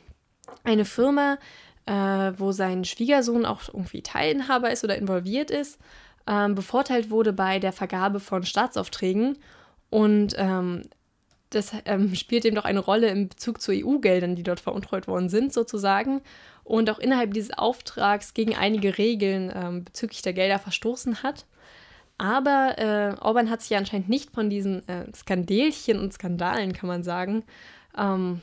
eine 0.63 0.85
Firma, 0.85 1.37
äh, 1.85 2.33
wo 2.37 2.51
sein 2.51 2.83
Schwiegersohn 2.83 3.45
auch 3.45 3.61
irgendwie 3.67 4.01
Teilhaber 4.01 4.71
ist 4.71 4.83
oder 4.83 4.97
involviert 4.97 5.51
ist, 5.51 5.79
ähm, 6.25 6.55
bevorteilt 6.55 7.11
wurde 7.11 7.31
bei 7.31 7.59
der 7.59 7.71
Vergabe 7.71 8.19
von 8.19 8.43
Staatsaufträgen 8.43 9.37
und 9.89 10.33
ähm, 10.37 10.81
das 11.49 11.71
ähm, 11.85 12.13
spielt 12.13 12.43
eben 12.43 12.57
doch 12.57 12.65
eine 12.65 12.79
Rolle 12.79 13.07
im 13.07 13.29
Bezug 13.29 13.61
zu 13.61 13.71
EU-Geldern, 13.71 14.35
die 14.35 14.43
dort 14.43 14.59
veruntreut 14.59 15.07
worden 15.07 15.29
sind, 15.29 15.53
sozusagen 15.53 16.21
und 16.67 16.89
auch 16.89 16.99
innerhalb 16.99 17.33
dieses 17.33 17.57
Auftrags 17.57 18.33
gegen 18.33 18.53
einige 18.55 18.97
Regeln 18.97 19.51
ähm, 19.55 19.85
bezüglich 19.85 20.21
der 20.21 20.33
Gelder 20.33 20.59
verstoßen 20.59 21.23
hat. 21.23 21.45
Aber 22.17 22.75
äh, 22.77 23.15
Orban 23.21 23.49
hat 23.49 23.61
sich 23.61 23.69
ja 23.69 23.77
anscheinend 23.77 24.09
nicht 24.09 24.31
von 24.31 24.49
diesen 24.49 24.85
äh, 24.89 25.05
Skandelchen 25.15 25.97
und 25.97 26.13
Skandalen, 26.13 26.73
kann 26.73 26.87
man 26.87 27.03
sagen, 27.03 27.43
ähm, 27.97 28.41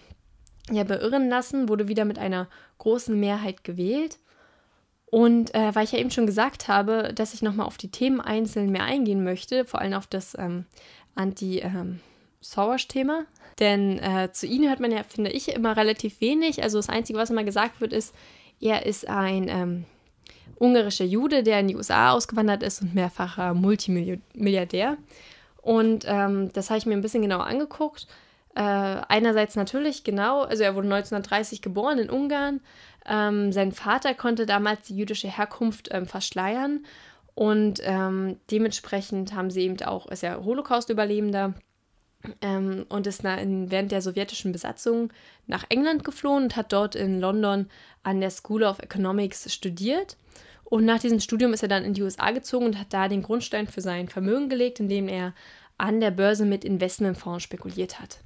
ja, 0.71 0.85
beirren 0.85 1.29
lassen, 1.29 1.69
wurde 1.69 1.89
wieder 1.89 2.07
mit 2.07 2.19
einer 2.19 2.49
großen 2.79 3.19
Mehrheit 3.19 3.63
gewählt. 3.63 4.19
Und 5.05 5.55
äh, 5.55 5.75
weil 5.75 5.85
ich 5.85 5.93
ja 5.93 5.99
eben 5.99 6.11
schon 6.11 6.27
gesagt 6.27 6.67
habe, 6.67 7.13
dass 7.15 7.35
ich 7.35 7.43
nochmal 7.43 7.67
auf 7.67 7.77
die 7.77 7.91
Themen 7.91 8.23
einzeln 8.23 8.71
mehr 8.71 8.85
eingehen 8.85 9.23
möchte, 9.23 9.67
vor 9.67 9.81
allem 9.81 9.93
auf 9.93 10.07
das 10.07 10.35
ähm, 10.39 10.65
Anti-Soros-Thema, 12.45 13.27
denn 13.59 13.99
äh, 13.99 14.31
zu 14.33 14.47
ihm 14.47 14.69
hört 14.69 14.81
man 14.81 14.93
ja, 14.93 15.03
finde 15.03 15.31
ich, 15.31 15.49
immer 15.49 15.77
relativ 15.77 16.21
wenig. 16.21 16.63
Also 16.63 16.79
das 16.79 16.89
Einzige, 16.89 17.19
was 17.19 17.31
immer 17.31 17.45
gesagt 17.45 17.81
wird, 17.81 17.93
ist, 17.93 18.15
er 18.61 18.87
ist 18.87 19.09
ein 19.09 19.49
ähm, 19.49 19.85
ungarischer 20.57 21.05
Jude, 21.05 21.43
der 21.43 21.61
in 21.61 21.69
die 21.69 21.77
USA 21.77 22.13
ausgewandert 22.13 22.63
ist 22.63 22.83
und 22.83 22.95
mehrfacher 22.95 23.55
Multimilliardär. 23.55 24.97
Und 25.63 26.05
ähm, 26.07 26.53
das 26.53 26.71
habe 26.71 26.79
ich 26.79 26.87
mir 26.87 26.95
ein 26.95 27.03
bisschen 27.03 27.23
genauer 27.23 27.47
angeguckt. 27.47 28.07
Äh, 28.55 28.61
einerseits 28.61 29.57
natürlich, 29.57 30.05
genau, 30.05 30.43
also 30.43 30.63
er 30.63 30.75
wurde 30.75 30.87
1930 30.87 31.63
geboren 31.63 31.99
in 31.99 32.11
Ungarn. 32.11 32.61
Ähm, 33.07 33.53
sein 33.53 33.73
Vater 33.73 34.15
konnte 34.15 34.47
damals 34.47 34.87
die 34.87 34.97
jüdische 34.97 35.29
Herkunft 35.29 35.89
ähm, 35.91 36.07
verschleiern 36.07 36.85
und 37.35 37.81
ähm, 37.83 38.39
dementsprechend 38.51 39.35
haben 39.35 39.51
sie 39.51 39.63
eben 39.63 39.81
auch, 39.83 40.07
ist 40.07 40.23
ja 40.23 40.43
Holocaust-Überlebender 40.43 41.55
ähm, 42.41 42.87
und 42.89 43.07
ist 43.07 43.25
während 43.25 43.93
der 43.93 44.03
sowjetischen 44.03 44.53
Besatzung 44.53 45.13
nach 45.47 45.65
England 45.69 46.05
geflohen 46.05 46.45
und 46.45 46.57
hat 46.57 46.73
dort 46.73 46.95
in 46.95 47.21
London 47.21 47.69
an 48.03 48.21
der 48.21 48.31
School 48.31 48.63
of 48.63 48.79
Economics 48.79 49.53
studiert. 49.53 50.17
Und 50.65 50.85
nach 50.85 50.99
diesem 50.99 51.21
Studium 51.21 51.53
ist 51.53 51.63
er 51.63 51.69
dann 51.69 51.85
in 51.85 51.95
die 51.95 52.03
USA 52.03 52.31
gezogen 52.31 52.67
und 52.67 52.79
hat 52.79 52.93
da 52.93 53.09
den 53.09 53.23
Grundstein 53.23 53.67
für 53.67 53.81
sein 53.81 54.09
Vermögen 54.09 54.49
gelegt, 54.49 54.81
indem 54.81 55.09
er 55.09 55.35
an 55.79 56.01
der 56.01 56.11
Börse 56.11 56.45
mit 56.45 56.65
Investmentfonds 56.65 57.45
spekuliert 57.45 58.01
hat. 58.01 58.19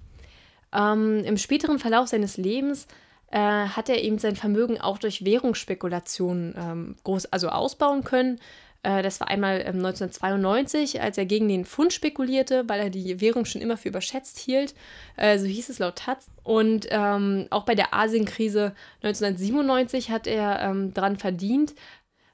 Ähm, 0.72 1.24
Im 1.24 1.36
späteren 1.36 1.78
Verlauf 1.78 2.08
seines 2.08 2.36
Lebens 2.36 2.86
äh, 3.30 3.38
hat 3.38 3.88
er 3.88 4.02
eben 4.02 4.18
sein 4.18 4.36
Vermögen 4.36 4.80
auch 4.80 4.98
durch 4.98 5.24
Währungsspekulationen 5.24 6.54
ähm, 6.56 6.96
groß 7.04 7.26
also 7.26 7.48
ausbauen 7.48 8.04
können. 8.04 8.38
Äh, 8.82 9.02
das 9.02 9.20
war 9.20 9.28
einmal 9.28 9.60
ähm, 9.60 9.84
1992, 9.84 11.00
als 11.00 11.18
er 11.18 11.26
gegen 11.26 11.48
den 11.48 11.64
Pfund 11.64 11.92
spekulierte, 11.92 12.68
weil 12.68 12.80
er 12.80 12.90
die 12.90 13.20
Währung 13.20 13.44
schon 13.44 13.60
immer 13.60 13.76
für 13.76 13.88
überschätzt 13.88 14.38
hielt. 14.38 14.74
Äh, 15.16 15.38
so 15.38 15.46
hieß 15.46 15.68
es 15.68 15.78
laut 15.78 15.96
Taz. 15.96 16.26
Und 16.44 16.86
ähm, 16.90 17.46
auch 17.50 17.64
bei 17.64 17.74
der 17.74 17.94
Asienkrise 17.94 18.74
1997 19.02 20.10
hat 20.10 20.26
er 20.26 20.60
ähm, 20.60 20.94
dran 20.94 21.16
verdient, 21.16 21.74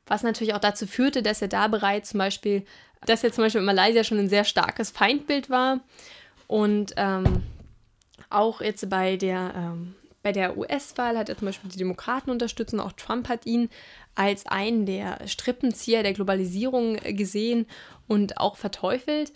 was 0.07 0.22
natürlich 0.22 0.55
auch 0.55 0.61
dazu 0.61 0.86
führte, 0.86 1.22
dass 1.22 1.40
er 1.40 1.49
da 1.49 1.68
bereits 1.68 2.11
zum 2.11 2.18
Beispiel, 2.18 2.64
dass 3.07 3.24
er 3.24 3.32
zum 3.32 3.45
Beispiel 3.45 3.61
in 3.61 3.66
Malaysia 3.66 4.05
schon 4.05 4.18
ein 4.18 4.28
sehr 4.28 4.45
starkes 4.45 4.90
Feindbild 4.90 5.49
war. 5.49 5.80
Und 6.47 6.92
ähm, 6.97 7.42
auch 8.28 8.61
jetzt 8.61 8.88
bei 8.90 9.16
der, 9.16 9.55
ähm, 9.57 9.95
bei 10.25 10.33
der 10.33 10.57
US-Wahl 10.57 11.18
hat 11.18 11.29
er 11.29 11.37
zum 11.37 11.47
Beispiel 11.47 11.70
die 11.70 11.79
Demokraten 11.79 12.31
unterstützt 12.31 12.72
und 12.72 12.81
auch 12.81 12.93
Trump 12.93 13.29
hat 13.29 13.47
ihn 13.47 13.68
als 14.14 14.47
einen 14.47 14.87
der 14.87 15.29
Strippenzieher 15.29 16.03
der 16.03 16.14
Globalisierung 16.14 16.97
gesehen 16.97 17.66
und 18.09 18.39
auch 18.39 18.57
verteufelt. 18.57 19.33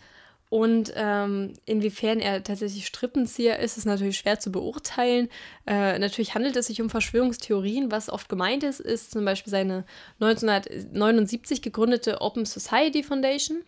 Und 0.50 0.94
ähm, 0.96 1.52
inwiefern 1.66 2.20
er 2.20 2.42
tatsächlich 2.42 2.86
Strippenzieher 2.86 3.58
ist, 3.58 3.76
ist 3.76 3.84
natürlich 3.84 4.16
schwer 4.16 4.40
zu 4.40 4.50
beurteilen. 4.50 5.28
Äh, 5.66 5.98
natürlich 5.98 6.34
handelt 6.34 6.56
es 6.56 6.68
sich 6.68 6.80
um 6.80 6.88
Verschwörungstheorien. 6.88 7.92
Was 7.92 8.08
oft 8.08 8.30
gemeint 8.30 8.62
ist, 8.62 8.80
ist 8.80 9.10
zum 9.10 9.26
Beispiel 9.26 9.50
seine 9.50 9.84
1979 10.20 11.60
gegründete 11.60 12.22
Open 12.22 12.46
Society 12.46 13.02
Foundation. 13.02 13.58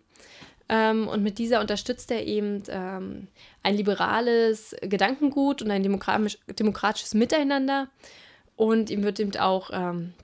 Ähm, 0.73 1.09
und 1.09 1.25
mit 1.25 1.39
dieser 1.39 1.61
unterstützt 1.61 2.13
er 2.13 2.25
eben 2.25 2.63
ähm, 2.69 3.27
ein 3.65 3.75
liberales 3.75 4.77
Gedankengut 4.81 5.63
und 5.63 5.71
ein 5.73 5.83
demokratisch, 5.83 6.39
demokratisches 6.47 7.13
Miteinander. 7.15 7.89
Und 8.55 8.89
ihm 8.89 9.03
wird 9.03 9.19
eben 9.19 9.37
auch 9.37 9.71
ähm, 9.73 10.15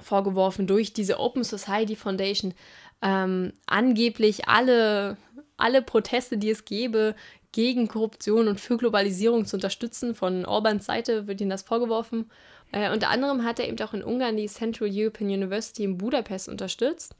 vorgeworfen, 0.00 0.68
durch 0.68 0.92
diese 0.92 1.18
Open 1.18 1.42
Society 1.42 1.96
Foundation 1.96 2.54
ähm, 3.02 3.52
angeblich 3.66 4.46
alle, 4.46 5.16
alle 5.56 5.82
Proteste, 5.82 6.38
die 6.38 6.50
es 6.50 6.64
gäbe, 6.64 7.16
gegen 7.50 7.88
Korruption 7.88 8.46
und 8.46 8.60
für 8.60 8.76
Globalisierung 8.76 9.44
zu 9.44 9.56
unterstützen. 9.56 10.14
Von 10.14 10.44
Orbans 10.44 10.86
Seite 10.86 11.26
wird 11.26 11.40
ihm 11.40 11.50
das 11.50 11.62
vorgeworfen. 11.62 12.30
Äh, 12.70 12.92
unter 12.92 13.08
anderem 13.10 13.42
hat 13.44 13.58
er 13.58 13.66
eben 13.66 13.80
auch 13.80 13.92
in 13.92 14.04
Ungarn 14.04 14.36
die 14.36 14.46
Central 14.46 14.88
European 14.92 15.30
University 15.30 15.82
in 15.82 15.98
Budapest 15.98 16.48
unterstützt. 16.48 17.16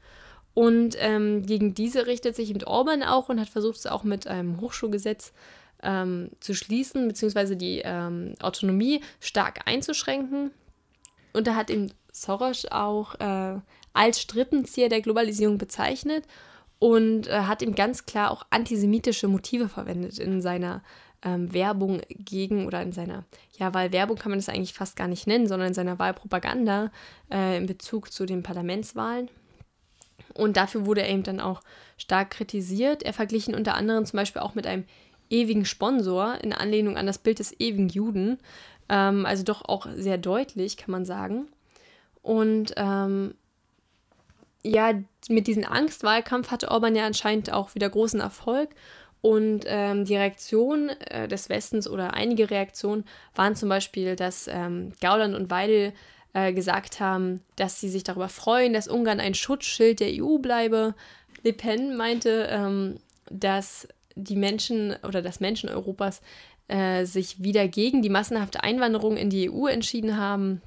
Und 0.53 0.95
ähm, 0.99 1.45
gegen 1.45 1.73
diese 1.73 2.07
richtet 2.07 2.35
sich 2.35 2.49
eben 2.49 2.63
Orban 2.63 3.03
auch 3.03 3.29
und 3.29 3.39
hat 3.39 3.49
versucht, 3.49 3.77
es 3.77 3.87
auch 3.87 4.03
mit 4.03 4.27
einem 4.27 4.59
Hochschulgesetz 4.59 5.33
ähm, 5.81 6.29
zu 6.39 6.53
schließen, 6.53 7.07
beziehungsweise 7.07 7.55
die 7.55 7.81
ähm, 7.83 8.33
Autonomie 8.41 9.01
stark 9.19 9.61
einzuschränken. 9.65 10.51
Und 11.33 11.47
da 11.47 11.55
hat 11.55 11.69
eben 11.69 11.91
Soros 12.11 12.65
auch 12.69 13.15
äh, 13.19 13.59
als 13.93 14.21
Strippenzieher 14.21 14.89
der 14.89 15.01
Globalisierung 15.01 15.57
bezeichnet 15.57 16.25
und 16.79 17.27
äh, 17.27 17.41
hat 17.41 17.61
ihm 17.61 17.75
ganz 17.75 18.05
klar 18.05 18.31
auch 18.31 18.45
antisemitische 18.49 19.27
Motive 19.27 19.69
verwendet 19.69 20.19
in 20.19 20.41
seiner 20.41 20.83
ähm, 21.23 21.53
Werbung 21.53 22.01
gegen 22.09 22.65
oder 22.65 22.81
in 22.81 22.91
seiner, 22.91 23.23
ja, 23.57 23.73
Wahlwerbung 23.73 24.17
kann 24.17 24.31
man 24.31 24.39
das 24.39 24.49
eigentlich 24.49 24.73
fast 24.73 24.95
gar 24.95 25.07
nicht 25.07 25.27
nennen, 25.27 25.47
sondern 25.47 25.69
in 25.69 25.73
seiner 25.73 25.99
Wahlpropaganda 25.99 26.91
äh, 27.31 27.57
in 27.57 27.67
Bezug 27.67 28.11
zu 28.11 28.25
den 28.25 28.43
Parlamentswahlen. 28.43 29.29
Und 30.33 30.57
dafür 30.57 30.85
wurde 30.85 31.01
er 31.01 31.09
eben 31.09 31.23
dann 31.23 31.39
auch 31.39 31.61
stark 31.97 32.31
kritisiert. 32.31 33.03
Er 33.03 33.13
verglichen 33.13 33.55
unter 33.55 33.75
anderem 33.75 34.05
zum 34.05 34.17
Beispiel 34.17 34.41
auch 34.41 34.55
mit 34.55 34.67
einem 34.67 34.85
ewigen 35.29 35.65
Sponsor 35.65 36.35
in 36.41 36.53
Anlehnung 36.53 36.97
an 36.97 37.05
das 37.05 37.17
Bild 37.17 37.39
des 37.39 37.59
ewigen 37.59 37.89
Juden. 37.89 38.37
Ähm, 38.89 39.25
also 39.25 39.43
doch 39.43 39.63
auch 39.63 39.87
sehr 39.95 40.17
deutlich, 40.17 40.77
kann 40.77 40.91
man 40.91 41.05
sagen. 41.05 41.47
Und 42.21 42.73
ähm, 42.77 43.35
ja, 44.63 44.93
mit 45.29 45.47
diesem 45.47 45.65
Angstwahlkampf 45.65 46.51
hatte 46.51 46.69
Orban 46.69 46.95
ja 46.95 47.05
anscheinend 47.05 47.51
auch 47.51 47.73
wieder 47.75 47.89
großen 47.89 48.19
Erfolg. 48.19 48.69
Und 49.21 49.65
ähm, 49.67 50.05
die 50.05 50.15
Reaktion 50.15 50.89
äh, 50.89 51.27
des 51.27 51.49
Westens 51.49 51.87
oder 51.87 52.15
einige 52.15 52.49
Reaktionen 52.49 53.05
waren 53.35 53.55
zum 53.55 53.69
Beispiel, 53.69 54.15
dass 54.15 54.47
ähm, 54.47 54.93
Gauland 54.99 55.35
und 55.35 55.51
Weidel 55.51 55.93
äh, 56.33 56.53
gesagt 56.53 56.99
haben, 56.99 57.41
dass 57.55 57.79
sie 57.79 57.89
sich 57.89 58.03
darüber 58.03 58.29
freuen, 58.29 58.73
dass 58.73 58.87
Ungarn 58.87 59.19
ein 59.19 59.33
Schutzschild 59.33 59.99
der 59.99 60.11
EU 60.23 60.37
bleibe. 60.37 60.95
Le 61.43 61.53
Pen 61.53 61.95
meinte, 61.95 62.47
ähm, 62.49 62.99
dass 63.29 63.87
die 64.15 64.35
Menschen 64.35 64.95
oder 65.03 65.21
dass 65.21 65.39
Menschen 65.39 65.69
Europas 65.69 66.21
äh, 66.67 67.05
sich 67.05 67.43
wieder 67.43 67.67
gegen 67.67 68.01
die 68.01 68.09
massenhafte 68.09 68.63
Einwanderung 68.63 69.17
in 69.17 69.29
die 69.29 69.49
EU 69.49 69.67
entschieden 69.67 70.17
haben. 70.17 70.61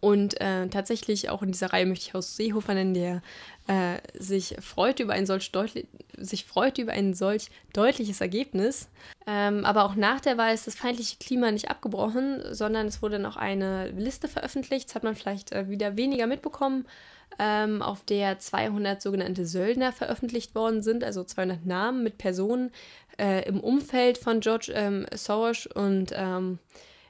Und 0.00 0.40
äh, 0.40 0.66
tatsächlich 0.68 1.28
auch 1.28 1.42
in 1.42 1.52
dieser 1.52 1.72
Reihe 1.72 1.84
möchte 1.84 2.06
ich 2.06 2.14
Horst 2.14 2.36
Seehofer 2.36 2.72
nennen, 2.72 2.94
der 2.94 3.22
äh, 3.66 3.98
sich 4.18 4.56
freut 4.60 4.98
über 4.98 5.12
ein 5.12 5.26
solch 5.26 5.52
sich 6.16 6.44
freut 6.44 6.78
über 6.78 6.92
ein 6.92 7.12
solch 7.12 7.50
deutliches 7.74 8.20
Ergebnis. 8.20 8.88
Ähm, 9.26 9.64
aber 9.64 9.84
auch 9.84 9.94
nach 9.94 10.20
der 10.20 10.38
Wahl 10.38 10.54
ist 10.54 10.66
das 10.66 10.74
feindliche 10.74 11.16
Klima 11.18 11.50
nicht 11.50 11.70
abgebrochen, 11.70 12.42
sondern 12.50 12.86
es 12.86 13.02
wurde 13.02 13.18
noch 13.18 13.36
eine 13.36 13.90
Liste 13.90 14.26
veröffentlicht. 14.26 14.88
Das 14.88 14.94
hat 14.94 15.04
man 15.04 15.14
vielleicht 15.14 15.52
äh, 15.52 15.68
wieder 15.68 15.96
weniger 15.96 16.26
mitbekommen, 16.26 16.86
ähm, 17.38 17.82
auf 17.82 18.02
der 18.04 18.38
200 18.38 19.00
sogenannte 19.02 19.44
Söldner 19.44 19.92
veröffentlicht 19.92 20.54
worden 20.54 20.82
sind, 20.82 21.04
also 21.04 21.24
200 21.24 21.66
Namen 21.66 22.02
mit 22.02 22.16
Personen 22.16 22.70
äh, 23.18 23.46
im 23.46 23.60
Umfeld 23.60 24.16
von 24.18 24.40
George 24.40 24.72
ähm, 24.74 25.06
Soros 25.14 25.66
und 25.66 26.12
ähm, 26.14 26.58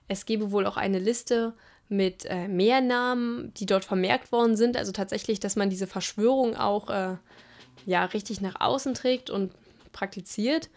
es 0.09 0.26
gebe 0.26 0.51
wohl 0.51 0.66
auch 0.66 0.76
eine 0.76 0.99
Liste 0.99 1.55
mit 1.91 2.24
äh, 2.26 2.49
mehr 2.49 2.80
Namen, 2.80 3.53
die 3.55 3.66
dort 3.66 3.84
vermerkt 3.84 4.32
worden 4.32 4.57
sind. 4.57 4.76
Also 4.76 4.93
tatsächlich, 4.93 5.41
dass 5.41 5.57
man 5.57 5.70
diese 5.70 5.86
Verschwörung 5.86 6.57
auch 6.57 6.88
äh, 6.88 7.16
ja, 7.84 8.05
richtig 8.07 8.41
nach 8.41 8.61
außen 8.61 8.95
trägt 8.95 9.28
und 9.30 9.53
praktiziert. 9.93 10.70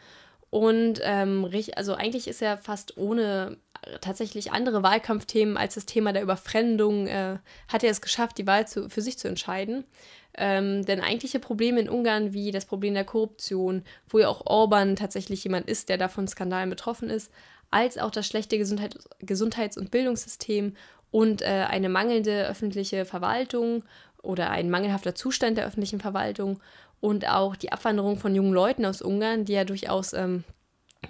Und 0.49 0.99
ähm, 1.03 1.49
also 1.75 1.93
eigentlich 1.95 2.27
ist 2.27 2.41
er 2.41 2.57
fast 2.57 2.97
ohne 2.97 3.57
tatsächlich 4.01 4.51
andere 4.51 4.83
Wahlkampfthemen 4.83 5.57
als 5.57 5.75
das 5.75 5.85
Thema 5.85 6.13
der 6.13 6.21
Überfremdung, 6.21 7.07
äh, 7.07 7.37
hat 7.67 7.83
er 7.83 7.91
es 7.91 8.01
geschafft, 8.01 8.37
die 8.37 8.47
Wahl 8.47 8.67
zu, 8.67 8.89
für 8.89 9.01
sich 9.01 9.17
zu 9.17 9.27
entscheiden. 9.27 9.83
Ähm, 10.35 10.83
denn 10.85 11.01
eigentliche 11.01 11.39
Probleme 11.39 11.79
in 11.79 11.89
Ungarn, 11.89 12.33
wie 12.33 12.51
das 12.51 12.65
Problem 12.65 12.95
der 12.95 13.03
Korruption, 13.03 13.83
wo 14.09 14.19
ja 14.19 14.27
auch 14.27 14.45
Orban 14.45 14.95
tatsächlich 14.95 15.43
jemand 15.43 15.67
ist, 15.67 15.89
der 15.89 15.97
davon 15.97 16.27
Skandalen 16.27 16.71
betroffen 16.71 17.09
ist, 17.09 17.31
als 17.69 17.97
auch 17.97 18.11
das 18.11 18.25
schlechte 18.25 18.57
Gesundheit, 18.57 18.97
Gesundheits- 19.19 19.77
und 19.77 19.91
Bildungssystem 19.91 20.75
und 21.13 21.43
äh, 21.43 21.67
eine 21.69 21.89
mangelnde 21.89 22.47
öffentliche 22.47 23.05
Verwaltung 23.05 23.83
oder 24.23 24.49
ein 24.49 24.71
mangelhafter 24.71 25.13
Zustand 25.13 25.59
der 25.59 25.67
öffentlichen 25.67 25.99
Verwaltung 25.99 26.59
und 27.01 27.29
auch 27.29 27.55
die 27.55 27.71
Abwanderung 27.71 28.17
von 28.17 28.33
jungen 28.33 28.51
Leuten 28.51 28.83
aus 28.83 29.03
Ungarn, 29.03 29.45
die 29.45 29.53
ja 29.53 29.63
durchaus 29.63 30.13
ähm, 30.13 30.43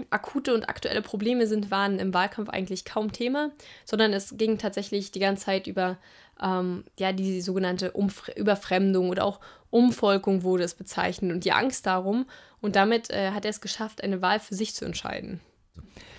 akute 0.10 0.54
und 0.54 0.68
aktuelle 0.68 1.02
Probleme 1.02 1.48
sind, 1.48 1.72
waren 1.72 2.00
im 2.00 2.14
Wahlkampf 2.14 2.50
eigentlich 2.50 2.84
kaum 2.84 3.14
Thema, 3.14 3.52
sondern 3.86 4.12
es 4.12 4.36
ging 4.38 4.58
tatsächlich 4.58 5.12
die 5.12 5.22
ganze 5.22 5.46
Zeit 5.46 5.68
über 5.68 5.98
ähm, 6.42 6.84
ja, 7.00 7.14
die 7.14 7.40
sogenannte 7.40 7.92
Umfre 7.92 8.34
Überfremdung 8.34 9.10
oder 9.10 9.24
auch 9.24 9.40
Umvolkung 9.70 10.44
wurde 10.44 10.66
es 10.66 10.74
bezeichnet 10.74 11.32
und 11.32 11.46
die 11.46 11.54
Angst 11.54 11.86
darum. 11.86 12.26
Und 12.60 12.76
damit 12.76 13.10
äh, 13.10 13.32
hat 13.32 13.46
er 13.46 13.52
es 13.52 13.62
geschafft, 13.62 14.04
eine 14.04 14.22
Wahl 14.22 14.42
für 14.42 14.56
sich 14.56 14.76
zu 14.76 14.84
entscheiden. 14.84 15.40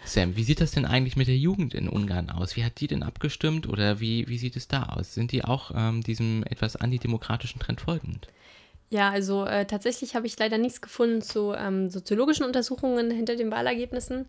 Sam, 0.05 0.37
wie 0.37 0.45
sieht 0.45 0.61
das 0.61 0.73
denn 0.73 0.85
eigentlich 0.85 1.17
mit 1.17 1.29
der 1.29 1.37
Jugend 1.37 1.75
in 1.75 1.89
Ungarn 1.89 2.31
aus? 2.31 2.57
Wie 2.57 2.65
hat 2.65 2.81
die 2.81 2.87
denn 2.87 3.03
abgestimmt 3.03 3.67
oder 3.69 4.01
wie, 4.01 4.29
wie 4.29 4.39
sieht 4.39 4.57
es 4.57 4.69
da 4.69 4.85
aus? 4.85 5.15
Sind 5.15 5.33
die 5.33 5.45
auch 5.45 5.71
ähm, 5.75 6.03
diesem 6.03 6.45
etwas 6.45 6.77
antidemokratischen 6.77 7.61
Trend 7.61 7.81
folgend? 7.81 8.29
Ja, 8.91 9.11
also 9.11 9.45
äh, 9.47 9.65
tatsächlich 9.67 10.15
habe 10.15 10.27
ich 10.27 10.39
leider 10.39 10.59
nichts 10.59 10.83
gefunden 10.83 11.23
zu 11.23 11.53
ähm, 11.55 11.91
soziologischen 11.91 12.45
Untersuchungen 12.45 13.11
hinter 13.11 13.35
den 13.35 13.51
Wahlergebnissen. 13.51 14.27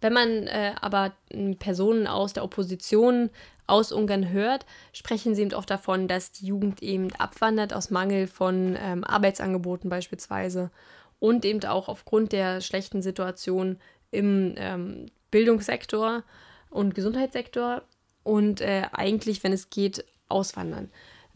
Wenn 0.00 0.12
man 0.12 0.46
äh, 0.46 0.74
aber 0.80 1.14
Personen 1.58 2.06
aus 2.06 2.34
der 2.34 2.44
Opposition 2.44 3.30
aus 3.66 3.92
Ungarn 3.92 4.28
hört, 4.28 4.66
sprechen 4.92 5.34
sie 5.34 5.42
eben 5.42 5.54
oft 5.54 5.70
davon, 5.70 6.06
dass 6.06 6.32
die 6.32 6.46
Jugend 6.46 6.82
eben 6.82 7.12
abwandert 7.14 7.72
aus 7.72 7.90
Mangel 7.90 8.26
von 8.26 8.76
ähm, 8.78 9.04
Arbeitsangeboten 9.04 9.88
beispielsweise 9.88 10.70
und 11.18 11.46
eben 11.46 11.64
auch 11.64 11.88
aufgrund 11.88 12.32
der 12.32 12.60
schlechten 12.60 13.00
Situation 13.00 13.78
im 14.14 14.54
ähm, 14.56 15.06
Bildungssektor 15.30 16.22
und 16.70 16.94
Gesundheitssektor 16.94 17.82
und 18.22 18.60
äh, 18.60 18.82
eigentlich, 18.92 19.44
wenn 19.44 19.52
es 19.52 19.70
geht, 19.70 20.04
auswandern. 20.28 20.90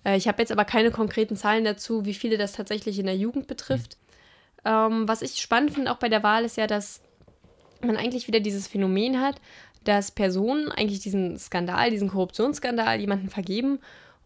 Äh, 0.04 0.16
ich 0.16 0.28
habe 0.28 0.40
jetzt 0.40 0.52
aber 0.52 0.64
keine 0.64 0.90
konkreten 0.90 1.36
Zahlen 1.36 1.64
dazu, 1.64 2.04
wie 2.04 2.14
viele 2.14 2.38
das 2.38 2.52
tatsächlich 2.52 2.98
in 2.98 3.06
der 3.06 3.16
Jugend 3.16 3.46
betrifft. 3.46 3.96
Ähm, 4.64 5.06
was 5.06 5.22
ich 5.22 5.40
spannend 5.40 5.72
finde 5.74 5.92
auch 5.92 5.98
bei 5.98 6.08
der 6.08 6.22
Wahl 6.22 6.44
ist 6.44 6.56
ja, 6.56 6.66
dass 6.66 7.00
man 7.80 7.96
eigentlich 7.96 8.26
wieder 8.26 8.40
dieses 8.40 8.66
Phänomen 8.66 9.20
hat, 9.20 9.40
dass 9.84 10.10
Personen 10.10 10.70
eigentlich 10.70 11.00
diesen 11.00 11.38
Skandal, 11.38 11.90
diesen 11.90 12.08
Korruptionsskandal 12.08 13.00
jemanden 13.00 13.28
vergeben 13.28 13.78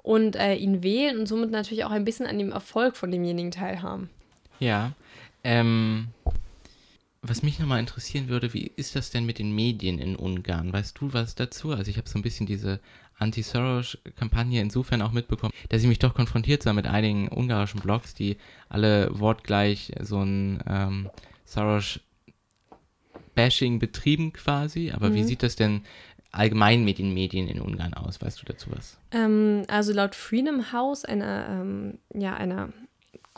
und 0.02 0.36
äh, 0.36 0.54
ihn 0.54 0.82
wählen 0.82 1.18
und 1.18 1.26
somit 1.26 1.50
natürlich 1.50 1.84
auch 1.84 1.90
ein 1.90 2.04
bisschen 2.04 2.26
an 2.26 2.38
dem 2.38 2.52
Erfolg 2.52 2.96
von 2.96 3.10
demjenigen 3.10 3.50
teilhaben. 3.50 4.10
Ja. 4.58 4.92
Ähm, 5.44 6.08
was 7.22 7.42
mich 7.42 7.60
nochmal 7.60 7.78
interessieren 7.78 8.28
würde, 8.28 8.52
wie 8.52 8.72
ist 8.76 8.96
das 8.96 9.10
denn 9.10 9.24
mit 9.24 9.38
den 9.38 9.54
Medien 9.54 9.98
in 10.00 10.16
Ungarn? 10.16 10.72
Weißt 10.72 11.00
du 11.00 11.12
was 11.12 11.36
dazu? 11.36 11.70
Also 11.70 11.88
ich 11.90 11.96
habe 11.96 12.08
so 12.08 12.18
ein 12.18 12.22
bisschen 12.22 12.46
diese 12.46 12.80
Anti-Soros-Kampagne 13.18 14.60
insofern 14.60 15.02
auch 15.02 15.12
mitbekommen, 15.12 15.52
dass 15.68 15.82
ich 15.82 15.88
mich 15.88 16.00
doch 16.00 16.14
konfrontiert 16.14 16.64
sah 16.64 16.72
mit 16.72 16.88
einigen 16.88 17.28
ungarischen 17.28 17.80
Blogs, 17.80 18.14
die 18.14 18.36
alle 18.68 19.08
wortgleich 19.18 19.92
so 20.00 20.20
ein 20.20 20.62
ähm, 20.66 21.10
Soros 21.44 22.00
Bashing 23.36 23.78
betrieben 23.78 24.32
quasi. 24.32 24.90
Aber 24.90 25.10
mhm. 25.10 25.14
wie 25.14 25.24
sieht 25.24 25.44
das 25.44 25.54
denn 25.54 25.82
allgemein 26.32 26.84
mit 26.84 26.98
den 26.98 27.14
Medien 27.14 27.46
in 27.46 27.60
Ungarn 27.60 27.94
aus? 27.94 28.20
Weißt 28.20 28.42
du 28.42 28.46
dazu 28.46 28.70
was? 28.72 28.98
Ähm, 29.12 29.62
also 29.68 29.92
laut 29.92 30.16
Freedom 30.16 30.72
House, 30.72 31.04
einer, 31.04 31.46
ähm, 31.48 31.98
ja, 32.12 32.34
einer 32.34 32.70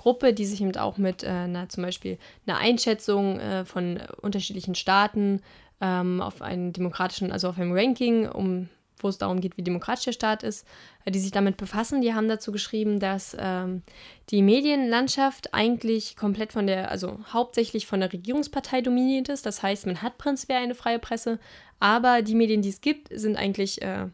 Gruppe, 0.04 0.34
die 0.34 0.44
sich 0.44 0.60
eben 0.60 0.76
auch 0.76 0.98
mit 0.98 1.22
äh, 1.22 1.48
na, 1.48 1.66
zum 1.66 1.82
Beispiel 1.82 2.18
einer 2.46 2.58
Einschätzung 2.58 3.40
äh, 3.40 3.64
von 3.64 4.02
unterschiedlichen 4.20 4.74
Staaten 4.74 5.40
ähm, 5.80 6.20
auf 6.20 6.42
einen 6.42 6.74
demokratischen, 6.74 7.32
also 7.32 7.48
auf 7.48 7.58
einem 7.58 7.72
Ranking, 7.72 8.28
um 8.28 8.68
wo 8.98 9.08
es 9.08 9.16
darum 9.16 9.40
geht, 9.40 9.56
wie 9.56 9.62
demokratisch 9.62 10.04
der 10.04 10.12
Staat 10.12 10.42
ist, 10.42 10.66
äh, 11.06 11.10
die 11.10 11.18
sich 11.18 11.30
damit 11.30 11.56
befassen, 11.56 12.02
die 12.02 12.12
haben 12.12 12.28
dazu 12.28 12.52
geschrieben, 12.52 13.00
dass 13.00 13.34
ähm, 13.40 13.80
die 14.28 14.42
Medienlandschaft 14.42 15.54
eigentlich 15.54 16.16
komplett 16.16 16.52
von 16.52 16.66
der, 16.66 16.90
also 16.90 17.18
hauptsächlich 17.32 17.86
von 17.86 18.00
der 18.00 18.12
Regierungspartei 18.12 18.82
dominiert 18.82 19.30
ist. 19.30 19.46
Das 19.46 19.62
heißt, 19.62 19.86
man 19.86 20.02
hat 20.02 20.18
prinzipiell 20.18 20.62
eine 20.62 20.74
freie 20.74 20.98
Presse, 20.98 21.38
aber 21.80 22.20
die 22.20 22.34
Medien, 22.34 22.60
die 22.60 22.68
es 22.68 22.82
gibt, 22.82 23.08
sind 23.10 23.36
eigentlich 23.36 23.80
äh, 23.80 24.08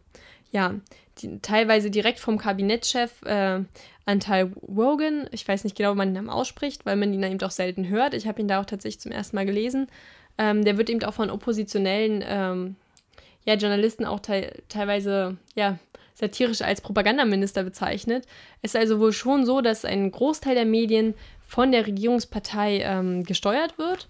ja 0.52 0.76
die, 1.18 1.40
teilweise 1.40 1.90
direkt 1.90 2.20
vom 2.20 2.38
Kabinettschef 2.38 3.22
äh, 3.22 3.64
Antal 4.06 4.52
Wogan. 4.62 5.28
Ich 5.30 5.46
weiß 5.46 5.64
nicht 5.64 5.76
genau, 5.76 5.92
wie 5.92 5.98
man 5.98 6.08
den 6.08 6.14
Namen 6.14 6.30
ausspricht, 6.30 6.86
weil 6.86 6.96
man 6.96 7.12
ihn 7.12 7.22
eben 7.22 7.38
doch 7.38 7.50
selten 7.50 7.88
hört. 7.88 8.14
Ich 8.14 8.26
habe 8.26 8.40
ihn 8.40 8.48
da 8.48 8.60
auch 8.60 8.66
tatsächlich 8.66 9.00
zum 9.00 9.12
ersten 9.12 9.36
Mal 9.36 9.46
gelesen. 9.46 9.88
Ähm, 10.38 10.64
der 10.64 10.78
wird 10.78 10.90
eben 10.90 11.02
auch 11.04 11.14
von 11.14 11.30
oppositionellen 11.30 12.24
ähm, 12.26 12.76
ja, 13.44 13.54
Journalisten 13.54 14.04
auch 14.04 14.20
te 14.20 14.52
teilweise 14.68 15.36
ja, 15.54 15.78
satirisch 16.14 16.62
als 16.62 16.80
Propagandaminister 16.80 17.62
bezeichnet. 17.62 18.26
Es 18.62 18.74
ist 18.74 18.80
also 18.80 19.00
wohl 19.00 19.12
schon 19.12 19.44
so, 19.44 19.60
dass 19.60 19.84
ein 19.84 20.10
Großteil 20.10 20.54
der 20.54 20.66
Medien 20.66 21.14
von 21.46 21.72
der 21.72 21.86
Regierungspartei 21.86 22.80
ähm, 22.82 23.24
gesteuert 23.24 23.78
wird. 23.78 24.08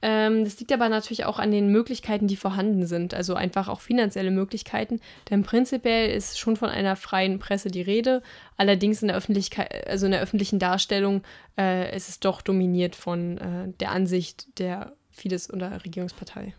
Ähm, 0.00 0.44
das 0.44 0.58
liegt 0.60 0.72
aber 0.72 0.88
natürlich 0.88 1.24
auch 1.24 1.38
an 1.38 1.50
den 1.50 1.72
Möglichkeiten, 1.72 2.28
die 2.28 2.36
vorhanden 2.36 2.86
sind, 2.86 3.14
also 3.14 3.34
einfach 3.34 3.68
auch 3.68 3.80
finanzielle 3.80 4.30
Möglichkeiten. 4.30 5.00
Denn 5.28 5.42
prinzipiell 5.42 6.10
ist 6.10 6.38
schon 6.38 6.56
von 6.56 6.68
einer 6.68 6.94
freien 6.94 7.38
Presse 7.38 7.70
die 7.70 7.82
Rede. 7.82 8.22
Allerdings 8.56 9.02
in 9.02 9.08
der 9.08 9.16
Öffentlichkeit, 9.16 9.88
also 9.88 10.06
in 10.06 10.12
der 10.12 10.20
öffentlichen 10.20 10.60
Darstellung, 10.60 11.22
äh, 11.58 11.94
ist 11.96 12.08
es 12.08 12.20
doch 12.20 12.42
dominiert 12.42 12.94
von 12.94 13.38
äh, 13.38 13.68
der 13.80 13.90
Ansicht 13.90 14.58
der 14.58 14.92
Fidesz- 15.10 15.52
oder 15.52 15.84
Regierungspartei. 15.84 16.54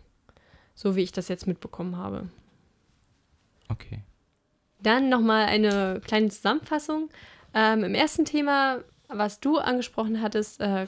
So 0.74 0.94
wie 0.96 1.02
ich 1.02 1.12
das 1.12 1.28
jetzt 1.28 1.46
mitbekommen 1.46 1.96
habe. 1.96 2.28
Okay. 3.70 4.02
Dann 4.82 5.08
nochmal 5.08 5.46
eine 5.46 6.00
kleine 6.04 6.28
Zusammenfassung. 6.28 7.08
Ähm, 7.54 7.84
Im 7.84 7.94
ersten 7.94 8.24
Thema, 8.24 8.80
was 9.08 9.40
du 9.40 9.58
angesprochen 9.58 10.20
hattest, 10.20 10.60
äh, 10.60 10.86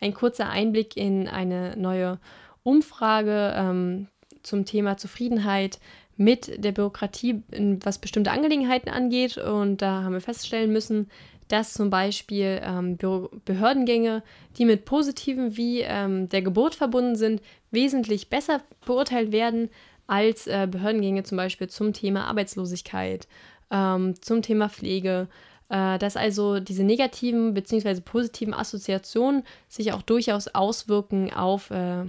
ein 0.00 0.14
kurzer 0.14 0.48
Einblick 0.48 0.96
in 0.96 1.28
eine 1.28 1.76
neue 1.76 2.18
Umfrage 2.62 3.54
ähm, 3.56 4.08
zum 4.42 4.64
Thema 4.64 4.96
Zufriedenheit 4.96 5.78
mit 6.16 6.62
der 6.62 6.72
Bürokratie, 6.72 7.42
was 7.82 7.98
bestimmte 7.98 8.30
Angelegenheiten 8.30 8.90
angeht. 8.90 9.38
Und 9.38 9.82
da 9.82 10.02
haben 10.02 10.12
wir 10.12 10.20
feststellen 10.20 10.72
müssen, 10.72 11.10
dass 11.48 11.72
zum 11.72 11.90
Beispiel 11.90 12.60
ähm, 12.62 12.96
Behördengänge, 13.44 14.22
die 14.56 14.64
mit 14.64 14.84
positiven 14.84 15.56
wie 15.56 15.80
ähm, 15.80 16.28
der 16.28 16.42
Geburt 16.42 16.74
verbunden 16.74 17.16
sind, 17.16 17.42
wesentlich 17.70 18.28
besser 18.28 18.60
beurteilt 18.84 19.32
werden 19.32 19.70
als 20.06 20.46
äh, 20.46 20.68
Behördengänge 20.70 21.22
zum 21.24 21.36
Beispiel 21.36 21.68
zum 21.68 21.92
Thema 21.92 22.26
Arbeitslosigkeit, 22.26 23.26
ähm, 23.70 24.14
zum 24.20 24.42
Thema 24.42 24.68
Pflege. 24.68 25.28
Äh, 25.70 25.98
dass 25.98 26.16
also 26.16 26.58
diese 26.58 26.82
negativen 26.82 27.54
bzw. 27.54 28.00
positiven 28.00 28.54
Assoziationen 28.54 29.44
sich 29.68 29.92
auch 29.92 30.02
durchaus 30.02 30.48
auswirken 30.48 31.32
auf 31.32 31.70
äh, 31.70 32.04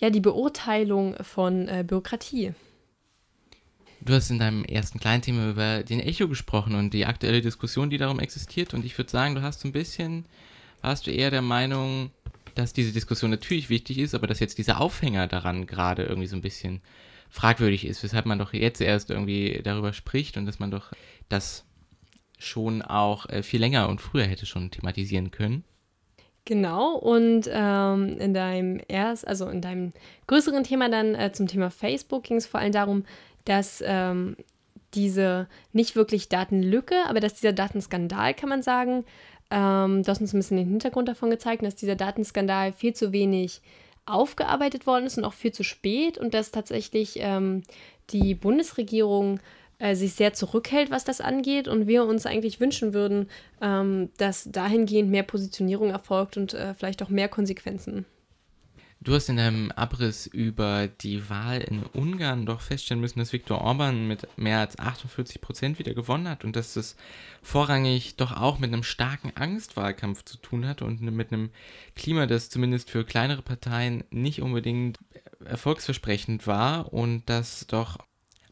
ja, 0.00 0.10
die 0.10 0.20
Beurteilung 0.20 1.14
von 1.22 1.68
äh, 1.68 1.84
Bürokratie. 1.86 2.54
Du 4.00 4.14
hast 4.14 4.30
in 4.30 4.38
deinem 4.38 4.64
ersten 4.64 4.98
kleinen 4.98 5.22
Thema 5.22 5.50
über 5.50 5.82
den 5.82 6.00
Echo 6.00 6.26
gesprochen 6.26 6.74
und 6.74 6.94
die 6.94 7.04
aktuelle 7.04 7.42
Diskussion, 7.42 7.90
die 7.90 7.98
darum 7.98 8.18
existiert. 8.18 8.72
Und 8.72 8.84
ich 8.84 8.96
würde 8.96 9.10
sagen, 9.10 9.34
du 9.34 9.42
hast 9.42 9.60
so 9.60 9.68
ein 9.68 9.72
bisschen, 9.72 10.24
warst 10.80 11.06
du 11.06 11.10
eher 11.10 11.30
der 11.30 11.42
Meinung, 11.42 12.10
dass 12.54 12.72
diese 12.72 12.92
Diskussion 12.92 13.30
natürlich 13.30 13.68
wichtig 13.68 13.98
ist, 13.98 14.14
aber 14.14 14.26
dass 14.26 14.40
jetzt 14.40 14.56
dieser 14.56 14.80
Aufhänger 14.80 15.26
daran 15.26 15.66
gerade 15.66 16.04
irgendwie 16.04 16.28
so 16.28 16.36
ein 16.36 16.42
bisschen 16.42 16.80
fragwürdig 17.28 17.86
ist, 17.86 18.02
weshalb 18.02 18.24
man 18.24 18.38
doch 18.38 18.54
jetzt 18.54 18.80
erst 18.80 19.10
irgendwie 19.10 19.60
darüber 19.62 19.92
spricht 19.92 20.36
und 20.38 20.46
dass 20.46 20.58
man 20.58 20.70
doch 20.70 20.92
das 21.28 21.64
schon 22.44 22.82
auch 22.82 23.28
äh, 23.28 23.42
viel 23.42 23.60
länger 23.60 23.88
und 23.88 24.00
früher 24.00 24.24
hätte 24.24 24.46
schon 24.46 24.70
thematisieren 24.70 25.30
können. 25.30 25.64
Genau, 26.44 26.96
und 26.96 27.48
ähm, 27.52 28.18
in 28.18 28.34
deinem 28.34 28.80
erst, 28.88 29.26
also 29.26 29.48
in 29.48 29.60
deinem 29.60 29.92
größeren 30.26 30.64
Thema 30.64 30.88
dann 30.88 31.14
äh, 31.14 31.32
zum 31.32 31.46
Thema 31.46 31.70
Facebook 31.70 32.24
ging 32.24 32.36
es 32.36 32.46
vor 32.46 32.58
allem 32.58 32.72
darum, 32.72 33.04
dass 33.44 33.82
ähm, 33.86 34.36
diese 34.94 35.48
nicht 35.72 35.94
wirklich 35.94 36.28
Datenlücke, 36.28 36.96
aber 37.06 37.20
dass 37.20 37.34
dieser 37.34 37.52
Datenskandal, 37.52 38.34
kann 38.34 38.48
man 38.48 38.62
sagen, 38.62 39.04
ähm, 39.50 40.02
du 40.02 40.08
hast 40.08 40.20
uns 40.20 40.32
ein 40.32 40.38
bisschen 40.38 40.56
den 40.56 40.68
Hintergrund 40.68 41.08
davon 41.08 41.30
gezeigt, 41.30 41.62
dass 41.62 41.76
dieser 41.76 41.94
Datenskandal 41.94 42.72
viel 42.72 42.94
zu 42.94 43.12
wenig 43.12 43.60
aufgearbeitet 44.04 44.86
worden 44.86 45.06
ist 45.06 45.18
und 45.18 45.24
auch 45.24 45.34
viel 45.34 45.52
zu 45.52 45.62
spät 45.62 46.18
und 46.18 46.34
dass 46.34 46.50
tatsächlich 46.50 47.18
ähm, 47.20 47.62
die 48.10 48.34
Bundesregierung 48.34 49.38
äh, 49.82 49.96
sich 49.96 50.12
sehr 50.14 50.32
zurückhält, 50.32 50.92
was 50.92 51.02
das 51.02 51.20
angeht 51.20 51.66
und 51.66 51.88
wir 51.88 52.04
uns 52.04 52.24
eigentlich 52.24 52.60
wünschen 52.60 52.94
würden, 52.94 53.28
ähm, 53.60 54.10
dass 54.16 54.44
dahingehend 54.44 55.10
mehr 55.10 55.24
Positionierung 55.24 55.90
erfolgt 55.90 56.36
und 56.36 56.54
äh, 56.54 56.74
vielleicht 56.74 57.02
auch 57.02 57.08
mehr 57.08 57.28
Konsequenzen. 57.28 58.06
Du 59.00 59.12
hast 59.14 59.28
in 59.28 59.38
deinem 59.38 59.72
Abriss 59.72 60.28
über 60.28 60.86
die 60.86 61.28
Wahl 61.28 61.60
in 61.60 61.82
Ungarn 61.82 62.46
doch 62.46 62.60
feststellen 62.60 63.00
müssen, 63.00 63.18
dass 63.18 63.32
Viktor 63.32 63.60
Orban 63.60 64.06
mit 64.06 64.28
mehr 64.38 64.60
als 64.60 64.78
48 64.78 65.40
Prozent 65.40 65.80
wieder 65.80 65.94
gewonnen 65.94 66.28
hat 66.28 66.44
und 66.44 66.54
dass 66.54 66.74
das 66.74 66.94
vorrangig 67.42 68.14
doch 68.14 68.30
auch 68.30 68.60
mit 68.60 68.72
einem 68.72 68.84
starken 68.84 69.32
Angstwahlkampf 69.34 70.24
zu 70.24 70.36
tun 70.36 70.64
hat 70.68 70.82
und 70.82 71.02
mit 71.02 71.32
einem 71.32 71.50
Klima, 71.96 72.26
das 72.26 72.50
zumindest 72.50 72.88
für 72.88 73.04
kleinere 73.04 73.42
Parteien 73.42 74.04
nicht 74.10 74.40
unbedingt 74.40 75.00
erfolgsversprechend 75.44 76.46
war 76.46 76.92
und 76.92 77.28
dass 77.28 77.66
doch 77.66 77.98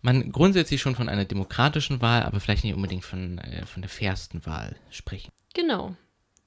man 0.02 0.32
grundsätzlich 0.32 0.80
schon 0.80 0.94
von 0.94 1.08
einer 1.08 1.24
demokratischen 1.24 2.00
Wahl, 2.00 2.22
aber 2.22 2.40
vielleicht 2.40 2.64
nicht 2.64 2.74
unbedingt 2.74 3.04
von, 3.04 3.38
äh, 3.38 3.66
von 3.66 3.82
der 3.82 3.88
fairsten 3.88 4.44
Wahl 4.46 4.76
sprechen. 4.90 5.30
Genau. 5.54 5.94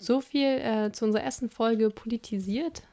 So 0.01 0.21
viel 0.21 0.59
äh, 0.59 0.91
zu 0.91 1.05
unserer 1.05 1.23
ersten 1.23 1.49
Folge 1.49 1.89
politisiert 1.89 2.83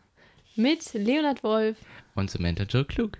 mit 0.56 0.92
Leonard 0.92 1.42
Wolf 1.42 1.78
und 2.14 2.30
Samantha 2.30 2.64
Joe 2.64 2.84
Klug. 2.84 3.18